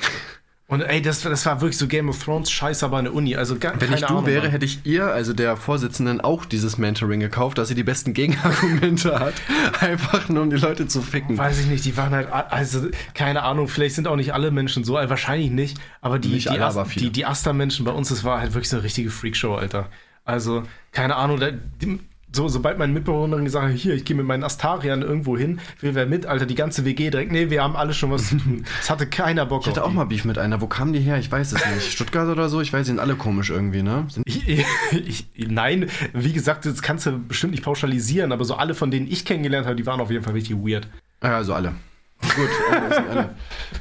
[0.72, 3.36] Und ey, das, das war wirklich so Game of Thrones Scheiß, aber der Uni.
[3.36, 4.52] Also gar, Wenn ich du Ahnung, wäre, Mann.
[4.52, 9.20] hätte ich ihr, also der Vorsitzenden, auch dieses Mentoring gekauft, dass sie die besten Gegenargumente
[9.20, 9.34] hat.
[9.82, 11.38] Einfach nur, um die Leute zu ficken.
[11.38, 14.86] Weiß ich nicht, die waren halt, also keine Ahnung, vielleicht sind auch nicht alle Menschen
[14.86, 18.08] so, äh, wahrscheinlich nicht, aber die, Nicht die, alle, aber die, die Asta-Menschen bei uns,
[18.08, 19.90] das war halt wirklich so eine richtige Freakshow, Alter.
[20.24, 20.64] Also,
[20.94, 21.42] keine Ahnung,
[22.34, 25.96] so, sobald meine Mitbewohnerin gesagt hat, hier, ich gehe mit meinen Astariern irgendwo hin, will
[25.96, 28.64] wer mit, Alter, die ganze WG direkt, nee, wir haben alle schon was zu tun.
[28.80, 29.96] Es hatte keiner Bock Ich hatte auch die.
[29.96, 30.62] mal Beef mit einer.
[30.62, 31.18] Wo kamen die her?
[31.18, 31.92] Ich weiß es nicht.
[31.92, 32.62] Stuttgart oder so?
[32.62, 34.08] Ich weiß, die sind alle komisch irgendwie, ne?
[34.26, 34.48] Ich,
[34.92, 39.08] ich, nein, wie gesagt, das kannst du bestimmt nicht pauschalisieren, aber so alle, von denen
[39.12, 40.88] ich kennengelernt habe, die waren auf jeden Fall richtig weird.
[41.20, 41.74] Ah, also alle.
[42.22, 43.36] Gut, alle sind alle.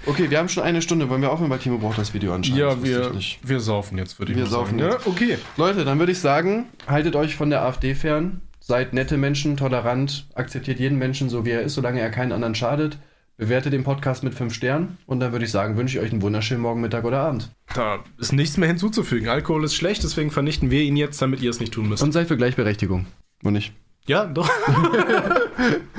[0.07, 1.09] Okay, wir haben schon eine Stunde.
[1.09, 2.83] Wollen wir aufhören, weil Timo braucht das Video anscheinend.
[2.83, 3.39] Wusste ich nicht.
[3.43, 5.07] wir saufen jetzt, würde Wir saufen Ja, jetzt.
[5.07, 5.39] okay.
[5.57, 8.41] Leute, dann würde ich sagen, haltet euch von der AfD fern.
[8.61, 12.55] Seid nette Menschen, tolerant, akzeptiert jeden Menschen so, wie er ist, solange er keinen anderen
[12.55, 12.99] schadet.
[13.37, 14.99] Bewertet den Podcast mit 5 Sternen.
[15.07, 17.51] Und dann würde ich sagen, wünsche ich euch einen wunderschönen Morgen, Mittag oder Abend.
[17.75, 19.29] Da ist nichts mehr hinzuzufügen.
[19.31, 22.03] Alkohol ist schlecht, deswegen vernichten wir ihn jetzt, damit ihr es nicht tun müsst.
[22.03, 23.07] Und seid für Gleichberechtigung.
[23.43, 23.73] Und nicht.
[24.07, 24.49] ja, doch.